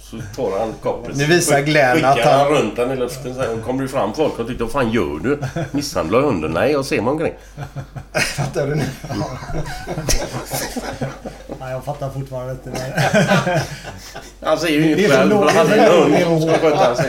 Så 0.00 0.16
tar 0.36 0.58
han 0.60 0.72
kopplet. 0.82 1.16
Nu 1.16 1.24
visar 1.24 1.60
Glenn 1.60 1.94
skickar 1.96 2.08
att 2.10 2.18
han- 2.24 2.38
han 2.40 2.48
runt 2.48 2.76
den 2.76 2.90
i 2.90 2.96
luften. 2.96 3.34
Sen 3.34 3.62
kommer 3.62 3.82
det 3.82 3.88
fram 3.88 4.14
folk 4.14 4.38
och 4.38 4.46
tycker 4.46 4.64
vad 4.64 4.72
fan 4.72 4.90
gör 4.90 5.18
du? 5.22 5.38
Misshandlar 5.70 6.20
hunden? 6.20 6.50
Nej, 6.50 6.72
jag 6.72 6.84
ser 6.84 7.00
mig 7.02 7.10
omkring. 7.10 7.32
Fattar 8.36 8.66
du 8.66 8.74
nu? 8.74 8.84
Nej, 11.60 11.72
jag 11.72 11.84
fattar 11.84 12.10
fortfarande 12.10 12.52
inte. 12.52 12.70
det. 12.70 13.62
Han 14.46 14.58
säger 14.58 14.80
ju 14.80 14.92
inget 14.98 15.10
själv. 15.12 15.32
Han 15.32 15.66
det 15.66 15.74
är 15.76 16.12
en 16.22 16.28
hund 16.28 16.42
som 16.42 16.50
sköta 16.52 16.76
hans. 16.76 17.00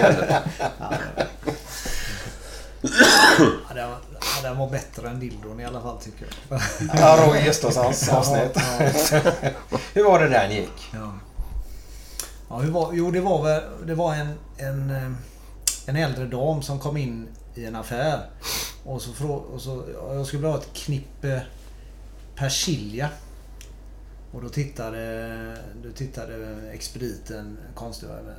Ja, 3.70 3.74
den, 3.76 3.90
var- 3.90 3.98
ja, 4.14 4.42
den 4.50 4.58
var 4.58 4.70
bättre 4.70 5.10
än 5.10 5.20
dildon 5.20 5.60
i 5.60 5.66
alla 5.66 5.82
fall 5.82 5.98
tycker 6.02 6.28
jag. 6.50 6.60
Ja, 6.96 7.18
Roger 7.28 7.44
Gustafssons 7.46 8.10
avsnitt. 8.10 8.58
Hur 9.94 10.04
var 10.04 10.20
det 10.20 10.30
där 10.30 10.48
ni 10.48 10.56
gick? 10.56 10.90
Ja. 10.94 11.14
Ja, 12.50 12.58
hur 12.58 12.72
var, 12.72 12.90
jo, 12.94 13.12
det 13.12 13.22
var 13.22 13.44
väl 13.44 13.62
det 13.86 13.96
var 13.96 14.14
en, 14.16 14.34
en, 14.58 14.90
eh, 14.90 15.12
en 15.86 15.96
äldre 15.96 16.26
dam 16.26 16.62
som 16.62 16.80
kom 16.80 16.98
in 16.98 17.28
i 17.56 17.66
en 17.66 17.76
affär. 17.76 18.20
Och 18.86 19.02
så, 19.02 19.14
frå, 19.14 19.34
och 19.34 19.62
så 19.62 19.84
ja, 19.94 20.14
jag 20.16 20.26
skulle 20.26 20.42
vilja 20.42 20.52
ha 20.56 20.60
ett 20.64 20.74
knippe 20.74 21.42
persilja. 22.36 23.10
Och 24.32 24.42
då 24.42 24.50
tittade, 24.50 25.58
då 25.84 25.92
tittade 25.92 26.58
expediten 26.74 27.58
konstigt. 27.76 28.10
över, 28.10 28.36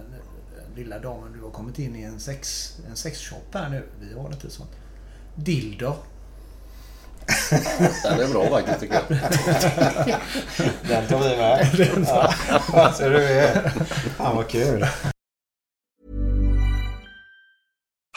Lilla 0.77 0.99
damen, 0.99 1.33
du 1.33 1.41
har 1.41 1.51
kommit 1.51 1.79
in 1.79 1.97
i 1.97 2.03
en 2.03 2.21
sex, 2.21 2.77
en 2.91 2.97
sexshop 2.97 3.55
här 3.55 3.69
nu. 3.69 3.83
Vi 4.01 4.15
har 4.15 4.33
inte 4.33 4.51
sånt. 4.51 4.71
Dildo. 5.35 5.95
Den 8.03 8.21
är 8.21 8.33
bra 8.33 8.49
faktiskt 8.49 8.81
tycker 8.81 8.95
jag. 8.95 9.19
Den 10.89 11.07
tar 11.09 11.19
vi 11.19 11.37
med. 11.37 12.07
Ja, 12.73 12.93
så 12.93 13.09
du 13.09 13.25
är... 13.25 13.69
Fan 14.17 14.37
vad 14.37 14.49
kul. 14.49 14.87